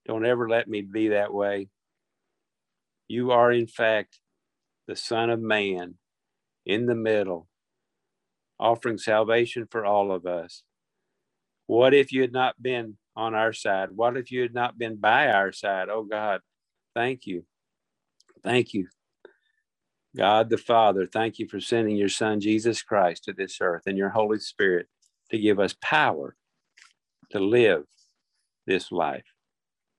don't 0.06 0.26
ever 0.26 0.48
let 0.48 0.68
me 0.68 0.82
be 0.82 1.10
that 1.10 1.34
way. 1.34 1.70
You 3.08 3.32
are, 3.32 3.52
in 3.52 3.68
fact, 3.68 4.20
the 4.88 4.96
Son 4.96 5.30
of 5.30 5.40
Man 5.40 5.96
in 6.66 6.86
the 6.86 6.96
middle, 6.96 7.48
offering 8.60 8.98
salvation 8.98 9.68
for 9.70 9.86
all 9.86 10.12
of 10.12 10.26
us. 10.26 10.64
What 11.68 11.94
if 11.94 12.12
you 12.12 12.22
had 12.22 12.34
not 12.34 12.62
been 12.62 12.98
on 13.16 13.34
our 13.34 13.54
side? 13.54 13.90
What 13.92 14.18
if 14.18 14.32
you 14.32 14.42
had 14.42 14.54
not 14.54 14.78
been 14.78 14.96
by 14.96 15.28
our 15.28 15.52
side? 15.52 15.90
Oh 15.90 16.04
God, 16.04 16.42
thank 16.96 17.26
you. 17.26 17.46
Thank 18.44 18.74
you. 18.74 18.88
God 20.16 20.50
the 20.50 20.58
Father, 20.58 21.06
thank 21.06 21.40
you 21.40 21.48
for 21.48 21.60
sending 21.60 21.96
your 21.96 22.10
Son, 22.10 22.40
Jesus 22.40 22.82
Christ, 22.82 23.26
to 23.26 23.34
this 23.34 23.58
earth 23.62 23.84
and 23.86 23.98
your 23.98 24.10
Holy 24.10 24.40
Spirit 24.40 24.88
to 25.30 25.38
give 25.38 25.60
us 25.60 25.76
power 25.82 26.36
to 27.32 27.40
live 27.40 27.84
this 28.66 28.92
life. 28.92 29.26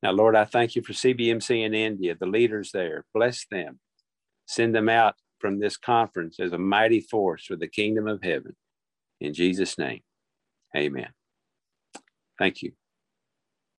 Now, 0.03 0.12
Lord, 0.12 0.36
I 0.36 0.44
thank 0.44 0.76
you 0.76 0.82
for 0.82 0.92
CBMC 0.92 1.64
in 1.64 1.74
India, 1.74 2.16
the 2.18 2.26
leaders 2.26 2.70
there. 2.72 3.05
Bless 3.12 3.46
them. 3.51 3.80
Send 4.46 4.74
them 4.74 4.88
out 4.88 5.14
from 5.40 5.59
this 5.59 5.76
conference 5.76 6.38
as 6.40 6.53
a 6.53 6.59
mighty 6.59 7.01
force 7.01 7.44
for 7.44 7.57
the 7.57 7.68
kingdom 7.68 8.07
of 8.07 8.22
heaven. 8.22 8.55
In 9.20 9.34
Jesus' 9.34 9.76
name, 9.78 10.01
amen. 10.76 11.09
Thank 12.38 12.62
you. 12.62 12.78